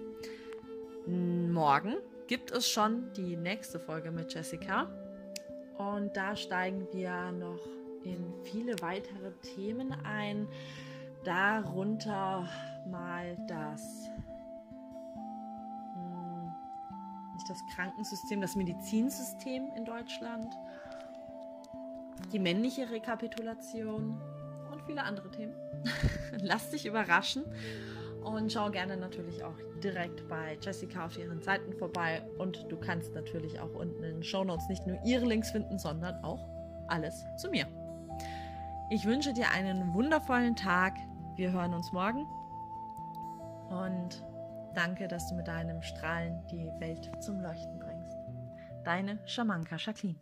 Morgen 1.07 1.95
gibt 2.27 2.51
es 2.51 2.67
schon 2.67 3.11
die 3.13 3.35
nächste 3.35 3.79
Folge 3.79 4.11
mit 4.11 4.33
Jessica. 4.33 4.87
Und 5.77 6.15
da 6.15 6.35
steigen 6.35 6.87
wir 6.91 7.31
noch 7.31 7.59
in 8.03 8.33
viele 8.43 8.75
weitere 8.81 9.31
Themen 9.41 9.93
ein. 10.03 10.47
Darunter 11.23 12.47
mal 12.87 13.35
das, 13.47 13.81
das 17.49 17.65
Krankensystem, 17.75 18.41
das 18.41 18.55
Medizinsystem 18.55 19.71
in 19.75 19.85
Deutschland, 19.85 20.53
die 22.31 22.39
männliche 22.39 22.89
Rekapitulation 22.89 24.21
und 24.71 24.81
viele 24.85 25.03
andere 25.03 25.29
Themen. 25.31 25.53
Lass 26.41 26.71
dich 26.71 26.85
überraschen. 26.85 27.45
Und 28.23 28.51
schau 28.51 28.71
gerne 28.71 28.97
natürlich 28.97 29.43
auch 29.43 29.53
direkt 29.83 30.27
bei 30.27 30.57
Jessica 30.59 31.05
auf 31.05 31.15
ihren 31.15 31.43
Seiten 31.43 31.73
vorbei. 31.73 32.27
Und 32.39 32.65
du 32.69 32.77
kannst 32.77 33.13
natürlich 33.13 33.59
auch 33.59 33.73
unten 33.75 34.03
in 34.03 34.15
den 34.15 34.23
Show 34.23 34.43
Notes 34.43 34.67
nicht 34.67 34.87
nur 34.87 34.97
ihre 35.05 35.27
Links 35.27 35.51
finden, 35.51 35.77
sondern 35.77 36.23
auch 36.23 36.43
alles 36.87 37.23
zu 37.37 37.49
mir. 37.49 37.67
Ich 38.89 39.05
wünsche 39.05 39.31
dir 39.31 39.51
einen 39.51 39.93
wundervollen 39.93 40.55
Tag. 40.55 40.95
Wir 41.35 41.51
hören 41.51 41.75
uns 41.75 41.91
morgen. 41.91 42.25
Und 43.69 44.23
danke, 44.75 45.07
dass 45.07 45.27
du 45.29 45.35
mit 45.35 45.47
deinem 45.47 45.81
Strahlen 45.81 46.45
die 46.47 46.69
Welt 46.79 47.11
zum 47.19 47.39
Leuchten 47.39 47.79
bringst. 47.79 48.17
Deine 48.83 49.19
Schamanka 49.25 49.77
Jacqueline. 49.77 50.19